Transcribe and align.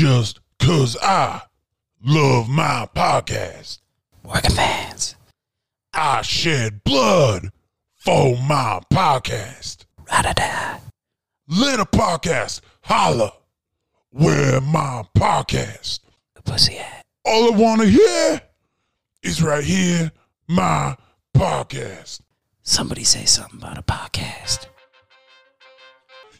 just 0.00 0.40
cause 0.58 0.96
I 1.02 1.42
love 2.02 2.48
my 2.48 2.88
podcast. 2.96 3.80
Working 4.24 4.52
fans. 4.52 5.14
I 5.92 6.22
shed 6.22 6.82
blood 6.84 7.50
for 7.96 8.34
my 8.38 8.80
podcast. 8.90 9.84
Ra-da-da. 10.10 10.78
Let 11.48 11.80
a 11.80 11.84
podcast 11.84 12.62
holla 12.80 13.34
where 14.08 14.62
my 14.62 15.02
podcast. 15.14 16.00
The 16.34 16.42
pussy 16.44 16.78
at. 16.78 17.02
All 17.26 17.52
I 17.52 17.56
want 17.58 17.82
to 17.82 17.86
hear 17.86 18.40
is 19.22 19.42
right 19.42 19.62
here, 19.62 20.12
my 20.48 20.96
podcast. 21.36 22.22
Somebody 22.62 23.04
say 23.04 23.26
something 23.26 23.60
about 23.60 23.76
a 23.76 23.82
podcast. 23.82 24.64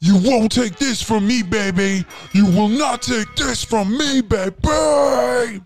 You 0.03 0.17
won't 0.17 0.51
take 0.51 0.77
this 0.77 1.03
from 1.03 1.27
me, 1.27 1.43
baby. 1.43 2.07
You 2.33 2.47
will 2.47 2.69
not 2.69 3.03
take 3.03 3.37
this 3.37 3.63
from 3.63 3.99
me, 3.99 4.23
baby. 4.23 5.61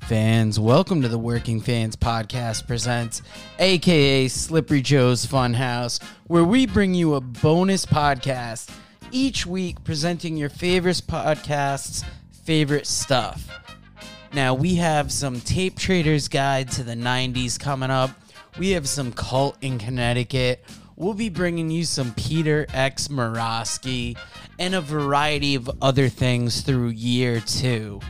Fans, 0.00 0.58
welcome 0.58 1.00
to 1.02 1.06
the 1.06 1.20
Working 1.20 1.60
Fans 1.60 1.94
Podcast 1.94 2.66
presents, 2.66 3.22
aka 3.60 4.26
Slippery 4.26 4.82
Joe's 4.82 5.24
Funhouse, 5.24 6.02
where 6.26 6.42
we 6.42 6.66
bring 6.66 6.94
you 6.94 7.14
a 7.14 7.20
bonus 7.20 7.86
podcast 7.86 8.68
each 9.12 9.46
week 9.46 9.84
presenting 9.84 10.36
your 10.36 10.48
favorite 10.48 11.00
podcasts' 11.06 12.04
favorite 12.42 12.88
stuff. 12.88 13.48
Now, 14.32 14.52
we 14.52 14.74
have 14.74 15.12
some 15.12 15.40
Tape 15.40 15.78
Trader's 15.78 16.26
Guide 16.26 16.72
to 16.72 16.82
the 16.82 16.96
90s 16.96 17.56
coming 17.56 17.92
up. 17.92 18.10
We 18.58 18.70
have 18.70 18.88
some 18.88 19.12
Cult 19.12 19.56
in 19.60 19.78
Connecticut. 19.78 20.64
We'll 21.00 21.14
be 21.14 21.30
bringing 21.30 21.70
you 21.70 21.84
some 21.84 22.12
Peter 22.12 22.66
X. 22.74 23.08
Morosky 23.08 24.18
and 24.58 24.74
a 24.74 24.82
variety 24.82 25.54
of 25.54 25.70
other 25.80 26.10
things 26.10 26.60
through 26.60 26.88
year 26.88 27.40
two. 27.40 28.00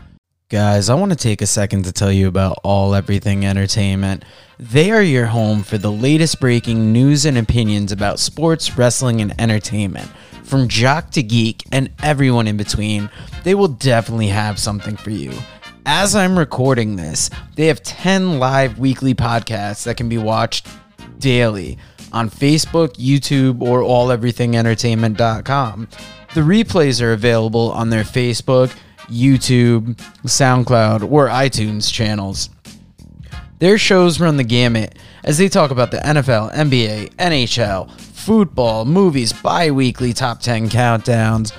Guys, 0.48 0.90
I 0.90 0.96
want 0.96 1.12
to 1.12 1.16
take 1.16 1.40
a 1.40 1.46
second 1.46 1.84
to 1.84 1.92
tell 1.92 2.10
you 2.10 2.26
about 2.26 2.58
All 2.64 2.96
Everything 2.96 3.46
Entertainment. 3.46 4.24
They 4.58 4.90
are 4.90 5.04
your 5.04 5.26
home 5.26 5.62
for 5.62 5.78
the 5.78 5.92
latest 5.92 6.40
breaking 6.40 6.92
news 6.92 7.26
and 7.26 7.38
opinions 7.38 7.92
about 7.92 8.18
sports, 8.18 8.76
wrestling, 8.76 9.20
and 9.20 9.40
entertainment. 9.40 10.10
From 10.42 10.66
jock 10.66 11.12
to 11.12 11.22
geek 11.22 11.62
and 11.70 11.92
everyone 12.02 12.48
in 12.48 12.56
between, 12.56 13.08
they 13.44 13.54
will 13.54 13.68
definitely 13.68 14.26
have 14.26 14.58
something 14.58 14.96
for 14.96 15.10
you. 15.10 15.32
As 15.86 16.16
I'm 16.16 16.36
recording 16.36 16.96
this, 16.96 17.30
they 17.54 17.68
have 17.68 17.84
10 17.84 18.40
live 18.40 18.80
weekly 18.80 19.14
podcasts 19.14 19.84
that 19.84 19.96
can 19.96 20.08
be 20.08 20.18
watched 20.18 20.66
daily 21.20 21.78
on 22.12 22.30
Facebook, 22.30 22.94
YouTube, 22.94 23.62
or 23.62 23.82
alleverythingentertainment.com. 23.82 25.88
The 26.34 26.40
replays 26.40 27.02
are 27.02 27.12
available 27.12 27.72
on 27.72 27.90
their 27.90 28.04
Facebook, 28.04 28.74
YouTube, 29.08 29.96
SoundCloud, 30.24 31.10
or 31.10 31.28
iTunes 31.28 31.92
channels. 31.92 32.50
Their 33.58 33.76
shows 33.76 34.20
run 34.20 34.36
the 34.36 34.44
gamut 34.44 34.96
as 35.24 35.36
they 35.36 35.48
talk 35.48 35.70
about 35.70 35.90
the 35.90 35.98
NFL, 35.98 36.54
NBA, 36.54 37.14
NHL, 37.16 37.90
football, 37.90 38.84
movies, 38.84 39.32
bi 39.32 39.70
weekly 39.70 40.12
top 40.12 40.40
10 40.40 40.70
countdowns, 40.70 41.52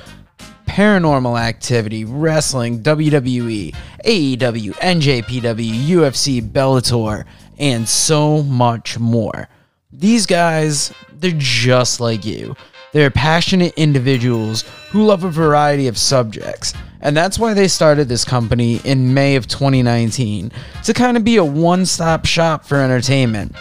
paranormal 0.65 1.39
activity, 1.39 2.05
wrestling, 2.05 2.81
WWE, 2.81 3.75
AEW, 4.05 4.71
NJPW, 4.71 5.87
UFC, 5.89 6.41
Bellator, 6.41 7.25
and 7.59 7.87
so 7.87 8.41
much 8.41 8.97
more. 8.97 9.49
These 9.93 10.25
guys, 10.25 10.93
they're 11.11 11.33
just 11.35 11.99
like 11.99 12.23
you. 12.23 12.55
They're 12.93 13.11
passionate 13.11 13.73
individuals 13.75 14.63
who 14.89 15.05
love 15.05 15.25
a 15.25 15.29
variety 15.29 15.87
of 15.87 15.97
subjects. 15.97 16.73
And 17.01 17.15
that's 17.15 17.37
why 17.37 17.53
they 17.53 17.67
started 17.67 18.07
this 18.07 18.23
company 18.23 18.79
in 18.85 19.13
May 19.13 19.35
of 19.35 19.47
2019 19.47 20.51
to 20.83 20.93
kind 20.93 21.17
of 21.17 21.25
be 21.25 21.35
a 21.37 21.43
one 21.43 21.85
stop 21.85 22.25
shop 22.25 22.63
for 22.63 22.77
entertainment. 22.77 23.55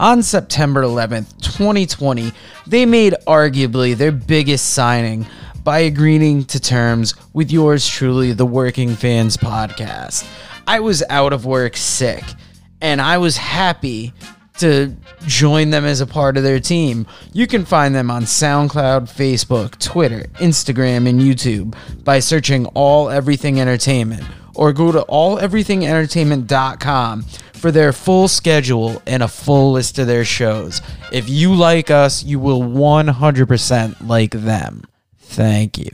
On 0.00 0.22
September 0.22 0.82
11th, 0.82 1.40
2020, 1.40 2.32
they 2.66 2.84
made 2.84 3.14
arguably 3.26 3.96
their 3.96 4.12
biggest 4.12 4.74
signing 4.74 5.26
by 5.62 5.80
agreeing 5.80 6.44
to 6.46 6.58
terms 6.58 7.14
with 7.32 7.50
yours 7.50 7.86
truly, 7.86 8.32
the 8.32 8.46
Working 8.46 8.94
Fans 8.94 9.36
Podcast. 9.36 10.28
I 10.66 10.80
was 10.80 11.02
out 11.10 11.32
of 11.32 11.46
work 11.46 11.76
sick, 11.76 12.24
and 12.80 13.00
I 13.00 13.18
was 13.18 13.36
happy 13.36 14.12
to 14.58 14.94
join 15.26 15.70
them 15.70 15.84
as 15.84 16.00
a 16.00 16.06
part 16.06 16.36
of 16.36 16.42
their 16.42 16.58
team. 16.60 17.06
You 17.32 17.46
can 17.46 17.64
find 17.64 17.94
them 17.94 18.10
on 18.10 18.24
SoundCloud, 18.24 19.02
Facebook, 19.02 19.78
Twitter, 19.78 20.24
Instagram, 20.36 21.08
and 21.08 21.20
YouTube 21.20 21.74
by 22.04 22.18
searching 22.20 22.66
All 22.66 23.08
Everything 23.10 23.60
Entertainment 23.60 24.24
or 24.54 24.72
go 24.72 24.92
to 24.92 25.04
alleverythingentertainment.com 25.08 27.22
for 27.52 27.70
their 27.70 27.92
full 27.92 28.28
schedule 28.28 29.02
and 29.06 29.22
a 29.22 29.28
full 29.28 29.72
list 29.72 29.98
of 29.98 30.06
their 30.06 30.24
shows. 30.24 30.80
If 31.12 31.28
you 31.28 31.54
like 31.54 31.90
us, 31.90 32.24
you 32.24 32.38
will 32.38 32.62
100% 32.62 34.06
like 34.06 34.30
them. 34.32 34.84
Thank 35.18 35.76
you. 35.78 35.90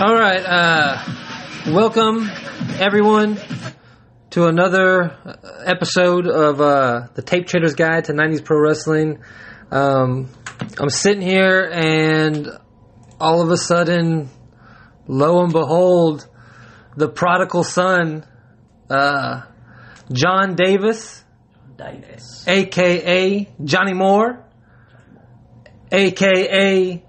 All 0.00 0.14
right, 0.14 0.44
uh, 0.46 1.02
welcome 1.72 2.30
everyone 2.78 3.36
to 4.30 4.46
another 4.46 5.10
uh, 5.10 5.34
episode 5.64 6.28
of 6.28 6.60
uh, 6.60 7.08
the 7.14 7.22
Tape 7.22 7.48
Trader's 7.48 7.74
Guide 7.74 8.04
to 8.04 8.12
90s 8.12 8.44
Pro 8.44 8.60
Wrestling. 8.60 9.18
Um, 9.72 10.30
I'm 10.78 10.88
sitting 10.88 11.20
here, 11.20 11.68
and 11.72 12.46
all 13.18 13.42
of 13.42 13.50
a 13.50 13.56
sudden, 13.56 14.28
lo 15.08 15.42
and 15.42 15.52
behold, 15.52 16.28
the 16.96 17.08
prodigal 17.08 17.64
son, 17.64 18.24
uh, 18.88 19.42
John 20.12 20.54
Davis, 20.54 21.24
Davis. 21.76 22.46
aka 22.46 23.48
Johnny 23.64 23.94
Moore, 23.94 24.44
aka 25.90 27.04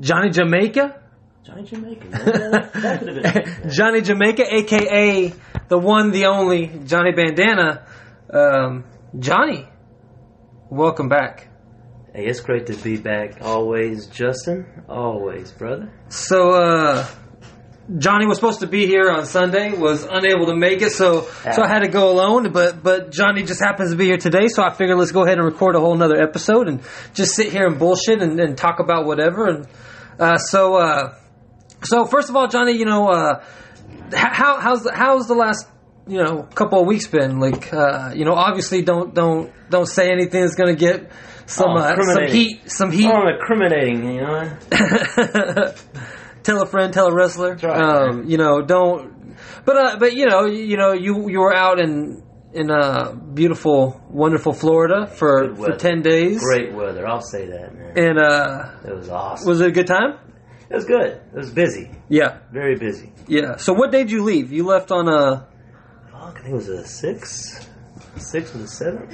Johnny 0.00 0.30
Jamaica. 0.30 1.01
Johnny 1.44 1.64
Jamaica. 1.64 2.08
That 2.08 2.72
that 2.72 2.98
could 3.00 3.16
have 3.16 3.62
been. 3.62 3.70
Johnny 3.70 4.00
Jamaica, 4.00 4.44
aka 4.54 5.32
the 5.68 5.78
one, 5.78 6.12
the 6.12 6.26
only 6.26 6.68
Johnny 6.84 7.10
Bandana. 7.10 7.84
Um, 8.32 8.84
Johnny, 9.18 9.66
welcome 10.70 11.08
back. 11.08 11.48
Hey, 12.14 12.26
it's 12.26 12.40
great 12.40 12.66
to 12.66 12.76
be 12.76 12.96
back. 12.96 13.38
Always, 13.42 14.06
Justin. 14.06 14.84
Always, 14.88 15.50
brother. 15.50 15.92
So, 16.10 16.50
uh, 16.50 17.08
Johnny 17.98 18.26
was 18.26 18.36
supposed 18.38 18.60
to 18.60 18.68
be 18.68 18.86
here 18.86 19.10
on 19.10 19.26
Sunday, 19.26 19.72
was 19.72 20.04
unable 20.08 20.46
to 20.46 20.54
make 20.54 20.80
it, 20.80 20.92
so 20.92 21.22
so 21.22 21.62
I 21.62 21.66
had 21.66 21.80
to 21.80 21.88
go 21.88 22.12
alone. 22.12 22.52
But 22.52 22.84
but 22.84 23.10
Johnny 23.10 23.42
just 23.42 23.60
happens 23.60 23.90
to 23.90 23.96
be 23.96 24.04
here 24.04 24.16
today, 24.16 24.46
so 24.46 24.62
I 24.62 24.72
figured 24.72 24.96
let's 24.96 25.10
go 25.10 25.24
ahead 25.24 25.38
and 25.38 25.44
record 25.44 25.74
a 25.74 25.80
whole 25.80 25.96
nother 25.96 26.22
episode 26.22 26.68
and 26.68 26.82
just 27.14 27.34
sit 27.34 27.50
here 27.50 27.66
and 27.66 27.80
bullshit 27.80 28.22
and, 28.22 28.38
and 28.38 28.56
talk 28.56 28.78
about 28.78 29.06
whatever. 29.06 29.48
And 29.48 29.66
uh, 30.20 30.36
so 30.38 30.76
uh, 30.76 31.14
so 31.82 32.06
first 32.06 32.28
of 32.30 32.36
all, 32.36 32.48
Johnny, 32.48 32.72
you 32.72 32.84
know, 32.84 33.08
uh, 33.08 33.44
how 34.12 34.60
how's 34.60 34.82
the, 34.84 34.92
how's 34.92 35.26
the 35.26 35.34
last 35.34 35.66
you 36.06 36.22
know 36.22 36.42
couple 36.54 36.80
of 36.80 36.86
weeks 36.86 37.06
been? 37.06 37.38
Like 37.40 37.72
uh, 37.72 38.12
you 38.14 38.24
know, 38.24 38.34
obviously 38.34 38.82
don't 38.82 39.14
don't 39.14 39.52
don't 39.70 39.86
say 39.86 40.10
anything 40.10 40.40
that's 40.42 40.54
gonna 40.54 40.74
get 40.74 41.10
some 41.46 41.70
Oh, 41.70 41.78
uh, 41.78 41.96
some 42.02 42.26
heat 42.26 42.70
some 42.70 42.90
heat. 42.90 43.10
Oh, 43.12 43.28
incriminating, 43.28 44.14
you 44.14 44.20
know. 44.22 44.58
tell 46.42 46.62
a 46.62 46.66
friend, 46.66 46.92
tell 46.92 47.06
a 47.08 47.14
wrestler. 47.14 47.56
right. 47.62 47.82
Um, 47.82 48.24
you 48.28 48.36
know, 48.38 48.62
don't. 48.62 49.36
But 49.64 49.76
uh, 49.76 49.96
but 49.98 50.14
you 50.14 50.26
know, 50.26 50.46
you 50.46 50.76
know, 50.76 50.92
you 50.92 51.28
you 51.28 51.40
were 51.40 51.54
out 51.54 51.80
in 51.80 52.22
in 52.52 52.70
uh, 52.70 53.12
beautiful, 53.12 54.00
wonderful 54.10 54.52
Florida 54.52 55.06
for 55.06 55.54
for 55.56 55.76
ten 55.76 56.02
days. 56.02 56.40
Great 56.40 56.74
weather. 56.74 57.06
I'll 57.06 57.20
say 57.20 57.46
that, 57.46 57.74
man. 57.74 57.92
And 57.96 58.18
uh, 58.18 58.70
It 58.86 58.94
was 58.94 59.08
awesome. 59.08 59.48
was 59.48 59.60
it 59.60 59.68
a 59.68 59.72
good 59.72 59.86
time? 59.86 60.18
It 60.72 60.76
was 60.76 60.84
good. 60.86 61.20
It 61.32 61.34
was 61.36 61.50
busy. 61.50 61.90
Yeah, 62.08 62.38
Very 62.50 62.76
busy. 62.76 63.12
yeah. 63.28 63.56
So 63.56 63.74
what 63.74 63.92
day 63.92 64.04
did 64.04 64.10
you 64.10 64.22
leave? 64.24 64.50
You 64.52 64.64
left 64.64 64.90
on 64.90 65.06
a 65.06 65.46
Fuck, 66.10 66.38
I 66.38 66.42
think 66.42 66.48
it 66.48 66.54
was 66.54 66.68
a 66.68 66.86
six, 66.86 67.68
six 68.16 68.54
or 68.54 68.58
the 68.58 68.68
seventh. 68.68 69.12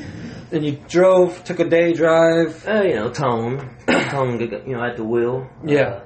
and 0.53 0.65
you 0.65 0.79
drove, 0.89 1.43
took 1.45 1.59
a 1.59 1.69
day 1.69 1.93
drive. 1.95 2.65
Uh, 2.67 2.83
you 2.83 2.95
know, 2.95 3.11
Tone, 3.11 3.77
Tone, 3.89 4.39
you 4.41 4.75
know, 4.77 4.85
at 4.85 4.97
the 4.97 5.05
wheel. 5.05 5.49
Yeah. 5.67 5.81
Uh, 5.83 6.05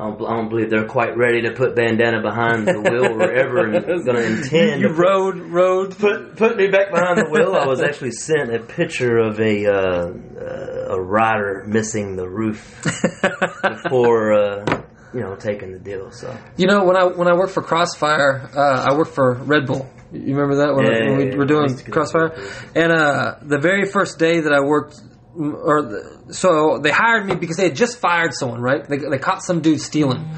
I 0.00 0.04
don't, 0.08 0.22
I 0.26 0.36
don't 0.36 0.48
believe 0.48 0.70
they're 0.70 0.86
quite 0.88 1.16
ready 1.16 1.42
to 1.42 1.52
put 1.52 1.76
bandana 1.76 2.22
behind 2.22 2.66
the 2.66 2.80
wheel 2.80 3.22
or 3.22 3.30
ever 3.30 3.70
going 3.70 4.16
to 4.16 4.26
intend. 4.26 4.80
You 4.80 4.88
rode, 4.88 5.36
rode. 5.38 5.96
put 5.96 6.36
put 6.36 6.56
me 6.56 6.68
back 6.68 6.90
behind 6.90 7.18
the 7.18 7.30
wheel. 7.30 7.54
I 7.54 7.66
was 7.66 7.82
actually 7.82 8.12
sent 8.12 8.52
a 8.54 8.58
picture 8.58 9.18
of 9.18 9.38
a 9.38 9.66
uh, 9.66 10.12
uh, 10.40 10.96
a 10.96 11.00
rider 11.00 11.64
missing 11.68 12.16
the 12.16 12.28
roof 12.28 12.82
before 13.62 14.32
uh, 14.32 14.82
you 15.14 15.20
know 15.20 15.36
taking 15.36 15.72
the 15.72 15.78
deal. 15.78 16.10
So 16.10 16.34
You 16.56 16.66
know, 16.66 16.84
when 16.84 16.96
I 16.96 17.04
when 17.04 17.28
I 17.28 17.34
worked 17.34 17.52
for 17.52 17.62
Crossfire, 17.62 18.50
uh, 18.56 18.88
I 18.90 18.96
worked 18.96 19.14
for 19.14 19.34
Red 19.34 19.66
Bull, 19.66 19.88
You 20.12 20.34
remember 20.34 20.56
that 20.56 20.74
when, 20.74 20.86
Yeah, 20.86 21.08
when 21.10 21.16
we 21.18 21.30
yeah, 21.30 21.36
were 21.36 21.44
doing 21.46 21.64
used 21.64 21.78
to 21.78 21.84
go 21.84 21.92
Crossfire? 21.92 22.34
And 22.74 22.92
uh, 22.92 23.36
the 23.42 23.58
very 23.58 23.86
first 23.86 24.18
day 24.18 24.40
that 24.40 24.52
I 24.52 24.60
worked, 24.64 25.00
or 25.34 25.82
the, 25.82 26.34
so 26.34 26.78
they 26.78 26.90
hired 26.90 27.26
me 27.26 27.34
because 27.34 27.56
they 27.56 27.64
had 27.64 27.76
just 27.76 27.98
fired 27.98 28.34
someone, 28.34 28.60
right? 28.60 28.86
They, 28.86 28.98
they 28.98 29.18
caught 29.18 29.42
some 29.42 29.60
dude 29.60 29.80
stealing, 29.80 30.28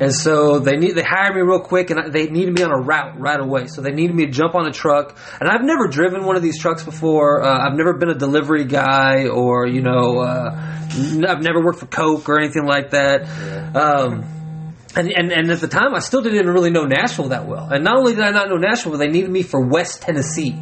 and 0.00 0.14
so 0.14 0.60
they 0.60 0.76
need 0.76 0.92
they 0.92 1.02
hired 1.02 1.34
me 1.34 1.42
real 1.42 1.60
quick, 1.60 1.90
and 1.90 2.00
I, 2.00 2.08
they 2.08 2.26
needed 2.28 2.54
me 2.54 2.62
on 2.62 2.70
a 2.70 2.78
route 2.78 3.18
right 3.18 3.40
away. 3.40 3.66
So 3.66 3.80
they 3.80 3.90
needed 3.90 4.14
me 4.14 4.26
to 4.26 4.32
jump 4.32 4.54
on 4.54 4.66
a 4.66 4.72
truck, 4.72 5.18
and 5.40 5.48
I've 5.48 5.64
never 5.64 5.88
driven 5.88 6.24
one 6.24 6.36
of 6.36 6.42
these 6.42 6.58
trucks 6.60 6.84
before. 6.84 7.42
Uh, 7.42 7.66
I've 7.66 7.76
never 7.76 7.94
been 7.94 8.10
a 8.10 8.14
delivery 8.14 8.64
guy, 8.64 9.26
or 9.26 9.66
you 9.66 9.82
know, 9.82 10.20
uh, 10.20 10.50
I've 11.28 11.42
never 11.42 11.64
worked 11.64 11.80
for 11.80 11.86
Coke 11.86 12.28
or 12.28 12.38
anything 12.38 12.64
like 12.64 12.90
that. 12.90 13.22
Um, 13.74 14.24
and, 14.96 15.10
and 15.10 15.32
and 15.32 15.50
at 15.50 15.60
the 15.60 15.68
time, 15.68 15.94
I 15.94 15.98
still 15.98 16.22
didn't 16.22 16.48
really 16.48 16.70
know 16.70 16.84
Nashville 16.84 17.30
that 17.30 17.46
well. 17.46 17.68
And 17.72 17.82
not 17.82 17.96
only 17.96 18.14
did 18.14 18.22
I 18.22 18.30
not 18.30 18.48
know 18.48 18.56
Nashville, 18.56 18.92
but 18.92 18.98
they 18.98 19.08
needed 19.08 19.30
me 19.30 19.42
for 19.42 19.60
West 19.60 20.02
Tennessee. 20.02 20.54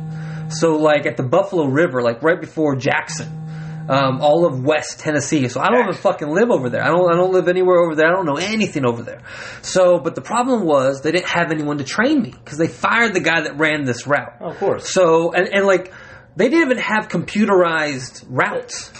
So 0.49 0.77
like 0.77 1.05
at 1.05 1.17
the 1.17 1.23
Buffalo 1.23 1.67
River, 1.67 2.03
like 2.03 2.23
right 2.23 2.41
before 2.41 2.77
Jackson, 2.77 3.42
um, 3.89 4.21
all 4.21 4.47
of 4.47 4.63
West 4.63 5.01
Tennessee. 5.01 5.49
So 5.49 5.61
I 5.61 5.69
don't 5.69 5.81
even 5.81 5.95
fucking 5.95 6.29
live 6.29 6.51
over 6.51 6.71
there. 6.71 6.83
I 6.83 6.89
don't 6.89 7.13
I 7.13 7.17
don't 7.17 7.33
live 7.33 7.49
anywhere 7.49 7.81
over 7.81 7.95
there. 7.95 8.07
I 8.07 8.13
don't 8.13 8.27
know 8.27 8.37
anything 8.37 8.85
over 8.87 9.03
there. 9.03 9.23
So, 9.63 9.99
but 9.99 10.15
the 10.15 10.21
problem 10.21 10.65
was 10.65 11.03
they 11.03 11.13
didn't 11.13 11.29
have 11.29 11.51
anyone 11.51 11.79
to 11.79 11.85
train 11.85 12.23
me 12.23 12.31
because 12.31 12.59
they 12.59 12.69
fired 12.69 13.15
the 13.15 13.21
guy 13.21 13.43
that 13.43 13.59
ran 13.59 13.85
this 13.85 14.07
route. 14.07 14.37
Oh, 14.41 14.51
of 14.51 14.59
course. 14.59 14.91
So 14.91 15.33
and, 15.33 15.49
and 15.49 15.67
like 15.67 15.93
they 16.37 16.49
didn't 16.49 16.71
even 16.71 16.79
have 16.79 17.09
computerized 17.09 18.25
routes. 18.29 18.91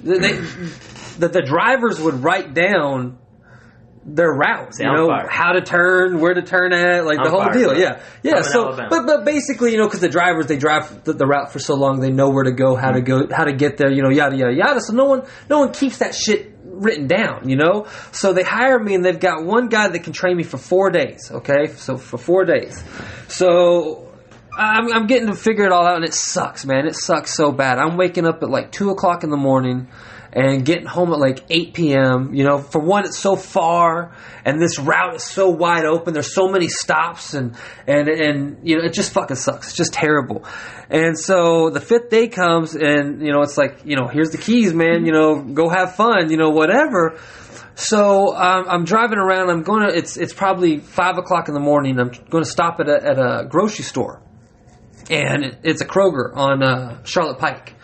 They, 0.00 0.32
the, 1.18 1.28
the 1.28 1.42
drivers 1.42 2.00
would 2.00 2.24
write 2.24 2.54
down 2.54 3.18
their 4.04 4.32
routes, 4.32 4.80
you 4.80 4.86
know, 4.86 5.06
fire. 5.06 5.28
how 5.28 5.52
to 5.52 5.60
turn, 5.60 6.20
where 6.20 6.34
to 6.34 6.42
turn 6.42 6.72
at, 6.72 7.04
like 7.04 7.18
the 7.22 7.30
whole 7.30 7.40
fire, 7.40 7.52
deal. 7.52 7.68
bro. 7.70 7.78
Yeah, 7.78 8.02
yeah. 8.22 8.42
So, 8.42 8.74
but 8.76 9.06
but 9.06 9.24
basically, 9.24 9.72
you 9.72 9.78
know, 9.78 9.86
because 9.86 10.00
the 10.00 10.08
drivers 10.08 10.46
they 10.46 10.56
drive 10.56 11.04
the, 11.04 11.12
the 11.12 11.26
route 11.26 11.52
for 11.52 11.58
so 11.58 11.74
long, 11.74 12.00
they 12.00 12.10
know 12.10 12.30
where 12.30 12.44
to 12.44 12.52
go, 12.52 12.74
how 12.74 12.92
to 12.92 13.00
go, 13.00 13.28
how 13.30 13.44
to 13.44 13.52
get 13.52 13.76
there, 13.76 13.90
you 13.90 14.02
know, 14.02 14.10
yada 14.10 14.36
yada 14.36 14.54
yada. 14.54 14.80
So 14.80 14.92
no 14.92 15.04
one 15.04 15.22
no 15.48 15.60
one 15.60 15.72
keeps 15.72 15.98
that 15.98 16.14
shit 16.14 16.52
written 16.64 17.06
down, 17.06 17.48
you 17.48 17.56
know. 17.56 17.86
So 18.10 18.32
they 18.32 18.42
hire 18.42 18.78
me, 18.78 18.94
and 18.94 19.04
they've 19.04 19.18
got 19.18 19.44
one 19.44 19.68
guy 19.68 19.88
that 19.88 20.02
can 20.02 20.12
train 20.12 20.36
me 20.36 20.42
for 20.42 20.58
four 20.58 20.90
days. 20.90 21.30
Okay, 21.30 21.68
so 21.68 21.96
for 21.96 22.18
four 22.18 22.44
days. 22.44 22.82
So 23.28 24.12
I'm, 24.56 24.92
I'm 24.92 25.06
getting 25.06 25.28
to 25.28 25.34
figure 25.34 25.64
it 25.64 25.72
all 25.72 25.86
out, 25.86 25.96
and 25.96 26.04
it 26.04 26.14
sucks, 26.14 26.64
man. 26.64 26.86
It 26.86 26.96
sucks 26.96 27.34
so 27.34 27.52
bad. 27.52 27.78
I'm 27.78 27.96
waking 27.96 28.26
up 28.26 28.42
at 28.42 28.50
like 28.50 28.72
two 28.72 28.90
o'clock 28.90 29.22
in 29.24 29.30
the 29.30 29.36
morning 29.36 29.88
and 30.32 30.64
getting 30.64 30.86
home 30.86 31.12
at 31.12 31.18
like 31.18 31.44
8 31.50 31.74
p.m. 31.74 32.34
You 32.34 32.44
know, 32.44 32.58
for 32.58 32.80
one, 32.80 33.04
it's 33.04 33.18
so 33.18 33.36
far, 33.36 34.16
and 34.44 34.60
this 34.60 34.78
route 34.78 35.16
is 35.16 35.24
so 35.24 35.50
wide 35.50 35.84
open. 35.84 36.14
There's 36.14 36.34
so 36.34 36.48
many 36.48 36.68
stops, 36.68 37.34
and 37.34 37.54
and 37.86 38.08
and 38.08 38.66
you 38.66 38.78
know, 38.78 38.84
it 38.84 38.94
just 38.94 39.12
fucking 39.12 39.36
sucks. 39.36 39.68
It's 39.68 39.76
just 39.76 39.92
terrible. 39.92 40.44
And 40.88 41.18
so 41.18 41.70
the 41.70 41.80
fifth 41.80 42.08
day 42.08 42.28
comes, 42.28 42.74
and 42.74 43.24
you 43.24 43.32
know, 43.32 43.42
it's 43.42 43.58
like, 43.58 43.82
you 43.84 43.96
know, 43.96 44.08
here's 44.08 44.30
the 44.30 44.38
keys, 44.38 44.72
man. 44.72 45.04
You 45.04 45.12
know, 45.12 45.42
go 45.42 45.68
have 45.68 45.96
fun. 45.96 46.30
You 46.30 46.38
know, 46.38 46.50
whatever. 46.50 47.18
So 47.74 48.34
um, 48.34 48.66
I'm 48.68 48.84
driving 48.84 49.18
around. 49.18 49.50
I'm 49.50 49.62
going 49.62 49.86
to. 49.86 49.94
It's 49.94 50.16
it's 50.16 50.32
probably 50.32 50.78
five 50.78 51.18
o'clock 51.18 51.48
in 51.48 51.54
the 51.54 51.60
morning. 51.60 51.98
I'm 51.98 52.10
going 52.30 52.44
to 52.44 52.50
stop 52.50 52.80
at 52.80 52.88
a, 52.88 53.04
at 53.04 53.18
a 53.18 53.46
grocery 53.48 53.84
store, 53.84 54.22
and 55.10 55.44
it, 55.44 55.58
it's 55.62 55.82
a 55.82 55.86
Kroger 55.86 56.34
on 56.34 56.62
uh, 56.62 57.04
Charlotte 57.04 57.38
Pike. 57.38 57.74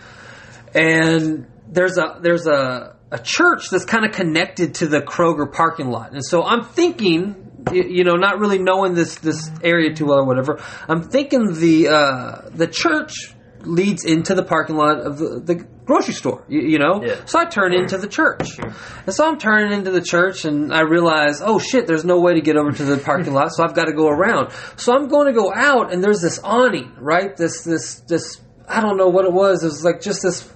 And 0.74 1.46
there's 1.70 1.98
a 1.98 2.18
there's 2.22 2.46
a 2.46 2.96
a 3.10 3.18
church 3.18 3.70
that's 3.70 3.84
kind 3.84 4.04
of 4.04 4.12
connected 4.12 4.74
to 4.76 4.86
the 4.86 5.00
Kroger 5.00 5.50
parking 5.52 5.88
lot. 5.90 6.12
And 6.12 6.24
so 6.24 6.42
I'm 6.44 6.64
thinking, 6.64 7.62
you 7.72 8.04
know, 8.04 8.14
not 8.16 8.38
really 8.38 8.58
knowing 8.58 8.94
this 8.94 9.16
this 9.16 9.50
area 9.62 9.94
too 9.94 10.06
well 10.06 10.18
or 10.18 10.24
whatever. 10.24 10.62
I'm 10.88 11.02
thinking 11.08 11.54
the 11.54 11.88
uh, 11.88 12.48
the 12.50 12.66
church 12.66 13.34
leads 13.62 14.04
into 14.04 14.34
the 14.34 14.44
parking 14.44 14.76
lot 14.76 15.00
of 15.00 15.18
the, 15.18 15.40
the 15.40 15.54
grocery 15.84 16.14
store. 16.14 16.44
You, 16.48 16.60
you 16.60 16.78
know, 16.78 17.02
Yeah. 17.02 17.24
so 17.24 17.38
I 17.40 17.44
turn 17.46 17.74
into 17.74 17.98
the 17.98 18.06
church, 18.06 18.56
and 18.58 19.12
so 19.14 19.26
I'm 19.26 19.36
turning 19.38 19.72
into 19.72 19.90
the 19.90 20.00
church, 20.00 20.44
and 20.44 20.72
I 20.72 20.82
realize, 20.82 21.40
oh 21.42 21.58
shit, 21.58 21.86
there's 21.88 22.04
no 22.04 22.20
way 22.20 22.34
to 22.34 22.40
get 22.40 22.56
over 22.56 22.70
to 22.70 22.84
the 22.84 22.98
parking 22.98 23.32
lot, 23.32 23.48
so 23.52 23.64
I've 23.64 23.74
got 23.74 23.86
to 23.86 23.92
go 23.92 24.06
around. 24.08 24.52
So 24.76 24.94
I'm 24.94 25.08
going 25.08 25.26
to 25.26 25.32
go 25.32 25.52
out, 25.52 25.92
and 25.92 26.04
there's 26.04 26.20
this 26.20 26.38
awning, 26.44 26.94
right? 27.00 27.36
This 27.36 27.62
this 27.64 28.00
this 28.06 28.40
I 28.68 28.80
don't 28.80 28.96
know 28.96 29.08
what 29.08 29.24
it 29.24 29.32
was. 29.32 29.64
It 29.64 29.66
was 29.66 29.82
like 29.84 30.00
just 30.02 30.22
this 30.22 30.48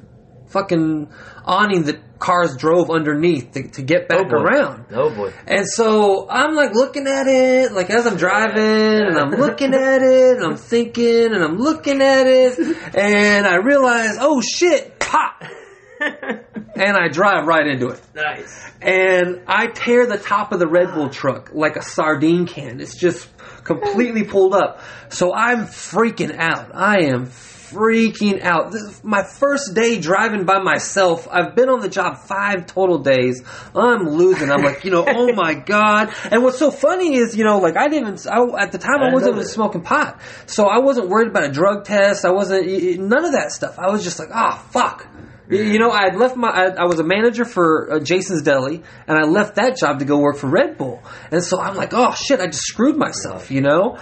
fucking 0.53 1.09
awning 1.45 1.85
that 1.85 2.19
cars 2.19 2.57
drove 2.57 2.91
underneath 2.91 3.53
to, 3.53 3.69
to 3.69 3.83
get 3.83 4.09
back 4.09 4.27
oh, 4.27 4.29
boy. 4.29 4.37
around. 4.37 4.85
Oh 4.93 5.11
boy. 5.11 5.33
And 5.47 5.67
so 5.67 6.29
I'm 6.29 6.55
like 6.55 6.73
looking 6.75 7.07
at 7.07 7.27
it, 7.27 7.73
like 7.73 7.91
as 7.91 8.07
I'm 8.07 8.17
driving, 8.17 9.07
and 9.07 9.19
I'm 9.19 9.31
looking 9.31 9.75
at 9.75 10.03
it, 10.03 10.37
and 10.37 10.45
I'm 10.45 10.57
thinking, 10.57 11.35
and 11.35 11.43
I'm 11.43 11.57
looking 11.57 12.01
at 12.01 12.27
it, 12.27 12.59
and 12.95 13.47
I 13.47 13.57
realize, 13.57 14.17
oh 14.21 14.41
shit, 14.41 15.01
pop! 15.01 15.43
And 16.75 16.97
I 16.97 17.09
drive 17.09 17.47
right 17.47 17.67
into 17.67 17.89
it. 17.89 18.01
Nice. 18.15 18.71
And 18.81 19.43
I 19.47 19.69
tear 19.69 20.07
the 20.07 20.19
top 20.19 20.53
of 20.53 20.59
the 20.59 20.67
Red 20.67 20.95
Bull 20.95 21.11
truck 21.11 21.51
like 21.53 21.77
a 21.77 21.83
sardine 21.83 22.47
can. 22.47 22.81
It's 22.81 22.97
just 22.97 23.29
completely 23.63 24.25
pulled 24.25 24.55
up. 24.55 24.81
So 25.11 25.33
I'm 25.35 25.67
freaking 25.67 26.37
out. 26.37 26.75
I 26.75 27.05
am 27.13 27.27
freaking 27.73 28.43
out. 28.43 28.73
This 28.73 29.03
my 29.03 29.23
first 29.23 29.75
day 29.75 29.99
driving 29.99 30.45
by 30.45 30.59
myself. 30.59 31.27
I've 31.31 31.55
been 31.55 31.69
on 31.69 31.81
the 31.81 31.89
job 31.89 32.19
five 32.19 32.67
total 32.67 32.99
days. 32.99 33.43
I'm 33.75 34.09
losing. 34.09 34.51
I'm 34.51 34.63
like, 34.63 34.85
you 34.85 34.91
know, 34.91 35.05
oh 35.07 35.33
my 35.35 35.55
god. 35.55 36.15
And 36.31 36.43
what's 36.43 36.59
so 36.59 36.71
funny 36.71 37.15
is, 37.15 37.37
you 37.37 37.45
know, 37.45 37.59
like 37.59 37.77
I 37.77 37.89
didn't. 37.89 38.27
I, 38.27 38.41
at 38.61 38.73
the 38.73 38.79
time, 38.79 39.01
I, 39.01 39.11
I 39.11 39.13
wasn't 39.13 39.37
even 39.37 39.49
smoking 39.49 39.83
pot, 39.83 40.21
so 40.47 40.67
I 40.67 40.79
wasn't 40.79 41.09
worried 41.09 41.29
about 41.29 41.45
a 41.45 41.53
drug 41.53 41.85
test. 41.85 42.25
I 42.25 42.31
wasn't 42.31 42.67
none 43.01 43.25
of 43.25 43.33
that 43.33 43.53
stuff. 43.53 43.79
I 43.79 43.91
was 43.91 44.05
just 44.05 44.19
like, 44.19 44.31
ah, 44.33 44.65
fuck. 44.71 45.09
You 45.51 45.79
know, 45.79 45.91
I 45.91 46.05
had 46.05 46.17
left 46.17 46.37
my. 46.37 46.49
I, 46.49 46.67
I 46.83 46.85
was 46.85 46.99
a 46.99 47.05
manager 47.05 47.45
for 47.45 47.93
uh, 47.93 48.01
Jason's 48.01 48.43
Deli, 48.43 48.83
and 49.07 49.19
I 49.19 49.25
left 49.25 49.57
that 49.57 49.77
job 49.77 49.99
to 49.99 50.07
go 50.07 50.19
work 50.19 50.39
for 50.39 50.49
Red 50.49 50.79
Bull. 50.79 51.03
And 51.31 51.45
so 51.45 51.61
I'm 51.61 51.77
like, 51.77 51.93
oh 51.93 52.15
shit, 52.15 52.41
I 52.41 52.47
just 52.47 52.63
screwed 52.63 52.97
myself, 52.97 53.51
you 53.51 53.61
know. 53.61 53.99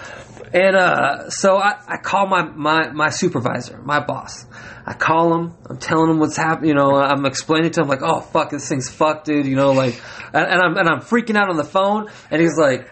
And 0.52 0.74
uh, 0.74 1.30
so 1.30 1.56
I, 1.56 1.80
I 1.86 1.96
call 1.98 2.26
my, 2.26 2.42
my 2.42 2.90
my 2.90 3.10
supervisor, 3.10 3.80
my 3.82 4.00
boss. 4.00 4.46
I 4.84 4.94
call 4.94 5.34
him. 5.34 5.54
I'm 5.68 5.78
telling 5.78 6.10
him 6.10 6.18
what's 6.18 6.36
happening. 6.36 6.70
You 6.70 6.74
know, 6.74 6.96
I'm 6.96 7.24
explaining 7.24 7.70
to 7.72 7.82
him 7.82 7.88
like, 7.88 8.02
oh 8.02 8.20
fuck, 8.20 8.50
this 8.50 8.68
thing's 8.68 8.90
fucked, 8.90 9.26
dude. 9.26 9.46
You 9.46 9.54
know, 9.54 9.72
like, 9.72 10.00
and, 10.32 10.46
and 10.46 10.60
I'm 10.60 10.76
and 10.76 10.88
I'm 10.88 11.00
freaking 11.00 11.36
out 11.36 11.50
on 11.50 11.56
the 11.56 11.64
phone. 11.64 12.10
And 12.30 12.40
he's 12.40 12.58
like, 12.58 12.90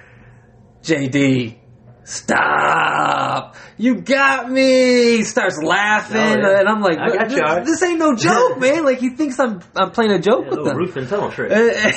JD, 0.82 1.58
stop. 2.08 3.55
You 3.76 4.00
got 4.00 4.50
me. 4.50 5.19
He 5.19 5.25
starts 5.25 5.58
laughing. 5.62 6.16
Oh, 6.16 6.37
yeah. 6.50 6.60
And 6.60 6.69
I'm 6.69 6.81
like, 6.81 6.98
this, 7.29 7.36
you, 7.36 7.43
all 7.44 7.56
right. 7.56 7.65
this 7.65 7.82
ain't 7.82 7.98
no 7.98 8.15
joke, 8.17 8.58
man. 8.60 8.84
Like, 8.84 8.98
he 8.98 9.10
thinks 9.10 9.38
I'm, 9.38 9.60
I'm 9.77 9.91
playing 9.93 10.12
a 10.12 10.19
joke 10.19 10.46
Yeah, 10.46 10.55
a 10.55 10.56
with 10.62 10.72
him. 10.72 10.77
roof 10.77 10.96
and 10.96 11.06
tunnel 11.08 11.31
trick. 11.31 11.53
I 11.53 11.93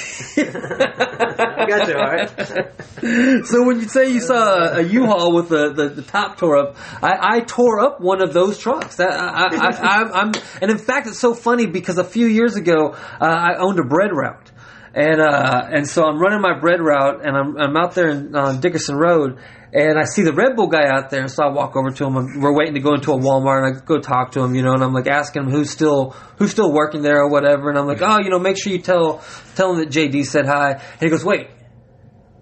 got 1.67 1.87
you, 1.87 1.95
all 1.95 2.11
right. 2.11 2.29
so 3.47 3.65
when 3.65 3.79
you 3.79 3.87
say 3.87 4.11
you 4.11 4.19
saw 4.19 4.75
a, 4.75 4.79
a 4.79 4.81
U-Haul 4.83 5.33
with 5.33 5.47
the, 5.49 5.71
the, 5.73 5.89
the 5.89 6.01
top 6.03 6.37
tore 6.37 6.57
up, 6.57 6.75
I, 7.01 7.37
I 7.37 7.39
tore 7.41 7.79
up 7.79 7.99
one 8.01 8.21
of 8.21 8.33
those 8.33 8.57
trucks. 8.59 8.99
I, 8.99 9.05
I, 9.05 9.47
I, 9.55 9.69
I'm, 9.81 10.13
I'm, 10.13 10.31
and 10.61 10.69
in 10.69 10.77
fact, 10.77 11.07
it's 11.07 11.19
so 11.19 11.33
funny 11.33 11.65
because 11.67 11.97
a 11.97 12.03
few 12.03 12.27
years 12.27 12.57
ago, 12.57 12.89
uh, 12.93 12.97
I 13.25 13.55
owned 13.57 13.79
a 13.79 13.83
bread 13.83 14.11
route. 14.13 14.50
And 14.93 15.21
uh, 15.21 15.69
and 15.71 15.87
so 15.87 16.03
I'm 16.03 16.19
running 16.19 16.41
my 16.41 16.59
bread 16.59 16.81
route, 16.81 17.25
and 17.25 17.37
I'm, 17.37 17.57
I'm 17.57 17.77
out 17.77 17.95
there 17.95 18.11
on 18.11 18.59
Dickerson 18.59 18.97
Road, 18.97 19.39
and 19.71 19.97
I 19.97 20.03
see 20.03 20.23
the 20.23 20.33
Red 20.33 20.57
Bull 20.57 20.67
guy 20.67 20.85
out 20.85 21.09
there. 21.09 21.25
So 21.29 21.43
I 21.45 21.49
walk 21.49 21.77
over 21.77 21.91
to 21.91 22.05
him. 22.05 22.17
I'm, 22.17 22.41
we're 22.41 22.53
waiting 22.53 22.73
to 22.73 22.81
go 22.81 22.93
into 22.95 23.13
a 23.13 23.17
Walmart, 23.17 23.65
and 23.65 23.77
I 23.77 23.85
go 23.85 23.99
talk 23.99 24.33
to 24.33 24.41
him, 24.41 24.53
you 24.53 24.63
know. 24.63 24.73
And 24.73 24.83
I'm 24.83 24.91
like 24.91 25.07
asking 25.07 25.43
him 25.43 25.49
who's 25.49 25.69
still 25.69 26.09
who's 26.37 26.51
still 26.51 26.73
working 26.73 27.03
there 27.03 27.21
or 27.21 27.29
whatever. 27.29 27.69
And 27.69 27.79
I'm 27.79 27.87
like, 27.87 28.01
oh, 28.01 28.19
you 28.19 28.29
know, 28.29 28.39
make 28.39 28.57
sure 28.61 28.73
you 28.73 28.81
tell 28.81 29.23
tell 29.55 29.71
him 29.73 29.79
that 29.79 29.89
JD 29.89 30.25
said 30.25 30.45
hi. 30.45 30.71
And 30.71 30.99
he 30.99 31.09
goes, 31.09 31.23
wait, 31.23 31.47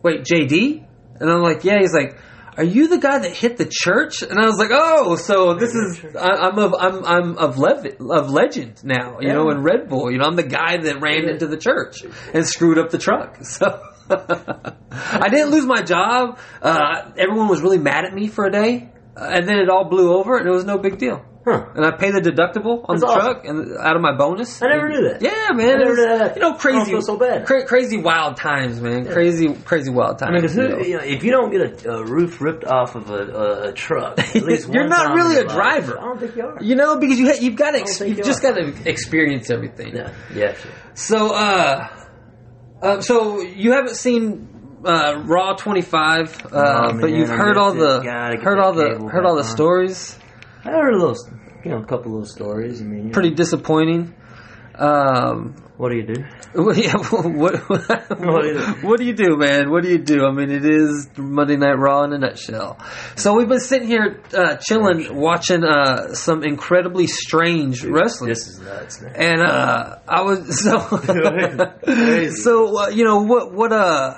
wait, 0.01 0.21
JD? 0.21 0.87
And 1.19 1.29
I'm 1.29 1.43
like, 1.43 1.63
yeah. 1.63 1.77
He's 1.79 1.93
like, 1.93 2.17
are 2.59 2.65
you 2.65 2.89
the 2.89 2.97
guy 2.97 3.19
that 3.19 3.31
hit 3.31 3.55
the 3.55 3.71
church? 3.71 4.21
And 4.21 4.37
I 4.37 4.45
was 4.45 4.57
like, 4.57 4.71
oh, 4.73 5.15
so 5.15 5.53
this 5.53 5.73
is 5.73 6.13
I, 6.13 6.49
I'm 6.49 6.59
of 6.59 6.75
I'm 6.77 7.05
I'm 7.05 7.37
of 7.37 7.57
lev- 7.57 7.95
of 8.01 8.29
legend 8.29 8.83
now, 8.83 9.21
you 9.21 9.29
know, 9.29 9.49
in 9.49 9.63
Red 9.63 9.87
Bull. 9.87 10.11
You 10.11 10.17
know, 10.17 10.25
I'm 10.25 10.35
the 10.35 10.43
guy 10.43 10.75
that 10.75 10.99
ran 10.99 11.29
into 11.29 11.47
the 11.47 11.55
church 11.55 12.03
and 12.33 12.45
screwed 12.45 12.77
up 12.77 12.89
the 12.89 12.97
truck. 12.97 13.39
So. 13.49 13.81
I 14.09 15.29
didn't 15.29 15.51
lose 15.51 15.65
my 15.65 15.83
job. 15.83 16.39
Uh, 16.61 17.11
everyone 17.15 17.47
was 17.47 17.61
really 17.61 17.77
mad 17.77 18.05
at 18.05 18.13
me 18.13 18.27
for 18.27 18.45
a 18.45 18.51
day, 18.51 18.89
and 19.21 19.47
then 19.47 19.57
it 19.59 19.69
all 19.69 19.85
blew 19.89 20.13
over, 20.17 20.37
and 20.37 20.47
it 20.47 20.51
was 20.51 20.65
no 20.65 20.77
big 20.77 20.97
deal. 20.97 21.23
Huh. 21.45 21.67
And 21.73 21.85
I 21.85 21.91
pay 21.91 22.11
the 22.11 22.19
deductible 22.19 22.83
on 22.89 22.99
That's 22.99 23.01
the 23.01 23.07
awesome. 23.07 23.21
truck 23.21 23.45
and 23.45 23.77
out 23.79 23.95
of 23.95 24.01
my 24.01 24.15
bonus. 24.15 24.61
I 24.61 24.67
never 24.67 24.89
knew 24.89 25.09
that. 25.09 25.21
Yeah, 25.21 25.53
man. 25.53 25.75
I 25.75 25.77
never 25.77 25.95
knew 25.95 26.17
that. 26.17 26.35
You 26.35 26.41
know, 26.41 26.53
crazy, 26.55 26.99
so 26.99 27.15
bad. 27.17 27.45
cra- 27.45 27.65
crazy 27.65 27.97
wild 27.97 28.35
times, 28.35 28.81
man. 28.81 29.05
Crazy, 29.07 29.53
crazy 29.53 29.89
wild 29.89 30.19
times. 30.19 30.57
I 30.57 30.61
mean, 30.61 30.69
you 30.69 30.75
know. 30.77 30.83
you 30.83 30.97
know, 30.97 31.03
if 31.03 31.23
you 31.23 31.31
don't 31.31 31.49
get 31.49 31.85
a, 31.85 31.91
a 31.91 32.03
roof 32.05 32.41
ripped 32.41 32.65
off 32.65 32.95
of 32.95 33.09
a, 33.09 33.13
a, 33.23 33.69
a 33.69 33.71
truck, 33.73 34.19
at 34.19 34.35
least 34.43 34.67
You're 34.67 34.89
not 34.89 35.15
really 35.15 35.37
a 35.37 35.43
life- 35.45 35.53
driver. 35.55 35.97
I 35.97 36.03
don't 36.03 36.19
think 36.19 36.35
you 36.35 36.45
are. 36.45 36.57
You 36.61 36.75
know, 36.75 36.99
because 36.99 37.17
you 37.17 37.27
ha- 37.27 37.37
you've 37.39 37.55
got 37.55 37.71
to 37.71 37.79
ex- 37.79 38.01
you've 38.01 38.17
you 38.17 38.23
just 38.23 38.41
got 38.41 38.55
to 38.55 38.73
experience 38.87 39.49
everything. 39.49 39.95
Yeah, 39.95 40.13
yeah. 40.35 40.53
Sure. 40.55 40.71
So, 40.93 41.33
uh, 41.33 41.87
uh, 42.81 43.01
so 43.01 43.39
you 43.41 43.71
haven't 43.71 43.95
seen 43.95 44.58
uh, 44.85 45.21
Raw 45.25 45.53
25, 45.55 46.45
uh, 46.45 46.47
Oh, 46.53 46.99
but 46.99 47.11
you've 47.11 47.29
heard 47.29 47.57
all 47.57 47.73
the 47.73 48.01
heard 48.41 48.59
all 48.59 48.73
the 48.73 49.09
heard 49.11 49.25
all 49.25 49.35
the 49.35 49.43
stories. 49.43 50.17
I 50.65 50.71
heard 50.71 50.93
a 50.93 50.97
little, 50.97 51.15
you 51.63 51.71
know, 51.71 51.77
a 51.79 51.85
couple 51.85 52.11
little 52.11 52.25
stories. 52.27 52.81
I 52.81 52.85
mean, 52.85 53.11
Pretty 53.11 53.29
know, 53.29 53.35
disappointing. 53.35 54.13
Um, 54.75 55.55
what 55.77 55.89
do 55.91 55.97
you 55.97 56.03
do? 56.05 56.23
Yeah, 56.75 56.93
what, 57.11 57.69
what, 57.69 58.41
do 58.41 58.47
you- 58.47 58.59
what 58.81 58.97
do 58.99 59.05
you 59.05 59.13
do, 59.13 59.37
man? 59.37 59.69
What 59.69 59.83
do 59.83 59.89
you 59.89 59.99
do? 59.99 60.25
I 60.25 60.31
mean, 60.31 60.49
it 60.49 60.65
is 60.65 61.07
Monday 61.15 61.57
Night 61.57 61.77
Raw 61.77 62.03
in 62.05 62.13
a 62.13 62.17
nutshell. 62.17 62.79
So 63.15 63.35
we've 63.35 63.47
been 63.47 63.59
sitting 63.59 63.87
here 63.87 64.19
uh, 64.33 64.55
chilling, 64.57 65.15
watching 65.15 65.63
uh, 65.63 66.13
some 66.15 66.43
incredibly 66.43 67.05
strange 67.07 67.83
wrestling. 67.83 68.29
This 68.29 68.47
is 68.47 68.59
nuts, 68.61 68.99
man. 69.01 69.13
And 69.15 69.41
uh, 69.41 69.99
I 70.07 70.21
was 70.21 70.59
so 70.63 70.79
so 72.35 72.77
uh, 72.83 72.87
you 72.89 73.03
know 73.03 73.21
what 73.23 73.53
what 73.53 73.71
uh 73.71 74.15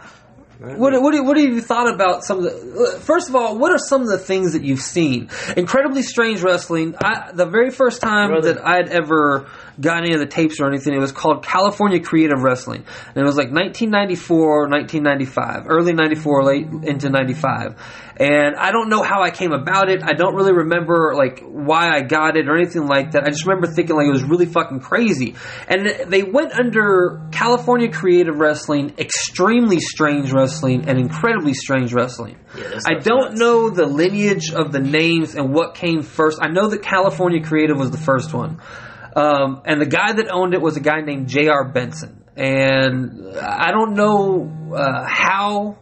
what 0.62 1.02
what 1.02 1.26
what 1.26 1.38
have 1.38 1.54
you 1.54 1.62
thought 1.62 1.92
about 1.92 2.24
some 2.24 2.38
of 2.38 2.44
the? 2.44 3.00
First 3.04 3.30
of 3.30 3.36
all, 3.36 3.58
what 3.58 3.72
are 3.72 3.80
some 3.80 4.02
of 4.02 4.08
the 4.08 4.20
things 4.20 4.54
that 4.54 4.64
you've 4.64 4.82
seen? 4.82 5.30
Incredibly 5.58 6.04
strange 6.04 6.44
wrestling. 6.44 6.94
I, 7.02 7.32
the 7.34 7.48
very 7.48 7.72
first 7.72 8.00
time 8.00 8.30
Brother. 8.30 8.54
that 8.54 8.66
I'd 8.66 8.90
ever 8.90 9.48
got 9.82 10.04
any 10.04 10.14
of 10.14 10.20
the 10.20 10.28
tapes 10.28 10.60
or 10.60 10.68
anything, 10.68 10.94
it 10.94 11.00
was 11.00 11.12
called 11.12 11.44
California 11.44 12.00
Creative 12.00 12.42
Wrestling, 12.42 12.86
and 13.08 13.18
it 13.18 13.26
was 13.26 13.36
like 13.36 13.52
1994, 13.52 14.70
1995, 14.70 15.66
early 15.68 15.94
94, 15.94 16.44
late 16.44 16.68
into 16.84 17.10
95. 17.10 17.76
And 18.18 18.56
I 18.56 18.72
don't 18.72 18.90
know 18.90 19.02
how 19.02 19.24
I 19.24 19.32
came 19.32 19.52
about 19.52 19.90
it. 19.90 20.04
I 20.04 20.14
don't 20.14 20.36
really 20.36 20.54
remember 20.54 21.14
like 21.16 21.42
why 21.42 21.90
I 21.90 22.02
got 22.02 22.38
it 22.38 22.48
or 22.48 22.56
anything 22.56 22.86
like 22.86 23.14
that. 23.14 23.24
I 23.24 23.30
just 23.30 23.48
remember 23.48 23.66
thinking 23.66 23.96
like 23.96 24.06
it 24.06 24.12
was 24.12 24.24
really 24.24 24.46
fucking 24.46 24.82
crazy. 24.82 25.36
And 25.68 26.12
they 26.12 26.22
went 26.22 26.52
under 26.52 27.22
California 27.32 27.92
Creative 27.92 28.36
Wrestling, 28.36 28.94
Extremely 29.00 29.80
Strange 29.80 30.32
Wrestling, 30.32 30.88
and 30.88 31.00
Incredibly 31.00 31.56
Strange 31.56 31.94
Wrestling. 31.94 32.38
Yeah, 32.56 32.80
I 32.86 32.94
don't 33.00 33.30
nuts. 33.30 33.40
know 33.40 33.70
the 33.72 33.88
lineage 33.88 34.54
of 34.54 34.72
the 34.72 34.80
names 34.80 35.34
and 35.34 35.52
what 35.52 35.74
came 35.74 36.04
first. 36.04 36.38
I 36.44 36.50
know 36.50 36.68
that 36.68 36.84
California 36.84 37.42
Creative 37.42 37.78
was 37.78 37.90
the 37.90 37.98
first 37.98 38.36
one. 38.36 38.62
Um, 39.16 39.62
and 39.66 39.82
the 39.82 39.86
guy 39.86 40.14
that 40.14 40.30
owned 40.32 40.54
it 40.54 40.62
was 40.62 40.78
a 40.78 40.80
guy 40.80 41.02
named 41.02 41.28
J.R. 41.28 41.68
Benson. 41.70 42.24
And 42.36 43.38
I 43.38 43.72
don't 43.72 43.96
know 43.96 44.74
uh, 44.74 45.06
how 45.06 45.78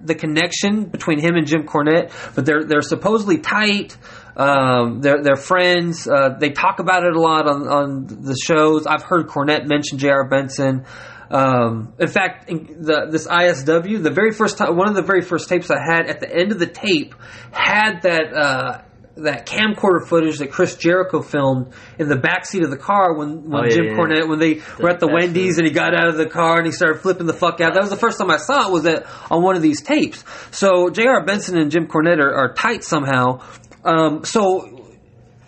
the 0.00 0.14
connection 0.14 0.84
between 0.84 1.20
him 1.20 1.34
and 1.34 1.46
Jim 1.46 1.64
Cornette, 1.64 2.12
but 2.34 2.46
they're 2.46 2.64
they're 2.64 2.82
supposedly 2.82 3.38
tight. 3.38 3.96
Um, 4.36 5.00
they're 5.00 5.22
they're 5.22 5.36
friends. 5.36 6.06
Uh, 6.06 6.36
they 6.38 6.50
talk 6.50 6.78
about 6.78 7.04
it 7.04 7.14
a 7.14 7.20
lot 7.20 7.48
on 7.48 7.66
on 7.68 8.06
the 8.06 8.36
shows. 8.36 8.86
I've 8.86 9.02
heard 9.02 9.26
Cornette 9.26 9.66
mention 9.66 9.98
J.R. 9.98 10.28
Benson. 10.28 10.84
Um, 11.30 11.92
in 11.98 12.08
fact, 12.08 12.48
in 12.48 12.76
the, 12.80 13.08
this 13.10 13.26
ISW, 13.26 14.02
the 14.02 14.10
very 14.10 14.32
first 14.32 14.56
time, 14.56 14.76
one 14.76 14.88
of 14.88 14.94
the 14.94 15.02
very 15.02 15.20
first 15.20 15.48
tapes 15.48 15.70
I 15.70 15.78
had, 15.78 16.06
at 16.06 16.20
the 16.20 16.34
end 16.34 16.52
of 16.52 16.58
the 16.58 16.66
tape, 16.66 17.14
had 17.50 18.00
that 18.02 18.32
uh, 18.34 18.82
that 19.24 19.46
camcorder 19.46 20.06
footage 20.06 20.38
that 20.38 20.50
Chris 20.50 20.76
Jericho 20.76 21.22
filmed 21.22 21.72
in 21.98 22.08
the 22.08 22.16
backseat 22.16 22.62
of 22.64 22.70
the 22.70 22.76
car 22.76 23.14
when, 23.14 23.42
when 23.50 23.62
Oh, 23.62 23.64
yeah, 23.64 23.74
Jim 23.74 23.84
yeah. 23.86 23.96
Cornette 23.96 24.28
when 24.28 24.38
they 24.38 24.60
were 24.80 24.88
at 24.90 25.00
the 25.00 25.08
Wendy's 25.08 25.56
the- 25.56 25.62
and 25.62 25.68
he 25.68 25.74
got 25.74 25.94
out 25.94 26.08
of 26.08 26.16
the 26.16 26.26
car 26.28 26.58
and 26.58 26.66
he 26.66 26.72
started 26.72 27.00
flipping 27.00 27.26
the 27.26 27.32
fuck 27.32 27.60
out. 27.60 27.74
That 27.74 27.80
was 27.80 27.90
the 27.90 27.96
first 27.96 28.18
time 28.18 28.30
I 28.30 28.36
saw 28.36 28.68
it 28.68 28.72
was 28.72 28.82
that 28.84 29.06
on 29.30 29.42
one 29.42 29.56
of 29.56 29.62
these 29.62 29.82
tapes. 29.82 30.24
So 30.50 30.90
J.R. 30.90 31.24
Benson 31.24 31.58
and 31.58 31.70
Jim 31.70 31.86
Cornette 31.86 32.18
are, 32.20 32.32
are 32.34 32.54
tight 32.54 32.84
somehow. 32.84 33.40
Um, 33.84 34.24
so 34.24 34.86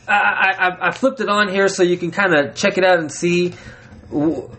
I, 0.09 0.13
I, 0.83 0.89
I 0.89 0.91
flipped 0.93 1.21
it 1.21 1.29
on 1.29 1.49
here 1.49 1.69
so 1.69 1.83
you 1.83 1.97
can 1.97 2.11
kind 2.11 2.35
of 2.35 2.55
check 2.55 2.79
it 2.79 2.85
out 2.85 2.99
and 2.99 3.13
see 3.13 3.51
wh- 4.13 4.51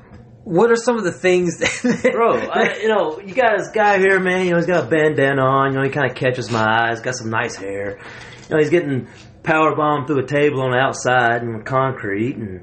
what 0.46 0.72
are 0.72 0.76
some 0.76 0.98
of 0.98 1.04
the 1.04 1.12
things 1.12 1.58
that, 1.60 2.10
Bro, 2.14 2.38
I, 2.38 2.78
you 2.82 2.88
know, 2.88 3.20
you 3.20 3.34
got 3.36 3.58
this 3.58 3.70
guy 3.70 4.00
here, 4.00 4.20
man. 4.20 4.46
You 4.46 4.52
know, 4.52 4.58
he's 4.58 4.66
got 4.66 4.86
a 4.86 4.88
bandana 4.88 5.42
on. 5.42 5.74
You 5.74 5.80
know, 5.80 5.84
he 5.84 5.90
kind 5.92 6.10
of 6.10 6.16
catches 6.18 6.50
my 6.50 6.66
eyes. 6.90 7.02
Got 7.02 7.16
some 7.16 7.30
nice 7.30 7.56
hair. 7.56 8.00
You 8.52 8.58
know, 8.58 8.64
he's 8.64 8.70
getting 8.70 9.08
power 9.44 9.74
bombed 9.76 10.08
through 10.08 10.20
a 10.20 10.28
table 10.28 10.62
on 10.62 10.72
the 10.72 10.78
outside 10.78 11.42
and 11.42 11.66
concrete, 11.66 12.36
and 12.36 12.60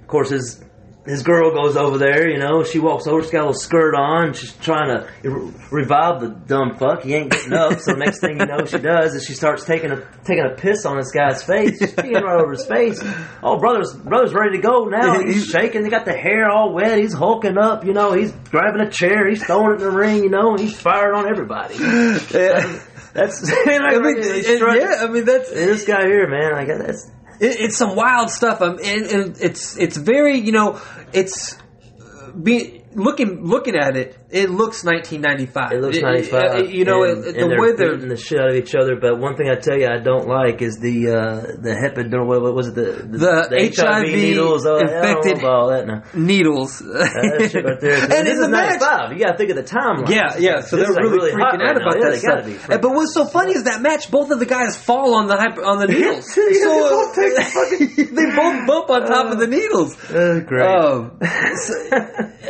of 0.00 0.06
course 0.08 0.30
his 0.30 0.60
his 1.06 1.22
girl 1.22 1.54
goes 1.54 1.76
over 1.76 1.96
there. 1.96 2.28
You 2.28 2.38
know, 2.38 2.64
she 2.64 2.78
walks 2.78 3.06
over. 3.06 3.22
She's 3.22 3.30
got 3.30 3.38
a 3.38 3.46
little 3.46 3.54
skirt 3.54 3.94
on. 3.94 4.34
She's 4.34 4.52
trying 4.56 4.88
to 4.88 5.54
revive 5.70 6.20
the 6.20 6.28
dumb 6.28 6.76
fuck. 6.76 7.02
He 7.02 7.14
ain't 7.14 7.30
getting 7.30 7.54
up. 7.54 7.80
So 7.80 7.92
next 7.92 8.20
thing 8.20 8.40
you 8.40 8.46
know, 8.46 8.66
she 8.66 8.78
does 8.78 9.14
is 9.14 9.24
she 9.24 9.32
starts 9.32 9.64
taking 9.64 9.90
a 9.90 10.06
taking 10.24 10.44
a 10.44 10.54
piss 10.54 10.84
on 10.84 10.98
this 10.98 11.10
guy's 11.10 11.42
face. 11.42 11.78
She's 11.78 11.94
peeing 11.94 12.20
right 12.20 12.40
over 12.40 12.52
his 12.52 12.66
face. 12.66 13.00
Oh, 13.42 13.58
brother's 13.58 13.94
brother's 13.94 14.34
ready 14.34 14.56
to 14.56 14.62
go 14.62 14.84
now. 14.84 15.20
He's 15.24 15.46
shaking. 15.46 15.84
He 15.84 15.90
got 15.90 16.04
the 16.04 16.12
hair 16.12 16.50
all 16.50 16.74
wet. 16.74 16.98
He's 16.98 17.14
hulking 17.14 17.56
up. 17.56 17.84
You 17.84 17.92
know, 17.92 18.12
he's 18.12 18.32
grabbing 18.50 18.80
a 18.80 18.90
chair. 18.90 19.28
He's 19.28 19.44
throwing 19.44 19.72
it 19.72 19.82
in 19.82 19.88
the 19.88 19.90
ring. 19.90 20.24
You 20.24 20.30
know, 20.30 20.50
and 20.50 20.60
he's 20.60 20.78
firing 20.78 21.16
on 21.16 21.28
everybody. 21.28 21.76
That's 23.18 23.52
I 23.66 23.98
mean, 23.98 24.22
yeah, 24.22 25.02
I 25.02 25.08
mean 25.08 25.24
that's 25.24 25.50
this 25.50 25.84
guy 25.84 26.06
here, 26.06 26.28
man. 26.28 26.52
Like 26.52 26.68
that's 26.68 27.06
it, 27.40 27.60
it's 27.60 27.76
some 27.76 27.96
wild 27.96 28.30
stuff. 28.30 28.60
Um, 28.62 28.78
and, 28.82 29.06
and 29.06 29.36
it's 29.40 29.76
it's 29.76 29.96
very 29.96 30.38
you 30.38 30.52
know 30.52 30.80
it's 31.12 31.56
uh, 31.56 32.30
be 32.30 32.84
looking 32.94 33.44
looking 33.44 33.74
at 33.74 33.96
it. 33.96 34.16
It 34.30 34.50
looks 34.50 34.84
1995. 34.84 35.72
It 35.72 35.80
looks 35.80 35.96
It- 35.96 36.02
95. 36.02 36.42
uh, 36.42 36.62
you 36.68 36.84
know, 36.84 37.02
and, 37.04 37.24
it, 37.24 37.36
and 37.36 37.50
the 37.50 37.56
way 37.58 37.72
they're 37.72 37.94
beating 37.94 38.10
the 38.10 38.16
shit 38.16 38.38
out 38.38 38.50
of 38.50 38.56
each 38.56 38.74
other. 38.74 38.96
But 39.00 39.18
one 39.18 39.36
thing 39.36 39.48
I 39.48 39.54
tell 39.56 39.78
you, 39.78 39.86
I 39.88 39.98
don't 40.04 40.28
like 40.28 40.60
is 40.60 40.76
the 40.76 41.08
uh, 41.08 41.40
the 41.56 41.72
hepidural. 41.72 42.26
What, 42.26 42.42
what 42.42 42.54
was 42.54 42.68
it? 42.68 42.74
The, 42.74 43.08
The 43.48 43.72
HIV 43.72 44.12
needles. 44.12 44.66
Oh, 44.66 44.76
I 44.76 44.80
don't 44.80 44.90
know 44.90 44.98
infected- 45.00 45.38
about 45.38 45.54
all 45.56 45.68
that 45.70 45.86
now. 45.86 46.02
needles. 46.12 46.78
That 46.80 47.48
shit 47.50 47.64
right 47.64 47.80
there. 47.80 48.02
and 48.04 48.12
this 48.12 48.20
in 48.20 48.26
is 48.36 48.40
the 48.40 48.48
match. 48.50 48.80
95. 48.80 49.12
You 49.16 49.18
got 49.24 49.32
to 49.32 49.38
think 49.38 49.50
of 49.50 49.56
the 49.56 49.62
timeline. 49.64 50.10
Yeah, 50.12 50.36
yeah. 50.36 50.60
So 50.60 50.76
This 50.76 50.88
they're 50.92 50.92
like, 50.92 51.04
really, 51.08 51.32
freaking 51.32 51.64
out 51.64 51.76
now. 51.76 51.88
about 51.88 51.96
Yeah, 51.96 52.10
that 52.12 52.20
stuff. 52.20 52.70
Uh, 52.70 52.78
But 52.84 52.90
what's 52.92 53.14
so 53.14 53.24
funny 53.24 53.52
is 53.54 53.64
that 53.64 53.80
match, 53.80 54.10
both 54.10 54.30
of 54.30 54.38
the 54.40 54.46
guys 54.46 54.76
fall 54.76 55.14
on 55.14 55.26
the 55.28 55.36
hyper, 55.38 55.64
on 55.64 55.78
the 55.78 55.86
needles. 55.94 56.36
Yeah, 56.36 56.44
they 56.52 56.84
both 56.84 57.14
take 57.16 57.32
the 57.32 57.44
fucking- 57.48 58.14
they 58.18 58.26
both 58.36 58.66
bump 58.68 58.90
on 58.90 59.06
top 59.08 59.32
of 59.32 59.38
the 59.40 59.46
needles. 59.46 59.96
Uh, 60.10 60.40
great. 60.44 60.68
Um, 60.68 61.16
so, 61.64 61.72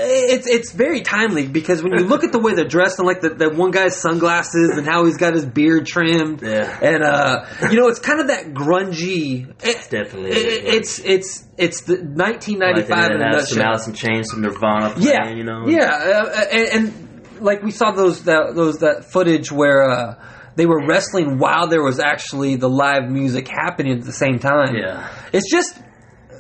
it's 0.00 0.46
it's 0.48 0.72
very 0.72 1.02
timely 1.02 1.46
because 1.46 1.67
when 1.82 1.92
you 1.98 2.04
look 2.06 2.24
at 2.24 2.32
the 2.32 2.38
way 2.38 2.54
they're 2.54 2.66
dressed 2.66 2.98
and 2.98 3.06
like 3.06 3.20
the, 3.20 3.30
that 3.30 3.54
one 3.54 3.70
guy's 3.70 3.96
sunglasses 3.96 4.76
and 4.76 4.86
how 4.86 5.04
he's 5.04 5.16
got 5.16 5.34
his 5.34 5.44
beard 5.46 5.86
trimmed, 5.86 6.42
Yeah. 6.42 6.78
and 6.82 7.02
uh, 7.02 7.44
you 7.70 7.78
know 7.78 7.88
it's 7.88 7.98
kind 7.98 8.20
of 8.20 8.28
that 8.28 8.46
grungy. 8.54 9.48
It, 9.62 9.88
definitely 9.90 10.30
it- 10.30 10.64
it's 10.74 10.98
it's 10.98 11.44
it's 11.56 11.82
the 11.82 11.94
1995 11.96 13.06
in 13.06 13.12
and 13.12 13.22
a 13.22 13.36
have 13.36 13.46
some. 13.48 13.60
Alice 13.62 13.86
in 13.86 13.94
Chains, 13.94 14.30
some 14.30 14.40
Nirvana 14.40 14.90
playing, 14.94 15.06
Yeah, 15.08 15.30
you 15.30 15.44
know. 15.44 15.66
yeah, 15.68 15.90
uh, 15.90 16.44
and, 16.52 16.68
and 16.68 17.40
like 17.40 17.62
we 17.62 17.70
saw 17.70 17.92
those 17.92 18.24
that 18.24 18.54
those 18.54 18.78
that 18.78 19.04
footage 19.04 19.50
where 19.52 19.88
uh, 19.90 20.24
they 20.56 20.66
were 20.66 20.86
wrestling 20.86 21.38
while 21.38 21.68
there 21.68 21.82
was 21.82 22.00
actually 22.00 22.56
the 22.56 22.68
live 22.68 23.08
music 23.10 23.46
happening 23.48 23.92
at 23.98 24.04
the 24.04 24.12
same 24.12 24.38
time. 24.38 24.74
Yeah. 24.74 25.08
it's 25.32 25.50
just 25.50 25.78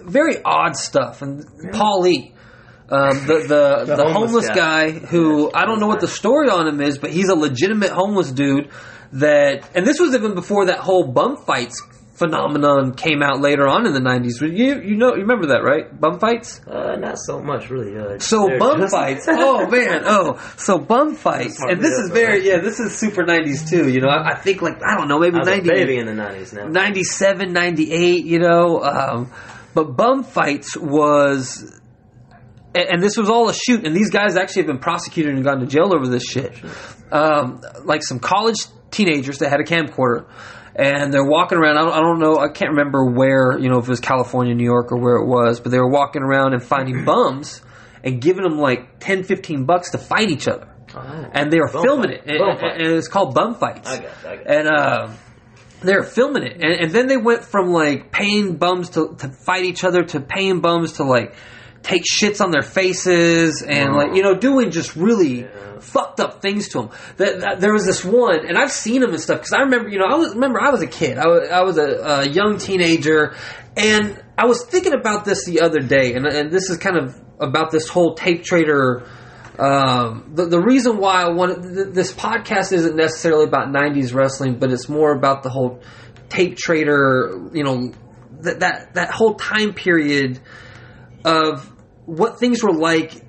very 0.04 0.42
odd 0.44 0.74
stuff. 0.76 1.22
And 1.22 1.44
Paul 1.72 2.00
Lee. 2.00 2.34
Um, 2.90 3.26
the 3.26 3.34
the, 3.34 3.84
the, 3.84 3.96
The 3.96 4.04
homeless, 4.04 4.14
homeless 4.14 4.48
guy, 4.48 4.90
guy. 4.92 4.98
who 4.98 5.50
I 5.54 5.64
don't 5.66 5.78
know 5.80 5.86
what 5.88 6.00
the 6.00 6.08
story 6.08 6.48
on 6.48 6.66
him 6.66 6.80
is, 6.80 6.98
but 6.98 7.10
he's 7.10 7.28
a 7.28 7.34
legitimate 7.34 7.90
homeless 7.90 8.32
dude. 8.32 8.70
That 9.12 9.70
and 9.74 9.86
this 9.86 9.98
was 10.00 10.14
even 10.14 10.34
before 10.34 10.66
that 10.66 10.80
whole 10.80 11.06
bum 11.06 11.36
fights 11.38 11.82
phenomenon 12.14 12.92
came 12.94 13.22
out 13.22 13.40
later 13.40 13.66
on 13.66 13.86
in 13.86 13.92
the 13.94 14.00
'90s. 14.00 14.40
You 14.42 14.80
you 14.82 14.96
know 14.96 15.14
you 15.14 15.22
remember 15.22 15.46
that 15.48 15.62
right? 15.62 15.98
Bum 15.98 16.18
fights. 16.18 16.60
Uh, 16.66 16.96
not 16.96 17.16
so 17.18 17.40
much, 17.40 17.70
really. 17.70 17.96
Uh, 17.96 18.18
So 18.18 18.58
bum 18.58 18.80
just- 18.80 18.92
fights. 18.94 19.26
Oh 19.30 19.66
man. 19.68 20.02
Oh, 20.04 20.36
so 20.58 20.78
bum 20.78 21.14
fights, 21.14 21.58
and 21.62 21.80
this 21.80 21.92
is 21.94 22.10
very 22.10 22.46
yeah. 22.46 22.58
This 22.58 22.80
is 22.80 22.98
super 22.98 23.24
'90s 23.24 23.68
too. 23.70 23.88
You 23.88 24.00
know, 24.00 24.08
I, 24.08 24.32
I 24.32 24.34
think 24.34 24.60
like 24.62 24.82
I 24.84 24.96
don't 24.96 25.08
know, 25.08 25.18
maybe 25.18 25.36
I 25.36 25.38
was 25.40 25.48
a 25.48 25.52
90, 25.52 25.68
baby 25.68 25.96
in 25.98 26.06
the 26.06 26.12
90s 26.12 26.52
now. 26.54 26.66
97, 26.68 27.52
98, 27.52 28.24
You 28.24 28.38
know, 28.40 28.82
um, 28.82 29.30
but 29.74 29.96
bum 29.96 30.22
fights 30.24 30.76
was. 30.76 31.74
And 32.78 32.88
and 32.90 33.02
this 33.02 33.16
was 33.16 33.28
all 33.28 33.48
a 33.48 33.54
shoot, 33.54 33.86
and 33.86 33.94
these 33.96 34.10
guys 34.10 34.36
actually 34.36 34.62
have 34.62 34.66
been 34.68 34.78
prosecuted 34.78 35.34
and 35.34 35.42
gone 35.44 35.60
to 35.60 35.66
jail 35.66 35.92
over 35.94 36.06
this 36.06 36.24
shit. 36.24 36.52
Um, 37.10 37.60
like 37.84 38.02
some 38.02 38.18
college 38.20 38.56
teenagers 38.90 39.38
that 39.38 39.48
had 39.50 39.60
a 39.60 39.64
camcorder, 39.64 40.26
and 40.76 41.12
they're 41.12 41.24
walking 41.24 41.58
around. 41.58 41.78
I 41.78 41.82
don't, 41.84 41.92
I 41.92 42.00
don't 42.00 42.18
know, 42.20 42.36
I 42.38 42.48
can't 42.48 42.70
remember 42.70 43.04
where, 43.10 43.58
you 43.58 43.68
know, 43.68 43.78
if 43.78 43.84
it 43.84 43.88
was 43.90 44.00
California, 44.00 44.54
New 44.54 44.64
York, 44.64 44.92
or 44.92 44.98
where 44.98 45.16
it 45.16 45.26
was, 45.26 45.60
but 45.60 45.70
they 45.72 45.78
were 45.78 45.90
walking 45.90 46.22
around 46.22 46.52
and 46.54 46.62
finding 46.62 47.04
bums 47.06 47.62
and 48.04 48.20
giving 48.20 48.42
them 48.44 48.58
like 48.58 49.00
10, 49.00 49.24
15 49.24 49.64
bucks 49.64 49.90
to 49.92 49.98
fight 49.98 50.30
each 50.30 50.46
other. 50.48 50.68
And 51.32 51.50
they 51.52 51.58
were 51.60 51.68
filming 51.68 52.10
fight. 52.10 52.26
it, 52.26 52.30
and, 52.30 52.38
and- 52.62 52.82
and 52.82 52.92
it's 52.94 53.08
called 53.08 53.34
bum 53.34 53.54
fights. 53.56 53.88
I 53.90 53.94
it, 53.96 54.10
I 54.24 54.32
it. 54.34 54.46
And 54.46 54.68
uh, 54.68 55.08
they 55.82 55.94
were 55.94 56.02
filming 56.04 56.42
it, 56.44 56.54
and, 56.54 56.72
and 56.80 56.90
then 56.92 57.06
they 57.08 57.16
went 57.16 57.44
from 57.44 57.70
like 57.70 58.10
paying 58.12 58.56
bums 58.56 58.90
to, 58.90 59.14
to 59.18 59.28
fight 59.28 59.64
each 59.64 59.84
other 59.84 60.02
to 60.04 60.20
paying 60.20 60.60
bums 60.60 60.94
to 60.94 61.04
like 61.04 61.34
take 61.82 62.02
shits 62.04 62.40
on 62.40 62.50
their 62.50 62.62
faces 62.62 63.62
and 63.62 63.94
like 63.94 64.14
you 64.14 64.22
know 64.22 64.34
doing 64.34 64.70
just 64.70 64.96
really 64.96 65.46
fucked 65.80 66.18
up 66.20 66.42
things 66.42 66.68
to 66.70 66.78
them. 66.82 66.90
That, 67.18 67.40
that- 67.40 67.60
there 67.60 67.72
was 67.72 67.86
this 67.86 68.04
one, 68.04 68.46
and 68.46 68.58
I've 68.58 68.72
seen 68.72 69.00
them 69.00 69.10
and 69.10 69.20
stuff 69.20 69.38
because 69.38 69.52
I 69.52 69.60
remember 69.60 69.88
you 69.88 69.98
know 69.98 70.06
I 70.06 70.14
was 70.16 70.34
remember 70.34 70.60
I 70.60 70.70
was 70.70 70.82
a 70.82 70.86
kid, 70.86 71.18
I 71.18 71.26
was, 71.26 71.48
I 71.48 71.62
was 71.62 71.78
a, 71.78 71.86
a 72.04 72.28
young 72.28 72.58
teenager, 72.58 73.34
and 73.76 74.22
I 74.36 74.46
was 74.46 74.64
thinking 74.64 74.92
about 74.94 75.24
this 75.24 75.44
the 75.46 75.60
other 75.60 75.80
day, 75.80 76.14
and, 76.14 76.26
and 76.26 76.50
this 76.50 76.68
is 76.70 76.76
kind 76.78 76.96
of 76.96 77.14
about 77.40 77.70
this 77.70 77.88
whole 77.88 78.14
tape 78.14 78.42
trader 78.44 79.04
Um, 79.58 80.30
the, 80.34 80.46
the 80.46 80.60
reason 80.60 80.98
why 80.98 81.22
I 81.22 81.30
wanted 81.30 81.62
th- 81.74 81.94
this 81.94 82.12
podcast 82.12 82.72
isn't 82.72 82.94
necessarily 82.94 83.44
about 83.44 83.68
90s 83.68 84.14
wrestling, 84.14 84.58
but 84.60 84.70
it's 84.70 84.88
more 84.88 85.10
about 85.12 85.42
the 85.42 85.50
whole 85.50 85.80
tape 86.28 86.56
trader, 86.56 87.50
you 87.52 87.64
know, 87.64 87.92
that, 88.42 88.60
that, 88.60 88.94
that 88.94 89.10
whole 89.10 89.34
time 89.34 89.74
period 89.74 90.38
of 91.24 91.64
what 92.06 92.38
things 92.38 92.62
were 92.62 92.72
like 92.72 93.22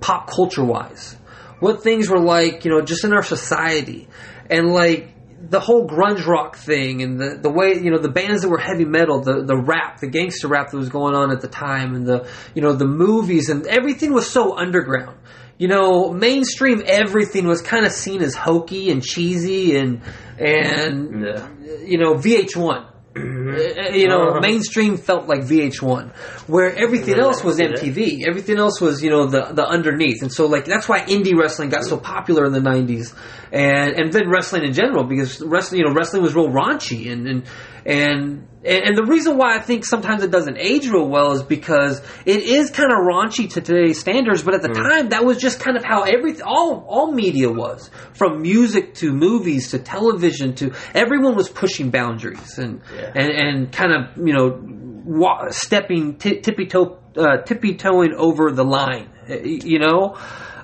pop 0.00 0.28
culture 0.30 0.64
wise, 0.64 1.16
what 1.60 1.82
things 1.82 2.08
were 2.08 2.20
like, 2.20 2.64
you 2.64 2.70
know, 2.70 2.80
just 2.82 3.04
in 3.04 3.12
our 3.12 3.22
society. 3.22 4.08
And 4.50 4.72
like, 4.72 5.10
the 5.46 5.60
whole 5.60 5.86
grunge 5.86 6.24
rock 6.26 6.56
thing 6.56 7.02
and 7.02 7.20
the, 7.20 7.38
the 7.42 7.50
way 7.50 7.74
you 7.74 7.90
know 7.90 7.98
the 7.98 8.08
bands 8.08 8.40
that 8.40 8.48
were 8.48 8.56
heavy 8.56 8.86
metal 8.86 9.20
the 9.20 9.42
the 9.44 9.54
rap 9.54 10.00
the 10.00 10.06
gangster 10.06 10.48
rap 10.48 10.70
that 10.70 10.76
was 10.78 10.88
going 10.88 11.14
on 11.14 11.30
at 11.30 11.42
the 11.42 11.48
time 11.48 11.94
and 11.94 12.06
the 12.06 12.26
you 12.54 12.62
know 12.62 12.72
the 12.72 12.86
movies 12.86 13.50
and 13.50 13.66
everything 13.66 14.14
was 14.14 14.26
so 14.30 14.56
underground 14.56 15.18
you 15.58 15.68
know 15.68 16.10
mainstream 16.14 16.82
everything 16.86 17.46
was 17.46 17.60
kind 17.60 17.84
of 17.84 17.92
seen 17.92 18.22
as 18.22 18.34
hokey 18.34 18.90
and 18.90 19.02
cheesy 19.04 19.76
and 19.76 20.00
and 20.38 21.20
Yeah. 21.26 21.46
you 21.84 21.98
know 21.98 22.14
VH1 22.14 22.86
Uh, 22.86 22.90
you 23.16 24.08
know 24.08 24.28
Uh-huh. 24.30 24.40
mainstream 24.40 24.96
felt 24.96 25.28
like 25.28 25.40
VH1 25.42 26.14
where 26.48 26.74
everything 26.76 27.18
else 27.18 27.44
was. 27.44 27.58
MTV 27.60 28.26
everything 28.26 28.58
else 28.58 28.80
was 28.80 29.02
you 29.02 29.10
know 29.10 29.26
the 29.26 29.52
the 29.52 29.64
underneath. 29.66 30.22
And 30.22 30.32
so 30.32 30.46
like 30.46 30.64
that's 30.64 30.88
why 30.88 31.00
indie 31.02 31.36
wrestling 31.38 31.68
got 31.70 31.84
so 31.84 31.96
popular 31.96 32.44
in 32.44 32.52
the 32.52 32.60
90s 32.60 33.14
and 33.52 33.94
and 33.94 34.12
then 34.12 34.28
wrestling 34.28 34.64
in 34.64 34.72
general 34.72 35.04
because 35.04 35.40
wrestling 35.40 35.80
you 35.80 35.86
know 35.86 35.94
wrestling 35.94 36.22
was 36.22 36.34
real 36.34 36.48
raunchy 36.48 37.10
and 37.12 37.26
and 37.28 37.42
and 37.86 38.48
and 38.66 38.96
the 38.96 39.04
reason 39.04 39.36
why 39.36 39.56
I 39.56 39.60
think 39.60 39.84
sometimes 39.84 40.22
it 40.22 40.30
doesn't 40.30 40.56
age 40.58 40.88
real 40.88 41.08
well 41.08 41.32
is 41.32 41.42
because 41.42 42.00
it 42.24 42.42
is 42.42 42.70
kind 42.70 42.90
of 42.90 42.98
raunchy 42.98 43.50
to 43.52 43.60
today's 43.60 44.00
standards, 44.00 44.42
but 44.42 44.54
at 44.54 44.62
the 44.62 44.68
time 44.68 45.10
that 45.10 45.24
was 45.24 45.36
just 45.38 45.60
kind 45.60 45.76
of 45.76 45.84
how 45.84 46.02
every 46.04 46.40
all 46.42 46.84
all 46.88 47.12
media 47.12 47.50
was, 47.50 47.90
from 48.14 48.40
music 48.42 48.94
to 48.94 49.12
movies 49.12 49.70
to 49.72 49.78
television 49.78 50.54
to 50.54 50.72
everyone 50.94 51.36
was 51.36 51.48
pushing 51.48 51.90
boundaries 51.90 52.58
and 52.58 52.80
Yeah. 52.94 53.12
and 53.14 53.30
and 53.30 53.72
kind 53.72 53.92
of 53.92 54.16
you 54.26 54.32
know 54.32 54.58
wa- 55.04 55.50
stepping 55.50 56.16
t- 56.16 56.40
tippy 56.40 56.66
toe 56.66 56.98
uh, 57.16 57.42
tippy 57.42 57.74
toeing 57.76 58.14
over 58.16 58.50
the 58.50 58.64
line, 58.64 59.08
you 59.28 59.78
know. 59.78 60.16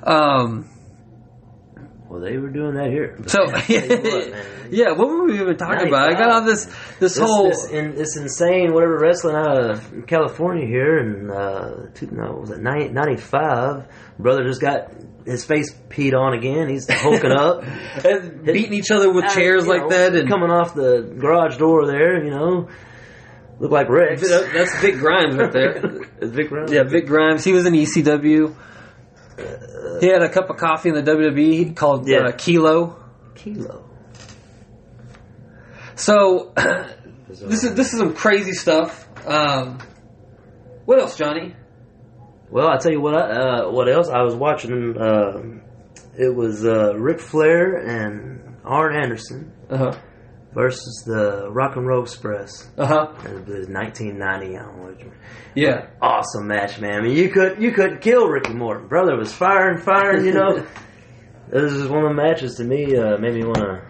Um, 0.02 0.68
Well, 2.08 2.20
they 2.20 2.36
were 2.38 2.48
doing 2.50 2.74
that 2.74 2.90
here. 2.90 3.16
so 3.26 3.44
what, 3.44 3.64
yeah, 4.70 4.90
what 4.92 5.08
were 5.08 5.24
we 5.26 5.40
even 5.40 5.56
talking 5.56 5.88
about? 5.88 6.08
I 6.10 6.18
got 6.18 6.30
on 6.30 6.46
this 6.46 6.64
this 6.98 7.14
This, 7.14 7.18
whole 7.18 7.48
this, 7.48 7.68
in, 7.70 7.94
this 7.94 8.16
insane 8.16 8.72
whatever 8.72 8.98
wrestling 8.98 9.36
out 9.36 9.70
of 9.70 10.06
California 10.06 10.66
here 10.66 10.98
in 10.98 11.30
uh, 11.30 11.90
two, 11.94 12.08
no, 12.10 12.38
was 12.40 12.50
it 12.50 12.60
90, 12.60 12.90
95? 12.90 13.84
Brother 14.18 14.44
just 14.44 14.60
got 14.60 14.92
his 15.26 15.44
face 15.44 15.72
peed 15.88 16.14
on 16.14 16.34
again. 16.34 16.68
He's 16.68 16.88
hulking 16.90 17.32
up, 17.32 17.62
and 18.04 18.44
beating 18.44 18.72
each 18.74 18.90
other 18.90 19.12
with 19.12 19.24
And, 19.24 19.32
chairs 19.34 19.66
like 19.66 19.82
know, 19.82 19.88
that, 19.90 20.14
and 20.14 20.28
coming 20.28 20.50
off 20.50 20.74
the 20.74 21.02
garage 21.18 21.56
door 21.58 21.86
there. 21.86 22.24
You 22.24 22.30
know, 22.30 22.68
look 23.58 23.70
like 23.70 23.88
Rex. 23.88 24.22
that's 24.28 24.80
Vic 24.80 24.96
Grimes 24.96 25.36
right 25.36 25.52
there. 25.52 25.76
Is 26.20 26.30
Vic 26.30 26.48
Grimes? 26.48 26.72
Yeah, 26.72 26.84
Vic 26.84 27.06
Grimes. 27.06 27.44
He 27.44 27.52
was 27.52 27.66
in 27.66 27.74
ECW. 27.74 28.54
He 30.00 30.06
had 30.06 30.22
a 30.22 30.28
cup 30.28 30.50
of 30.50 30.56
coffee 30.56 30.90
in 30.90 30.94
the 30.94 31.02
WWE 31.02 31.74
called 31.76 32.06
Yeah. 32.08 32.20
uh, 32.28 32.32
Kilo. 32.32 32.96
Kilo. 33.34 33.89
So 36.00 36.52
this 37.28 37.62
is 37.62 37.74
this 37.74 37.92
is 37.92 37.98
some 37.98 38.14
crazy 38.14 38.52
stuff. 38.52 39.06
Um, 39.26 39.78
what 40.86 40.98
else, 40.98 41.16
Johnny? 41.16 41.54
Well, 42.50 42.68
I 42.68 42.78
tell 42.78 42.90
you 42.90 43.00
what. 43.02 43.14
I, 43.14 43.20
uh, 43.64 43.70
what 43.70 43.88
else? 43.88 44.08
I 44.08 44.22
was 44.22 44.34
watching. 44.34 44.96
Uh, 44.96 45.60
it 46.18 46.34
was 46.34 46.64
uh, 46.64 46.94
Ric 46.96 47.20
Flair 47.20 47.76
and 47.76 48.56
Arn 48.64 48.96
Anderson 48.96 49.52
Uh 49.68 49.76
huh. 49.76 49.98
versus 50.54 51.04
the 51.06 51.48
Rock 51.50 51.76
and 51.76 51.86
Roll 51.86 52.02
Express. 52.02 52.68
Uh 52.78 52.86
huh. 52.86 53.12
It 53.26 53.46
was 53.46 53.68
1990. 53.68 54.56
I 54.56 54.62
don't 54.62 54.76
know 54.78 55.12
Yeah. 55.54 55.86
Awesome 56.00 56.46
match, 56.46 56.80
man. 56.80 57.00
I 57.00 57.02
mean, 57.02 57.16
you 57.16 57.28
could 57.28 57.62
you 57.62 57.72
couldn't 57.72 58.00
kill 58.00 58.26
Ricky 58.26 58.54
Morton. 58.54 58.88
Brother 58.88 59.16
was 59.16 59.32
firing, 59.34 59.82
firing. 59.82 60.24
You 60.24 60.32
know, 60.32 60.66
this 61.50 61.72
is 61.72 61.88
one 61.88 62.04
of 62.04 62.08
the 62.08 62.14
matches 62.22 62.54
to 62.56 62.64
me. 62.64 62.96
Uh, 62.96 63.18
made 63.18 63.34
me 63.34 63.44
want 63.44 63.58
to 63.58 63.89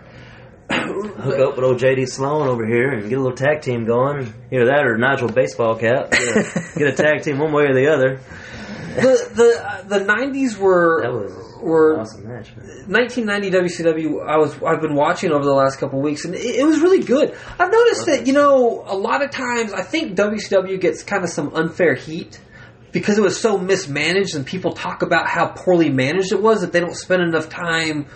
hook 1.20 1.38
up 1.38 1.56
with 1.56 1.64
old 1.64 1.78
JD 1.78 2.08
Sloan 2.08 2.48
over 2.48 2.66
here 2.66 2.90
and 2.90 3.08
get 3.08 3.18
a 3.18 3.22
little 3.22 3.36
tag 3.36 3.62
team 3.62 3.84
going. 3.84 4.32
Either 4.52 4.66
that 4.66 4.86
or 4.86 4.96
Nigel 4.96 5.28
baseball 5.28 5.76
cap. 5.76 6.10
Get 6.10 6.36
a, 6.36 6.72
get 6.78 6.88
a 6.88 6.92
tag 6.92 7.22
team 7.22 7.38
one 7.38 7.52
way 7.52 7.64
or 7.64 7.74
the 7.74 7.92
other. 7.92 8.20
The 8.94 9.30
the 9.34 9.98
the 9.98 10.04
nineties 10.04 10.58
were 10.58 11.02
That 11.02 11.12
was 11.12 11.62
were 11.62 12.00
awesome 12.00 12.26
match, 12.26 12.56
man. 12.56 12.66
1990 12.88 13.50
WCW. 13.50 14.26
I 14.26 14.38
was 14.38 14.54
I've 14.62 14.80
been 14.80 14.94
watching 14.94 15.30
over 15.30 15.44
the 15.44 15.52
last 15.52 15.78
couple 15.78 16.00
weeks, 16.00 16.24
and 16.24 16.34
it, 16.34 16.56
it 16.56 16.64
was 16.64 16.80
really 16.80 17.02
good. 17.04 17.36
I've 17.58 17.70
noticed 17.70 18.06
that 18.06 18.26
you 18.26 18.32
know 18.32 18.84
a 18.86 18.96
lot 18.96 19.22
of 19.22 19.30
times 19.30 19.72
I 19.72 19.82
think 19.82 20.16
WCW 20.16 20.80
gets 20.80 21.02
kind 21.02 21.22
of 21.22 21.30
some 21.30 21.54
unfair 21.54 21.94
heat 21.94 22.40
because 22.92 23.18
it 23.18 23.22
was 23.22 23.40
so 23.40 23.58
mismanaged, 23.58 24.34
and 24.34 24.44
people 24.44 24.72
talk 24.72 25.02
about 25.02 25.28
how 25.28 25.48
poorly 25.48 25.90
managed 25.90 26.32
it 26.32 26.42
was 26.42 26.62
that 26.62 26.72
they 26.72 26.80
don't 26.80 26.96
spend 26.96 27.22
enough 27.22 27.48
time. 27.48 28.06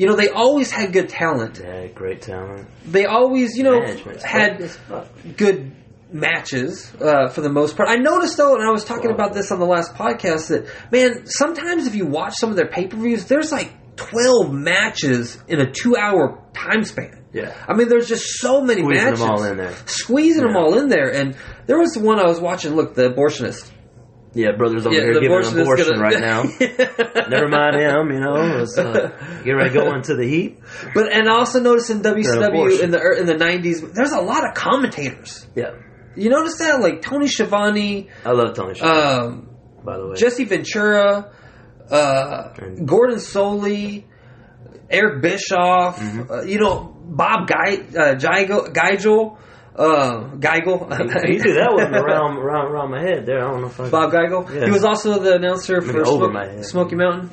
You 0.00 0.06
know, 0.06 0.16
they 0.16 0.30
always 0.30 0.70
had 0.70 0.94
good 0.94 1.10
talent. 1.10 1.60
Yeah, 1.62 1.86
great 1.88 2.22
talent. 2.22 2.66
They 2.86 3.04
always, 3.04 3.54
you 3.54 3.64
know, 3.64 3.78
Management's 3.78 4.24
had 4.24 4.52
fuck 4.52 4.60
as 4.62 4.76
fuck. 4.78 5.08
good 5.36 5.72
matches 6.10 6.90
uh, 7.02 7.28
for 7.28 7.42
the 7.42 7.50
most 7.50 7.76
part. 7.76 7.90
I 7.90 7.96
noticed 7.96 8.38
though, 8.38 8.54
and 8.54 8.64
I 8.66 8.70
was 8.70 8.82
talking 8.86 9.10
about 9.10 9.34
this 9.34 9.52
on 9.52 9.58
the 9.58 9.66
last 9.66 9.94
podcast, 9.94 10.48
that 10.48 10.66
man, 10.90 11.26
sometimes 11.26 11.86
if 11.86 11.94
you 11.94 12.06
watch 12.06 12.32
some 12.36 12.48
of 12.48 12.56
their 12.56 12.68
pay 12.68 12.86
per 12.86 12.96
views, 12.96 13.26
there's 13.26 13.52
like 13.52 13.72
twelve 13.96 14.50
matches 14.50 15.36
in 15.48 15.60
a 15.60 15.70
two 15.70 15.98
hour 15.98 16.42
time 16.54 16.84
span. 16.84 17.22
Yeah. 17.34 17.54
I 17.68 17.74
mean, 17.74 17.88
there's 17.90 18.08
just 18.08 18.38
so 18.40 18.62
many 18.62 18.80
Squeezing 18.80 19.04
matches, 19.04 19.20
them 19.20 19.30
all 19.30 19.44
in 19.44 19.56
there. 19.58 19.74
squeezing 19.84 20.44
them 20.44 20.56
all 20.56 20.78
in 20.78 20.88
there. 20.88 21.12
And 21.12 21.36
there 21.66 21.78
was 21.78 21.96
one 21.98 22.18
I 22.18 22.26
was 22.26 22.40
watching. 22.40 22.74
Look, 22.74 22.94
the 22.94 23.10
abortionist. 23.10 23.70
Yeah, 24.32 24.52
brother's 24.52 24.86
over 24.86 24.94
Yeah, 24.94 25.02
here 25.02 25.14
giving 25.14 25.32
an 25.32 25.60
abortion 25.60 25.88
gonna- 25.88 26.00
right 26.00 26.20
now. 26.30 26.44
Never 27.28 27.48
mind 27.48 27.76
him, 27.76 28.12
you 28.12 28.20
know. 28.20 28.58
Let's 28.58 28.78
uh, 28.78 29.10
get 29.44 29.52
ready 29.52 29.70
to 29.70 29.74
go 29.74 29.94
into 29.94 30.14
the 30.14 30.24
heat. 30.26 30.60
But 30.94 31.12
and 31.12 31.28
I 31.28 31.32
also 31.34 31.58
noticed 31.60 31.90
in 31.90 32.00
WCW 32.02 32.80
in 32.80 32.90
the 32.92 33.16
in 33.18 33.26
the 33.26 33.34
'90s, 33.34 33.92
there's 33.92 34.12
a 34.12 34.20
lot 34.20 34.48
of 34.48 34.54
commentators. 34.54 35.46
Yeah, 35.56 35.72
You 36.16 36.28
notice 36.30 36.58
that, 36.58 36.80
like 36.80 37.02
Tony 37.02 37.26
Schiavone, 37.26 38.08
I 38.24 38.30
love 38.30 38.54
Tony. 38.54 38.74
Schiavone, 38.74 39.00
um, 39.00 39.50
by 39.84 39.96
the 39.98 40.06
way, 40.06 40.14
Jesse 40.16 40.44
Ventura, 40.44 41.32
uh, 41.90 42.52
And- 42.56 42.86
Gordon 42.86 43.16
Solie, 43.18 44.04
Eric 44.88 45.22
Bischoff, 45.22 45.98
Mm-hmm. 45.98 46.32
uh, 46.32 46.42
you 46.42 46.60
know, 46.60 46.96
Bob 47.04 47.48
Guy, 47.48 47.78
uh, 47.96 48.14
Geigel, 48.14 49.38
uh, 49.80 50.30
Geigel. 50.36 51.28
you 51.28 51.40
threw 51.40 51.54
that 51.54 51.72
one 51.72 51.94
around, 51.94 52.36
around 52.36 52.66
around 52.70 52.90
my 52.90 53.00
head 53.00 53.24
there. 53.26 53.44
I 53.44 53.50
don't 53.50 53.62
know 53.62 53.66
if 53.68 53.80
I. 53.80 53.88
Bob 53.88 54.12
Geigel. 54.12 54.54
Yeah. 54.54 54.66
He 54.66 54.70
was 54.70 54.84
also 54.84 55.18
the 55.18 55.34
announcer 55.36 55.80
for 55.80 56.06
over 56.06 56.26
Smoke- 56.26 56.32
my 56.32 56.46
head. 56.46 56.64
Smoky 56.66 56.96
Mountain, 56.96 57.30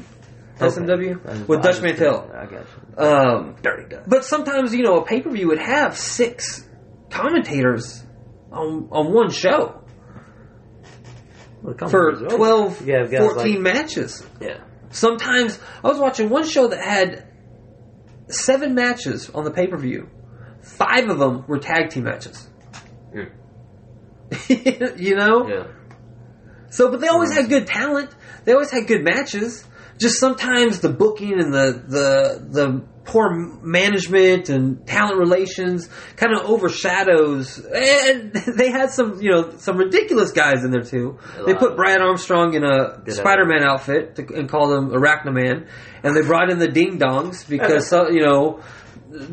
Okay. 0.60 0.66
SMW, 0.68 1.48
with 1.48 1.62
Dutch 1.62 1.82
Mantell. 1.82 2.32
I 2.34 2.46
got 2.46 2.66
you. 2.66 3.04
Um, 3.06 3.56
Dirty 3.62 3.90
Dutch. 3.90 4.06
but 4.08 4.24
sometimes, 4.26 4.74
you 4.74 4.84
know, 4.84 4.96
a 4.98 5.06
pay 5.06 5.22
per 5.22 5.30
view 5.30 5.50
would 5.50 5.60
have 5.60 5.98
six 5.98 6.68
commentators 7.12 8.04
on, 8.52 8.88
on 8.92 9.14
one 9.14 9.30
show 9.30 9.82
Well, 11.62 11.76
for 11.90 12.12
on, 12.14 12.30
12, 12.30 12.88
You 12.88 12.94
have 12.96 13.12
guys 13.12 13.20
14 13.34 13.54
like- 13.64 13.74
matches. 13.74 14.26
Yeah. 14.42 14.60
Sometimes 14.90 15.60
I 15.84 15.88
was 15.90 16.00
watching 16.00 16.30
one 16.30 16.46
show 16.46 16.68
that 16.70 16.80
had 16.80 17.28
seven 18.30 18.74
matches 18.74 19.30
on 19.30 19.44
the 19.44 19.52
pay 19.52 19.68
per 19.68 19.78
view. 19.78 20.10
Five 20.68 21.10
of 21.10 21.20
them 21.20 21.46
were 21.48 21.60
tag 21.60 21.90
team 21.90 22.04
matches. 22.04 22.48
you 24.50 25.16
know? 25.16 25.48
Yeah. 25.48 25.68
So, 26.70 26.92
but 26.92 27.00
they 27.00 27.08
always 27.08 27.34
had 27.34 27.50
good 27.50 27.68
talent. 27.68 28.10
They 28.46 28.54
always 28.54 28.72
had 28.72 28.88
good 28.88 29.04
matches. 29.04 29.66
Just 29.98 30.20
sometimes 30.20 30.80
the 30.80 30.90
booking 30.90 31.40
and 31.40 31.54
the 31.54 31.84
the 31.88 32.48
the 32.50 32.84
poor 33.08 33.34
management 33.64 34.50
and 34.50 34.86
talent 34.86 35.18
relations 35.18 35.90
kind 36.18 36.34
of 36.34 36.46
overshadows. 36.46 37.58
And 37.58 38.34
they 38.58 38.70
had 38.70 38.92
some, 38.92 39.20
you 39.22 39.32
know, 39.32 39.58
some 39.58 39.78
ridiculous 39.78 40.32
guys 40.34 40.64
in 40.64 40.72
there 40.72 40.84
too. 40.84 41.18
They 41.46 41.56
put 41.56 41.76
Brad 41.76 42.02
Armstrong 42.02 42.54
in 42.54 42.64
a 42.64 43.02
Spider-Man 43.10 43.64
outfit 43.64 44.16
to, 44.18 44.36
and 44.36 44.50
called 44.50 44.74
him 44.74 44.90
Arachnaman, 44.90 45.68
and 46.04 46.16
they 46.16 46.22
brought 46.22 46.52
in 46.52 46.60
the 46.60 46.68
Ding 46.68 47.00
Dongs 47.00 47.48
because 47.48 47.90
so, 47.90 48.10
you 48.10 48.22
know. 48.22 48.62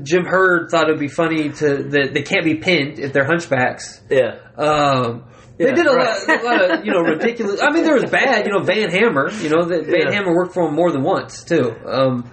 Jim 0.02 0.24
Herd 0.24 0.70
thought 0.70 0.84
it'd 0.88 1.00
be 1.00 1.08
funny 1.08 1.50
to 1.50 1.82
that 1.90 2.10
they 2.14 2.22
can't 2.22 2.44
be 2.44 2.56
pinned 2.56 2.98
if 2.98 3.12
they're 3.12 3.26
hunchbacks. 3.26 4.00
Yeah. 4.10 4.38
Um, 4.56 5.24
they 5.58 5.66
Yeah, 5.66 5.74
did 5.74 5.87
a, 5.87 5.90
right. 5.90 6.28
lot, 6.28 6.40
a 6.40 6.44
lot 6.44 6.70
of 6.78 6.84
you 6.84 6.92
know 6.92 7.00
ridiculous. 7.00 7.60
I 7.62 7.70
mean, 7.70 7.84
there 7.84 7.94
was 7.94 8.10
bad. 8.10 8.46
You 8.46 8.52
know, 8.52 8.62
Van 8.62 8.90
Hammer. 8.90 9.30
You 9.30 9.48
know, 9.50 9.64
that 9.64 9.87
Van 9.87 10.06
Yeah. 10.08 10.12
Hammer 10.12 10.34
worked 10.34 10.54
for 10.54 10.68
him 10.68 10.74
more 10.74 10.90
than 10.92 11.02
once 11.02 11.44
too. 11.44 11.74
Um, 11.87 12.30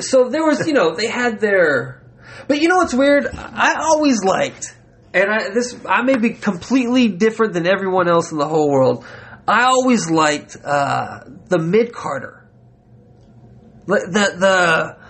so 0.00 0.28
there 0.28 0.44
was, 0.44 0.66
you 0.66 0.72
know, 0.72 0.94
they 0.94 1.06
had 1.08 1.40
their. 1.40 2.02
But 2.48 2.60
you 2.60 2.68
know 2.68 2.76
what's 2.76 2.94
weird? 2.94 3.26
I 3.32 3.74
always 3.80 4.22
liked, 4.24 4.74
and 5.12 5.30
I 5.30 5.50
this 5.54 5.76
I 5.88 6.02
may 6.02 6.16
be 6.16 6.30
completely 6.30 7.08
different 7.08 7.52
than 7.54 7.66
everyone 7.66 8.08
else 8.08 8.32
in 8.32 8.38
the 8.38 8.48
whole 8.48 8.70
world. 8.70 9.04
I 9.46 9.64
always 9.64 10.10
liked 10.10 10.56
uh, 10.64 11.20
the 11.48 11.58
mid 11.58 11.92
carder 11.92 12.40
the 13.86 14.34
the 14.38 15.03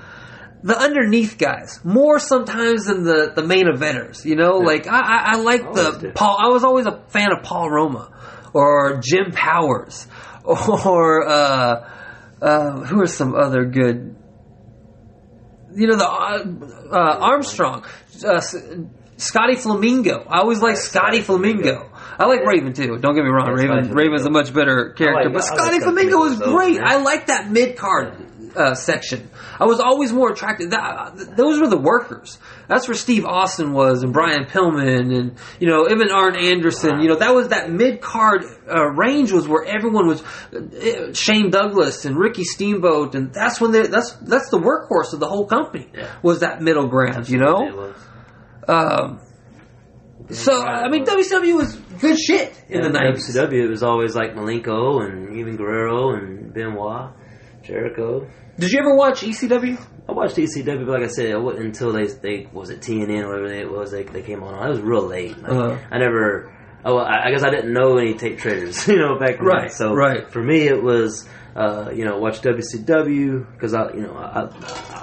the, 0.64 0.77
underneath 0.77 1.37
guys 1.37 1.79
more 1.85 2.18
sometimes 2.18 2.87
than 2.87 3.05
the, 3.05 3.33
the 3.37 3.42
main 3.42 3.66
eventers. 3.66 4.24
You 4.24 4.35
know, 4.35 4.59
like 4.59 4.88
I, 4.88 4.98
I, 4.98 5.33
I 5.33 5.37
like 5.37 5.72
the 5.74 5.90
did. 5.92 6.14
Paul. 6.14 6.38
I 6.40 6.48
was 6.48 6.64
always 6.64 6.87
a 6.87 7.03
fan 7.09 7.29
of 7.33 7.44
Paul 7.44 7.70
Roma 7.70 8.11
or 8.55 9.00
Jim 9.03 9.31
Powers 9.33 10.09
or 10.44 11.29
uh, 11.29 11.90
uh, 12.40 12.70
who 12.81 13.03
are 13.03 13.07
some 13.07 13.35
other 13.35 13.66
good. 13.66 14.16
You 15.77 15.88
know 15.88 15.96
the 15.96 16.09
uh, 16.09 16.44
uh, 16.90 17.18
Armstrong, 17.20 17.85
uh, 18.24 18.40
Scotty 19.16 19.57
Flamingo. 19.57 20.24
I 20.27 20.38
always 20.38 20.62
like 20.62 20.77
Scotty 20.77 21.20
Flamingo. 21.20 21.90
I 22.16 22.27
like 22.27 22.46
Raven 22.46 22.72
too. 22.72 22.96
Don't 22.98 23.14
get 23.14 23.24
me 23.24 23.31
wrong. 23.31 23.48
Yeah, 23.48 23.66
Raven 23.66 23.92
Raven's 23.92 24.24
a 24.24 24.31
much 24.31 24.55
better 24.55 24.94
character, 24.96 25.31
but 25.31 25.42
Scotty 25.42 25.81
Flamingo 25.81 26.18
was 26.18 26.38
great. 26.38 26.77
yeah. 26.77 26.85
I 26.87 27.03
like 27.03 27.27
that 27.27 27.50
mid 27.50 27.77
card 27.77 28.34
uh, 28.57 28.75
section. 28.75 29.31
I 29.59 29.64
was 29.67 29.81
always 29.81 30.12
more 30.12 30.31
attracted. 30.33 30.71
That, 30.71 31.35
those 31.37 31.61
were 31.61 31.69
the 31.69 31.79
workers. 31.79 32.38
That's 32.69 32.88
where 32.88 32.95
Steve 32.95 33.25
Austin 33.25 33.73
was, 33.73 34.03
and 34.03 34.12
Brian 34.12 34.45
Pillman, 34.45 35.17
and 35.17 35.38
you 35.61 35.69
know 35.69 35.88
even 35.88 36.11
Arn 36.11 36.37
Anderson. 36.37 37.01
You 37.01 37.09
know 37.09 37.17
that 37.17 37.35
was 37.35 37.49
that 37.49 37.71
mid 37.71 38.01
card 38.01 38.45
uh, 38.69 38.87
range 38.90 39.33
was 39.33 39.47
where 39.49 39.64
everyone 39.64 40.07
was. 40.07 40.23
Uh, 40.53 41.12
Shane 41.12 41.51
Douglas 41.51 42.05
and 42.05 42.17
Ricky 42.17 42.45
Steamboat, 42.45 43.14
and 43.14 43.33
that's 43.33 43.61
when 43.61 43.73
they, 43.73 43.87
that's 43.87 44.12
that's 44.12 44.51
the 44.51 44.59
workhorse 44.59 45.12
of 45.12 45.21
the 45.21 45.29
whole 45.29 45.47
company. 45.47 45.88
Yeah. 45.95 46.14
Was 46.23 46.40
that 46.40 46.62
middle 46.62 46.88
ground? 46.88 47.29
You 47.29 47.38
know. 47.38 47.95
Um, 48.67 49.21
so 50.31 50.62
I 50.62 50.88
mean, 50.88 51.05
WCW 51.05 51.55
was 51.55 51.77
good 52.01 52.19
shit 52.19 52.55
in 52.69 52.81
the 52.83 52.88
nineties. 52.88 53.37
WCW, 53.37 53.64
it 53.64 53.69
was 53.69 53.83
always 53.83 54.14
like 54.14 54.35
Malenko 54.35 55.05
and 55.05 55.37
even 55.38 55.57
Guerrero 55.57 56.14
and 56.14 56.53
Benoit, 56.55 57.12
Jericho. 57.64 58.27
Did 58.59 58.70
you 58.70 58.79
ever 58.81 58.94
watch 58.94 59.22
ECW? 59.22 59.79
I 60.09 60.12
watched 60.12 60.37
ECW, 60.37 60.87
but 60.87 61.00
like 61.00 61.03
I 61.03 61.12
said, 61.12 61.35
I 61.35 61.38
wasn't 61.38 61.66
until 61.66 61.92
they 61.92 62.07
they 62.07 62.48
was 62.53 62.70
it 62.70 62.81
TNN 62.81 63.22
or 63.24 63.29
whatever 63.42 63.53
it 63.53 63.70
was 63.70 63.90
they 63.90 64.03
they 64.05 64.22
came 64.22 64.42
on. 64.42 64.55
I 64.55 64.68
was 64.68 64.81
real 64.81 65.07
late. 65.07 65.37
Like, 65.42 65.50
Uh-huh. 65.53 65.79
I 65.90 65.98
never. 65.98 66.53
Oh, 66.85 66.98
I 66.98 67.27
I 67.27 67.31
guess 67.31 67.42
I 67.42 67.50
didn't 67.50 67.72
know 67.72 67.96
any 67.98 68.14
tape 68.14 68.38
traders, 68.38 68.87
you 68.88 68.96
know, 68.98 69.18
back 69.18 69.38
then. 69.38 69.46
Right, 69.46 69.72
So 69.72 69.92
right. 69.94 70.31
for 70.31 70.42
me, 70.42 70.62
it 70.68 70.83
was. 70.83 71.27
Uh, 71.57 71.88
you 71.94 72.05
know, 72.05 72.18
watch 72.18 72.40
WCW 72.42 73.46
because 73.53 73.74
I, 73.74 73.92
you 73.92 74.00
know, 74.03 74.16
I, 74.16 74.48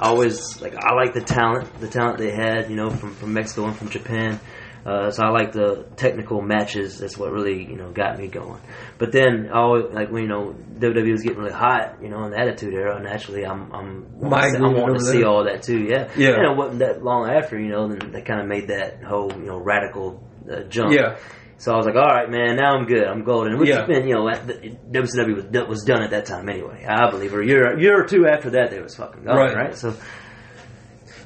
I 0.02 0.10
always 0.10 0.62
like 0.62 0.76
I 0.76 0.93
like 0.95 1.13
the 1.13 1.21
talent, 1.21 1.80
the 1.80 1.88
talent 1.88 2.17
they 2.17 2.32
had, 2.32 2.69
you 2.69 2.76
know, 2.76 2.89
from 2.89 3.13
from 3.15 3.34
Mexico 3.34 3.67
and 3.67 3.76
from 3.78 3.88
Japan. 3.89 4.38
Uh, 4.86 5.12
so 5.12 5.24
I 5.24 5.30
like 5.30 5.52
the 5.52 5.86
technical 5.96 6.41
matches. 6.41 7.00
That's 7.00 7.17
what 7.17 7.32
really 7.32 7.63
you 7.63 7.76
know 7.76 7.91
got 7.91 8.17
me 8.17 8.28
going. 8.28 8.62
But 8.98 9.12
then 9.12 9.50
I 9.54 9.60
always 9.60 9.94
like 9.94 10.10
when 10.12 10.24
you 10.24 10.30
know 10.30 10.56
WWE 10.80 11.12
was 11.12 11.22
getting 11.22 11.38
really 11.38 11.54
hot, 11.54 11.98
you 12.02 12.10
know, 12.10 12.24
in 12.26 12.32
the 12.32 12.39
Attitude 12.39 12.74
Era. 12.74 13.00
Naturally, 13.02 13.46
I'm 13.46 13.72
I'm 13.74 14.08
I'm 14.24 14.30
wanting 14.74 14.96
to 14.96 15.06
see 15.06 15.24
all 15.24 15.44
that 15.46 15.62
too. 15.63 15.80
Yeah, 15.84 16.10
Yeah. 16.17 16.30
And 16.36 16.52
it 16.52 16.58
wasn't 16.58 16.80
that 16.80 17.04
long 17.04 17.30
after, 17.30 17.60
you 17.60 17.70
know, 17.70 17.88
then 17.88 18.12
they 18.12 18.22
kind 18.22 18.41
of 18.41 18.48
made 18.48 18.70
that 18.70 19.04
whole 19.04 19.32
you 19.32 19.46
know 19.46 19.58
radical 19.58 20.24
uh, 20.52 20.63
jump. 20.63 20.94
Yeah. 20.94 21.17
So 21.58 21.72
I 21.74 21.78
was 21.78 21.86
like, 21.86 21.96
all 21.96 22.02
right, 22.02 22.28
man, 22.28 22.56
now 22.56 22.76
I'm 22.76 22.88
good. 22.88 23.04
I'm 23.04 23.24
golden. 23.24 23.60
Which 23.60 23.70
Yeah. 23.70 23.82
has 23.82 23.88
been, 23.88 24.08
you 24.08 24.15
know, 24.15 24.28
at 24.28 24.48
the, 24.48 24.54
WCW 24.91 25.36
was, 25.36 25.46
done- 25.46 25.70
was 25.70 25.84
done 25.84 26.02
at 26.02 26.10
that 26.10 26.26
time 26.26 26.50
anyway. 26.50 26.84
I 26.89 27.12
believe, 27.12 27.36
or 27.36 27.41
a 27.41 27.46
year, 27.46 27.78
a 27.78 27.80
year 27.80 28.02
or 28.02 28.08
two 28.08 28.26
after 28.26 28.50
that, 28.52 28.72
they 28.72 28.82
was 28.82 28.96
fucking 28.96 29.26
gone, 29.26 29.36
Right. 29.38 29.56
right? 29.56 29.76
So 29.76 29.94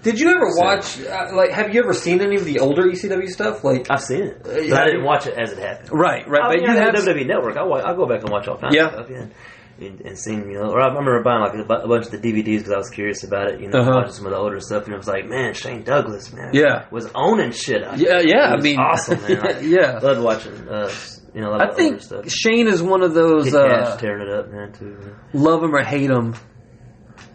Did 0.06 0.20
you 0.20 0.30
ever 0.30 0.46
watch? 0.56 1.02
Uh, 1.02 1.32
like, 1.36 1.52
have 1.52 1.74
you 1.74 1.82
ever 1.84 1.94
seen 1.94 2.22
any 2.22 2.36
of 2.38 2.46
the 2.46 2.60
older 2.60 2.84
ECW 2.84 3.28
stuff? 3.28 3.63
Like, 3.63 3.88
I've 3.89 4.02
seen 4.02 4.24
it, 4.24 4.44
but. 4.44 4.54
I 4.54 4.86
didn't 4.86 5.04
watch 5.04 5.28
it 5.28 5.34
as 5.38 5.52
it 5.52 5.58
happened. 5.60 5.89
right, 5.91 6.26
right. 6.30 6.41
I 6.44 6.48
but 6.48 6.56
mean, 6.56 6.63
you 6.63 6.70
I 6.72 6.76
have 6.76 6.96
have 6.96 7.04
WWE 7.06 7.28
Network. 7.28 7.58
I 7.58 7.63
wa- 7.63 7.82
I 7.84 7.94
go 7.96 8.06
back 8.08 8.22
and 8.22 8.30
watch 8.30 8.48
all 8.48 8.58
kinds 8.58 8.74
Yeah. 8.76 8.88
of 8.88 8.94
stuff, 8.94 9.08
yeah. 9.10 9.26
And, 9.78 10.00
and 10.02 10.18
seen, 10.18 10.50
you 10.50 10.58
know, 10.58 10.70
or 10.72 10.80
I 10.80 10.88
remember 10.88 11.22
buying 11.22 11.41
like 11.41 11.54
a, 11.54 11.62
a 11.84 11.88
bunch 11.89 12.06
of 12.06 12.12
the 12.12 12.20
DVDs 12.20 12.60
because 12.60 12.72
I 12.72 12.78
was 12.78 12.89
curious 12.89 13.26
about 13.26 13.52
it. 13.52 13.60
You 13.60 13.68
know, 13.68 13.80
Uh-huh. 13.80 13.91
watching 13.96 14.13
some 14.13 14.26
of 14.28 14.32
the 14.32 14.38
older 14.38 14.62
stuff, 14.62 14.86
and 14.86 14.94
it 14.94 14.98
was 14.98 15.08
like, 15.08 15.26
man, 15.28 15.54
Shane 15.54 15.84
Douglas, 15.84 16.32
man, 16.32 16.52
Yeah. 16.54 16.86
was 16.91 17.12
owning 17.13 17.52
shit. 17.52 17.84
out 17.84 17.98
Yeah, 17.98 18.20
there. 18.20 18.28
yeah, 18.28 18.48
He 18.52 18.54
I 18.54 18.62
mean- 18.62 18.80
awesome, 18.80 19.22
man. 19.24 19.39
I 19.46 19.60
Yeah. 19.60 20.00
loved 20.02 20.22
watching. 20.22 20.70
Uh, 20.70 20.89
you 21.34 21.41
know, 21.41 21.50
a 21.50 21.52
lot 21.52 21.62
I 21.63 21.70
of 21.72 21.76
think 21.76 21.94
older 21.96 22.04
stuff. 22.06 22.30
Shane 22.32 22.68
is 22.68 22.82
one 22.82 23.02
of 23.04 23.13
those 23.15 23.46
Kid 23.46 23.54
Kash 23.54 23.88
uh, 23.88 23.98
tearing 23.98 24.26
it 24.26 24.34
up, 24.34 24.50
man, 24.50 24.72
too. 24.72 24.86
man. 25.02 25.15
love 25.34 25.62
him 25.62 25.76
or 25.76 25.84
hate 25.84 26.10
him 26.10 26.36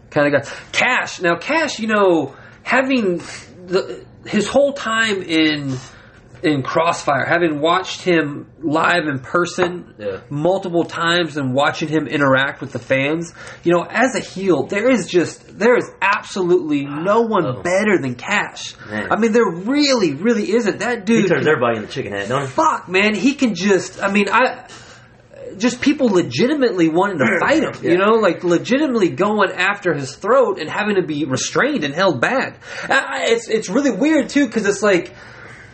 kind 0.09 0.33
of 0.33 0.41
guy. 0.43 0.49
Kash. 0.71 1.21
Now, 1.21 1.35
Kash, 1.37 1.77
you 1.79 1.87
know, 1.87 2.33
having 2.63 3.17
the, 3.67 4.05
his 4.25 4.47
whole 4.47 4.73
time 4.73 5.21
in 5.21 5.77
in 6.43 6.63
Crossfire, 6.63 7.23
having 7.23 7.61
watched 7.61 8.01
him 8.01 8.49
live 8.63 9.05
in 9.07 9.19
person 9.19 9.93
Yeah. 9.99 10.21
multiple 10.31 10.83
times 10.85 11.37
and 11.37 11.53
watching 11.53 11.87
him 11.87 12.07
interact 12.07 12.61
with 12.61 12.71
the 12.71 12.79
fans, 12.79 13.31
you 13.63 13.71
know, 13.71 13.85
as 13.87 14.15
a 14.15 14.19
heel, 14.19 14.63
there 14.63 14.89
is 14.89 15.05
just 15.07 15.59
there 15.59 15.77
is 15.77 15.87
absolutely 16.01 16.83
no 16.85 17.21
one 17.21 17.45
Oh. 17.45 17.61
better 17.61 17.99
than 18.01 18.15
Kash. 18.15 18.73
Man. 18.89 19.11
I 19.11 19.17
mean, 19.17 19.33
there 19.33 19.45
really, 19.51 20.13
really 20.15 20.51
isn't. 20.51 20.79
That 20.79 21.05
dude 21.05 21.23
He 21.25 21.27
turns 21.29 21.45
everybody 21.45 21.77
in 21.77 21.83
the 21.83 21.91
chicken 21.91 22.11
head, 22.11 22.27
don't 22.27 22.41
he? 22.41 22.47
fuck, 22.47 22.89
man, 22.89 23.13
he 23.13 23.35
can 23.35 23.53
just. 23.53 24.01
I 24.01 24.11
mean, 24.11 24.25
I 24.31 24.65
just 25.57 25.81
people 25.81 26.07
legitimately 26.07 26.89
wanting 26.89 27.19
to 27.19 27.37
fight 27.39 27.63
him. 27.63 27.73
You 27.83 27.97
know, 27.97 28.11
like 28.13 28.43
legitimately 28.43 29.09
going 29.09 29.51
after 29.51 29.93
his 29.93 30.15
throat 30.15 30.59
and 30.59 30.69
having 30.69 30.95
to 30.95 31.03
be 31.03 31.25
restrained 31.25 31.83
and 31.83 31.93
held 31.93 32.21
back. 32.21 32.61
It's 32.89 33.47
it's 33.47 33.69
really 33.69 33.91
weird 33.91 34.29
too 34.29 34.45
because 34.45 34.65
it's 34.65 34.81
like. 34.83 35.13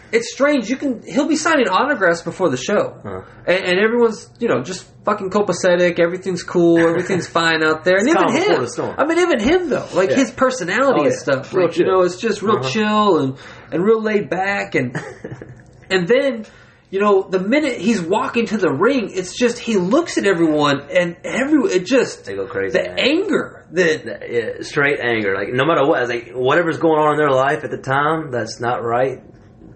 It's 0.10 0.32
strange. 0.32 0.70
You 0.70 0.78
can 0.78 1.02
he'll 1.06 1.28
be 1.28 1.36
signing 1.36 1.68
autographs 1.68 2.22
before 2.22 2.48
the 2.50 2.56
show, 2.56 2.98
Huh. 3.04 3.24
and, 3.46 3.66
and 3.66 3.78
everyone's 3.78 4.30
you 4.40 4.48
know 4.48 4.62
just 4.64 4.88
fucking 5.04 5.32
copacetic. 5.32 6.00
Everything's 6.00 6.44
cool. 6.44 6.78
Everything's 6.90 7.28
fine 7.28 7.62
out 7.62 7.84
there. 7.84 7.98
And 7.98 8.08
It's 8.08 8.16
even 8.16 8.86
him. 8.86 8.96
I 8.98 9.06
mean, 9.06 9.20
even 9.20 9.40
him 9.42 9.70
though, 9.70 9.86
like 9.94 10.12
Yeah. 10.12 10.16
his 10.16 10.32
personality 10.32 11.02
Oh, 11.02 11.04
and 11.08 11.12
yeah. 11.12 11.20
stuff. 11.20 11.54
Real 11.54 11.68
Like 11.68 11.78
you 11.78 11.84
know, 11.86 12.04
it's 12.04 12.16
just 12.16 12.42
real 12.42 12.60
Uh-huh. 12.60 12.70
chill 12.70 13.18
and 13.20 13.38
and 13.70 13.84
real 13.84 14.02
laid 14.02 14.30
back 14.30 14.76
and 14.76 14.96
and 15.90 16.08
then, 16.08 16.46
you 16.90 17.00
know, 17.02 17.24
the 17.24 17.40
minute 17.40 17.80
he's 17.82 18.02
walking 18.02 18.46
to 18.48 18.58
the 18.58 18.70
ring, 18.72 19.10
it's 19.14 19.36
just 19.38 19.60
he 19.60 19.76
looks 19.78 20.18
at 20.18 20.26
everyone 20.26 20.88
and 20.90 21.18
every 21.24 21.70
it 21.74 21.86
just 21.86 22.26
They 22.26 22.36
go 22.36 22.48
crazy. 22.48 22.78
the 22.78 22.88
man. 22.88 23.00
anger 23.00 23.68
the, 23.72 24.02
That- 24.06 24.32
yeah, 24.32 24.62
straight 24.62 25.00
anger. 25.02 25.36
Like 25.36 25.50
no 25.50 25.66
matter 25.66 25.86
what, 25.86 26.08
like 26.08 26.32
whatever's 26.34 26.78
going 26.78 27.00
on 27.00 27.12
in 27.14 27.18
their 27.18 27.32
life 27.32 27.64
at 27.66 27.72
the 27.72 27.78
time, 27.78 28.32
that's 28.32 28.60
not 28.62 28.84
right. 28.84 29.22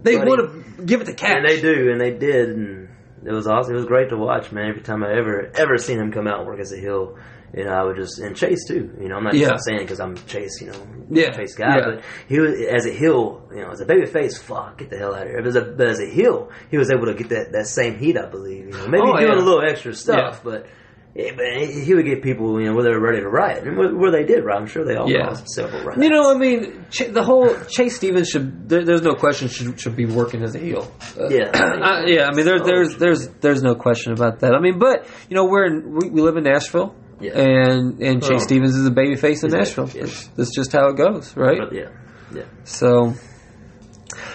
they 0.04 0.16
want 0.18 0.40
to 0.78 0.84
give 0.86 1.02
it 1.02 1.06
to 1.06 1.14
Kash. 1.14 1.36
And 1.36 1.48
they 1.48 1.60
do, 1.62 1.92
and 1.92 2.00
they 2.00 2.12
did, 2.12 2.50
and 2.50 2.90
it 3.26 3.32
was 3.34 3.46
awesome. 3.48 3.74
It 3.74 3.78
was 3.78 3.86
great 3.86 4.10
to 4.10 4.18
watch, 4.18 4.52
man. 4.52 4.70
Every 4.70 4.82
time 4.82 5.04
I 5.04 5.12
ever 5.12 5.52
ever 5.56 5.78
seen 5.78 6.00
him 6.00 6.12
come 6.12 6.28
out 6.28 6.40
and 6.40 6.48
work 6.48 6.60
as 6.60 6.72
a 6.72 6.78
heel, 6.78 7.18
you 7.54 7.66
know, 7.66 7.72
I 7.72 7.84
would 7.84 7.98
just 7.98 8.20
and 8.20 8.36
Chase 8.36 8.66
too. 8.68 8.90
You 9.02 9.10
know, 9.10 9.18
I'm 9.18 9.24
not 9.24 9.34
Yeah. 9.34 9.50
just 9.50 9.66
saying 9.66 9.80
because 9.82 10.00
I'm 10.00 10.16
Chase, 10.28 10.62
you 10.62 10.68
know, 10.68 10.88
Yeah, 11.10 11.32
Chase 11.32 11.56
guy, 11.56 11.76
yeah. 11.78 11.82
but 11.86 12.04
he 12.28 12.40
was 12.40 12.54
as 12.70 12.86
a 12.86 12.92
heel, 12.92 13.48
you 13.54 13.62
know, 13.62 13.72
as 13.72 13.82
a 13.82 13.86
baby 13.86 14.06
face, 14.06 14.38
fuck, 14.38 14.78
get 14.78 14.90
the 14.90 14.98
hell 14.98 15.14
out 15.14 15.24
of 15.24 15.28
here. 15.30 15.42
But 15.42 15.48
as 15.48 15.56
a, 15.56 15.62
but 15.62 15.88
as 15.88 16.00
a 16.00 16.10
heel, 16.10 16.50
he 16.70 16.78
was 16.78 16.92
able 16.92 17.08
to 17.08 17.14
get 17.14 17.30
that, 17.30 17.52
that 17.52 17.68
same 17.68 17.98
heat, 17.98 18.18
I 18.18 18.26
believe. 18.28 18.68
You 18.68 18.72
know, 18.74 18.88
maybe 18.88 19.04
Oh, 19.06 19.18
doing 19.18 19.28
yeah. 19.32 19.36
a 19.36 19.44
little 19.44 19.62
extra 19.64 19.94
stuff, 19.94 20.42
but. 20.44 20.68
Yeah, 21.14 21.32
but 21.36 21.44
he 21.68 21.94
would 21.94 22.06
get 22.06 22.24
people, 22.24 22.58
you 22.62 22.68
know, 22.68 22.74
where 22.74 22.86
they 22.86 22.90
were 22.92 23.02
ready 23.02 23.20
to 23.20 23.28
riot, 23.28 23.68
and 23.68 23.76
where, 23.78 23.94
where 23.94 24.12
they 24.12 24.24
did 24.24 24.46
riot. 24.46 24.62
I'm 24.62 24.66
sure 24.66 24.86
they 24.86 24.96
all 24.96 25.12
Yeah. 25.12 25.26
caused 25.28 25.46
several 25.50 25.84
riots. 25.84 26.02
You 26.02 26.10
know, 26.10 26.34
I 26.34 26.38
mean, 26.38 26.86
Ch- 26.90 27.10
the 27.12 27.22
whole 27.22 27.54
Chase 27.68 27.98
Stevens 27.98 28.30
should. 28.30 28.70
There, 28.70 28.86
there's 28.86 29.02
no 29.02 29.16
question 29.16 29.50
should 29.50 29.78
should 29.78 29.98
be 29.98 30.06
working 30.06 30.42
as 30.42 30.56
a 30.56 30.60
heel. 30.60 30.90
Uh, 31.20 31.28
Yeah. 31.28 31.52
I, 31.54 32.06
yeah. 32.06 32.28
I 32.32 32.34
mean, 32.34 32.46
there, 32.46 32.60
there's 32.62 32.96
there's 32.96 33.28
there's 33.42 33.62
no 33.62 33.76
question 33.76 34.14
about 34.14 34.40
that. 34.40 34.54
I 34.56 34.62
mean, 34.62 34.80
but 34.80 35.06
you 35.30 35.36
know, 35.36 35.44
we're 35.44 35.66
in 35.66 35.94
we, 36.00 36.10
we 36.12 36.22
live 36.22 36.38
in 36.38 36.46
Nashville, 36.46 36.96
Yeah. 37.22 37.38
and 37.38 38.02
and 38.02 38.24
Chase. 38.24 38.44
Stevens 38.44 38.76
is 38.76 38.86
a 38.86 38.92
baby 38.92 39.16
face 39.16 39.44
in 39.44 39.52
Nashville. 39.52 39.90
yeah. 39.94 40.02
That's, 40.04 40.28
that's 40.28 40.56
just 40.56 40.72
how 40.72 40.88
it 40.88 40.98
goes, 40.98 41.36
right? 41.38 41.60
But 41.60 41.74
yeah, 41.74 41.90
yeah. 42.34 42.44
So. 42.64 43.14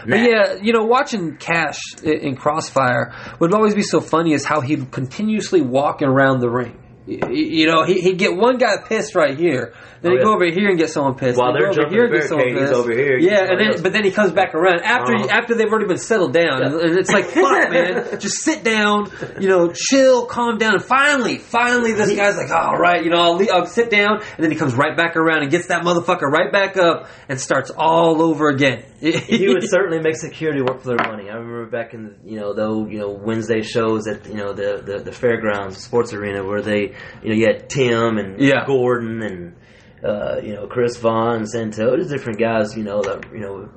But 0.09 0.21
yeah, 0.21 0.55
you 0.63 0.73
know, 0.73 0.85
watching 0.85 1.37
Kash 1.37 1.79
in 2.03 2.37
Crossfire 2.37 3.13
would 3.41 3.53
always 3.53 3.75
be 3.75 3.83
so 3.83 4.01
funny 4.01 4.33
is 4.33 4.45
how 4.45 4.61
he'd 4.61 4.91
continuously 4.91 5.61
walk 5.61 6.01
around 6.01 6.41
the 6.41 6.49
ring. 6.49 6.79
You 7.07 7.67
know, 7.69 7.85
he- 7.85 8.01
he'd 8.01 8.19
get 8.19 8.35
one 8.37 8.59
guy 8.59 8.79
pissed 8.85 9.15
right 9.15 9.39
here, 9.39 9.73
then 10.03 10.13
Oh, 10.13 10.17
he'd 10.17 10.25
go 10.25 10.35
over 10.35 10.45
here 10.45 10.69
and 10.69 10.77
get 10.79 10.91
someone 10.91 11.15
pissed. 11.15 11.39
While 11.39 11.53
they're 11.53 11.71
jumping 11.71 11.93
here 11.95 12.09
the 12.09 12.19
get 12.19 12.29
someone 12.29 12.49
he's 12.49 12.59
pissed. 12.59 12.73
over 12.75 12.93
here, 12.93 13.17
Yeah, 13.17 13.43
and 13.43 13.61
then 13.61 13.73
somebody 13.73 13.83
but 13.83 13.93
then 13.93 14.05
he 14.05 14.11
comes 14.11 14.33
back 14.33 14.55
around 14.57 14.81
after 14.83 15.15
Uh-huh. 15.15 15.27
after 15.31 15.55
they've 15.55 15.69
already 15.71 15.87
been 15.87 15.99
settled 15.99 16.33
down, 16.33 16.63
and, 16.65 16.75
and 16.75 16.99
it's 16.99 17.13
like 17.13 17.27
fuck, 17.27 17.71
man, 17.71 18.19
just 18.19 18.39
sit 18.43 18.65
down, 18.65 19.09
you 19.41 19.49
know, 19.49 19.73
chill, 19.73 20.27
calm 20.27 20.59
down, 20.59 20.75
and 20.75 20.83
finally, 20.83 21.39
finally, 21.39 21.93
this 21.93 22.13
guy's 22.17 22.37
like, 22.37 22.51
all 22.51 22.75
right, 22.77 23.05
you 23.05 23.11
know, 23.11 23.19
I'll, 23.19 23.37
le- 23.37 23.53
I'll 23.53 23.67
sit 23.67 23.89
down, 23.89 24.21
and 24.37 24.43
then 24.45 24.51
he 24.51 24.57
comes 24.57 24.75
right 24.75 24.97
back 24.97 25.17
around 25.17 25.43
and 25.43 25.51
gets 25.51 25.69
that 25.69 25.83
motherfucker 25.85 26.23
right 26.31 26.51
back 26.51 26.77
up 26.77 27.09
and 27.29 27.41
starts 27.41 27.71
all 27.71 28.21
over 28.21 28.49
again. 28.49 28.83
he 28.99 29.47
would 29.49 29.63
certainly 29.69 30.01
make 30.01 30.17
security 30.17 30.61
work 30.61 30.81
for 30.81 30.89
their 30.97 31.07
money. 31.09 31.31
I 31.31 31.35
remember 31.35 31.67
back 31.67 31.95
in 31.95 32.05
the, 32.05 32.15
you 32.25 32.41
know 32.41 32.53
though 32.55 32.87
you 32.87 32.99
know 32.99 33.11
Wednesday 33.11 33.61
shows 33.63 34.09
at 34.09 34.27
you 34.27 34.35
know 34.35 34.53
the 34.55 34.83
the, 34.85 34.99
the 35.05 35.13
fairgrounds 35.13 35.77
sports 35.79 36.13
arena 36.15 36.43
where 36.43 36.63
they 36.63 36.95
you 37.23 37.29
know 37.31 37.35
you 37.35 37.47
had 37.47 37.69
Tim 37.69 38.19
and 38.19 38.41
Yeah. 38.41 38.65
Gordon 38.67 39.23
and 39.23 39.57
uh, 40.05 40.41
you 40.43 40.55
know 40.55 40.67
Chris 40.67 40.97
Vaughn 40.99 41.37
and 41.37 41.49
Santo, 41.49 41.91
there's 41.91 42.09
different 42.09 42.39
guys 42.39 42.77
you 42.77 42.85
know 42.85 43.03
that 43.03 43.25
you 43.33 43.41
know 43.41 43.69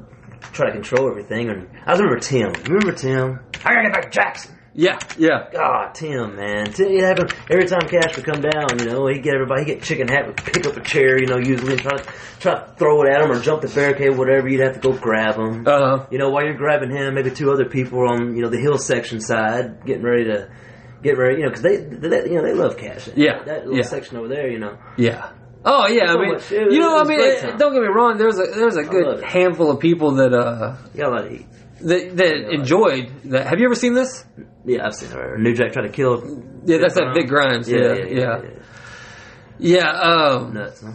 try 0.53 0.67
to 0.67 0.71
control 0.71 1.10
everything. 1.10 1.49
And 1.49 1.67
I 1.86 1.93
remember 1.93 2.19
Tim. 2.19 2.51
Remember 2.65 2.91
Tim? 2.93 3.39
I 3.65 3.73
gotta 3.73 3.84
get 3.84 3.93
back 3.93 4.03
to 4.03 4.10
Jackson. 4.10 4.55
Yeah, 4.75 4.99
yeah. 5.17 5.49
God, 5.51 5.93
Tim, 5.95 6.36
man. 6.36 6.71
Tim, 6.71 6.88
it 6.91 7.03
happened 7.03 7.34
every 7.49 7.65
time 7.65 7.82
Kash 7.89 8.15
would 8.15 8.23
come 8.23 8.39
down. 8.41 8.79
You 8.79 8.86
know, 8.86 9.08
he'd 9.08 9.23
get 9.23 9.34
everybody, 9.34 9.63
he'd 9.65 9.73
get 9.73 9.84
Chicken 9.84 10.08
Hat 10.08 10.27
would 10.27 10.38
pick 10.38 10.65
up 10.67 10.77
a 10.77 10.82
chair. 10.82 11.19
You 11.19 11.25
know, 11.25 11.38
usually 11.38 11.73
and 11.73 11.82
try 11.82 11.97
to 11.97 12.03
try 12.39 12.53
to 12.53 12.73
throw 12.77 13.01
it 13.03 13.10
at 13.12 13.21
him 13.21 13.32
or 13.32 13.41
jump 13.41 13.62
the 13.63 13.67
barricade, 13.67 14.15
whatever. 14.15 14.47
You'd 14.47 14.62
have 14.62 14.75
to 14.75 14.79
go 14.79 14.93
grab 14.93 15.36
him. 15.38 15.67
Uh 15.67 15.71
huh. 15.97 16.05
you 16.12 16.17
know, 16.19 16.29
while 16.29 16.45
you're 16.45 16.53
grabbing 16.53 16.91
him, 16.91 17.15
maybe 17.15 17.32
two 17.32 17.51
other 17.51 17.65
people 17.65 18.08
on 18.08 18.36
you 18.36 18.43
know 18.43 18.49
the 18.49 18.60
hill 18.60 18.77
section 18.77 19.19
side, 19.19 19.84
getting 19.86 20.03
ready 20.03 20.25
to 20.25 20.49
get 21.04 21.18
ready. 21.18 21.38
You 21.38 21.44
know, 21.44 21.50
because 21.50 21.64
they, 21.64 21.78
they, 21.78 22.30
you 22.30 22.36
know, 22.36 22.44
they 22.44 22.54
love 22.54 22.78
Kash. 22.78 23.10
Yeah, 23.16 23.44
that 23.44 23.66
little 23.66 23.78
yeah. 23.78 23.84
section 23.84 24.18
over 24.18 24.28
there. 24.28 24.48
You 24.50 24.60
know, 24.60 24.78
Yeah. 24.98 25.32
Oh 25.66 25.88
yeah, 25.88 26.14
I 26.14 26.18
mean, 26.18 26.34
much. 26.34 26.52
It- 26.52 26.72
you 26.72 26.80
know, 26.80 26.98
I 26.98 27.04
mean, 27.04 27.20
it- 27.20 27.58
don't 27.58 27.74
get 27.74 27.82
me 27.82 27.90
wrong. 27.90 28.18
There's 28.18 28.40
a 28.40 28.46
there's 28.56 28.78
a 28.78 28.84
good 28.84 29.22
handful 29.24 29.70
of 29.72 29.80
people 29.80 30.12
that 30.16 30.34
uh 30.34 30.76
you 30.94 31.00
got 31.02 31.10
a 31.12 31.16
lot 31.16 31.22
to 31.24 31.34
eat. 31.34 31.46
that, 31.82 32.16
that 32.18 32.54
enjoyed 32.54 33.12
that. 33.26 33.48
Have 33.48 33.60
you 33.60 33.66
ever 33.66 33.76
seen 33.76 33.94
this? 33.94 34.24
Yeah, 34.66 34.86
I've 34.86 34.94
seen 34.96 35.10
it. 35.12 35.40
New 35.40 35.54
Jack 35.54 35.74
try 35.74 35.84
to 35.84 35.90
kill. 35.90 36.44
Yeah, 36.66 36.78
that's 36.78 36.94
that 36.96 37.14
Vic 37.14 37.28
Grimes. 37.28 37.70
Yeah, 37.70 37.94
yeah, 38.06 38.42
yeah. 39.58 39.90
um, 39.92 40.54
Nuts, 40.54 40.82
huh? 40.82 40.92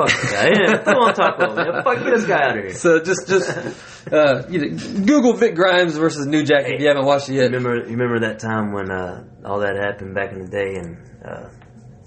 Fuck 0.00 0.20
this 0.20 0.32
guy. 0.32 0.48
Yeah, 0.48 0.82
come 0.82 0.96
on, 0.96 1.14
talk 1.14 1.36
about 1.36 1.56
man. 1.56 1.82
Fuck, 1.82 2.04
this 2.04 2.24
guy 2.26 2.42
out 2.42 2.56
of 2.56 2.64
here. 2.64 2.74
So 2.74 3.02
just 3.02 3.28
just 3.28 3.50
uh, 4.12 4.42
you 4.48 4.70
know, 4.70 5.04
Google 5.04 5.34
Vic 5.34 5.54
Grimes 5.54 5.96
versus 5.96 6.26
New 6.26 6.42
Jack 6.42 6.64
if 6.66 6.80
you 6.80 6.88
haven't 6.88 7.04
watched 7.04 7.28
it 7.28 7.34
yet. 7.34 7.52
remember, 7.52 7.76
you 7.76 7.96
remember 7.96 8.20
that 8.20 8.38
time 8.38 8.72
when 8.72 8.90
uh, 8.90 9.24
all 9.44 9.60
that 9.60 9.76
happened 9.76 10.14
back 10.14 10.32
in 10.32 10.42
the 10.42 10.48
day, 10.48 10.76
and 10.76 10.96
uh, 11.24 11.50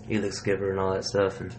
Elix 0.10 0.34
Skipper 0.34 0.72
and 0.72 0.80
all 0.80 0.94
that 0.94 1.04
stuff, 1.04 1.40
and 1.40 1.56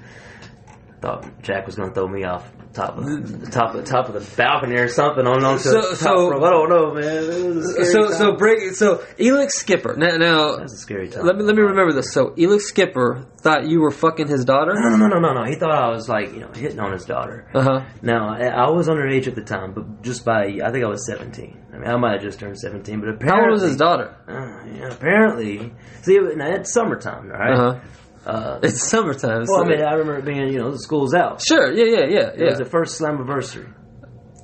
thought 1.00 1.42
Jack 1.42 1.66
was 1.66 1.76
going 1.76 1.88
to 1.90 1.94
throw 1.94 2.08
me 2.08 2.24
off 2.24 2.50
top 2.72 2.98
of 2.98 3.04
the 3.06 3.50
top 3.52 3.74
of 3.74 3.84
top 3.84 4.08
of 4.08 4.14
the 4.14 4.36
balcony 4.36 4.74
or 4.76 4.88
something 4.88 5.26
on 5.26 5.44
onto 5.44 5.62
So- 5.62 5.90
the 5.90 5.96
so- 5.96 6.28
rope. 6.30 6.42
I 6.42 6.50
don't 6.50 6.68
know, 6.68 6.92
man. 6.94 7.04
It 7.04 7.54
was 7.54 7.66
a 7.68 7.70
scary 7.72 7.86
So 7.92 8.00
time. 8.08 8.12
so 8.14 8.36
break 8.36 8.72
so 8.74 8.96
Elix 9.18 9.52
Skipper. 9.52 9.94
Now 9.96 10.16
now 10.16 10.56
That's 10.56 10.72
a 10.74 10.78
scary 10.78 11.08
time. 11.08 11.24
let 11.24 11.36
me 11.36 11.44
let 11.44 11.54
me 11.54 11.62
remember 11.62 11.92
this. 11.92 12.12
So 12.12 12.30
Elix 12.30 12.62
Skipper 12.62 13.26
thought 13.38 13.66
you 13.68 13.80
were 13.80 13.90
fucking 13.92 14.26
his 14.26 14.44
daughter. 14.44 14.72
No, 14.74 14.96
no, 14.96 15.06
no, 15.06 15.18
no, 15.20 15.34
no. 15.34 15.44
He 15.44 15.54
thought 15.54 15.70
I 15.72 15.88
was 15.90 16.08
like, 16.08 16.32
you 16.32 16.40
know, 16.40 16.50
hitting 16.54 16.80
on 16.80 16.92
his 16.92 17.04
daughter. 17.04 17.46
Uh 17.54 17.62
huh. 17.62 17.80
Now, 18.02 18.30
I 18.30 18.46
I 18.46 18.70
was 18.70 18.88
underage 18.88 19.28
at 19.28 19.34
the 19.36 19.42
time, 19.44 19.72
but 19.74 20.02
just 20.02 20.24
by, 20.24 20.58
I 20.64 20.70
think 20.72 20.84
I 20.84 20.88
was 20.88 21.06
17. 21.06 21.60
I 21.72 21.76
mean, 21.78 21.88
I 21.88 21.96
might 21.96 22.12
have 22.14 22.22
just 22.22 22.40
turned 22.40 22.58
17, 22.58 23.00
but 23.00 23.08
apparently. 23.10 23.28
How 23.30 23.42
old 23.44 23.50
was 23.52 23.62
his 23.62 23.76
daughter? 23.76 24.16
Uh, 24.28 24.64
yeah, 24.74 24.88
apparently. 24.92 25.72
See, 26.02 26.18
now, 26.18 26.46
it's 26.54 26.72
summertime, 26.72 27.28
right? 27.28 27.52
Uh 27.52 27.56
huh. 27.74 27.80
Uh, 28.26 28.58
It's 28.62 28.88
summertime. 28.88 29.44
well, 29.48 29.58
so- 29.60 29.64
I 29.64 29.68
mean, 29.68 29.82
I 29.82 29.92
remember 29.92 30.18
it 30.18 30.24
being, 30.24 30.48
you 30.52 30.58
know, 30.58 30.70
the 30.70 30.78
school's 30.78 31.14
out. 31.14 31.42
sure. 31.42 31.72
Yeah. 31.72 31.84
Yeah. 31.84 32.06
Yeah. 32.08 32.30
It 32.34 32.44
was 32.50 32.58
the 32.58 32.64
first 32.64 33.00
Slammiversary. 33.00 33.72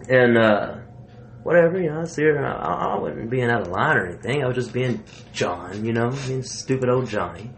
And, 0.08 0.36
uh, 0.36 0.74
whatever, 1.42 1.80
you 1.80 1.90
know, 1.90 2.00
I 2.00 2.04
see 2.04 2.24
her, 2.24 2.44
I, 2.44 2.94
I 2.96 2.98
wasn't 2.98 3.30
being 3.30 3.48
out 3.50 3.62
of 3.62 3.68
line 3.68 3.96
or 3.96 4.06
anything. 4.06 4.42
I 4.42 4.46
was 4.46 4.56
just 4.56 4.72
being 4.72 5.02
John, 5.32 5.84
you 5.84 5.92
know, 5.92 6.10
being 6.26 6.42
stupid 6.42 6.88
old 6.88 7.08
Johnny. 7.08 7.50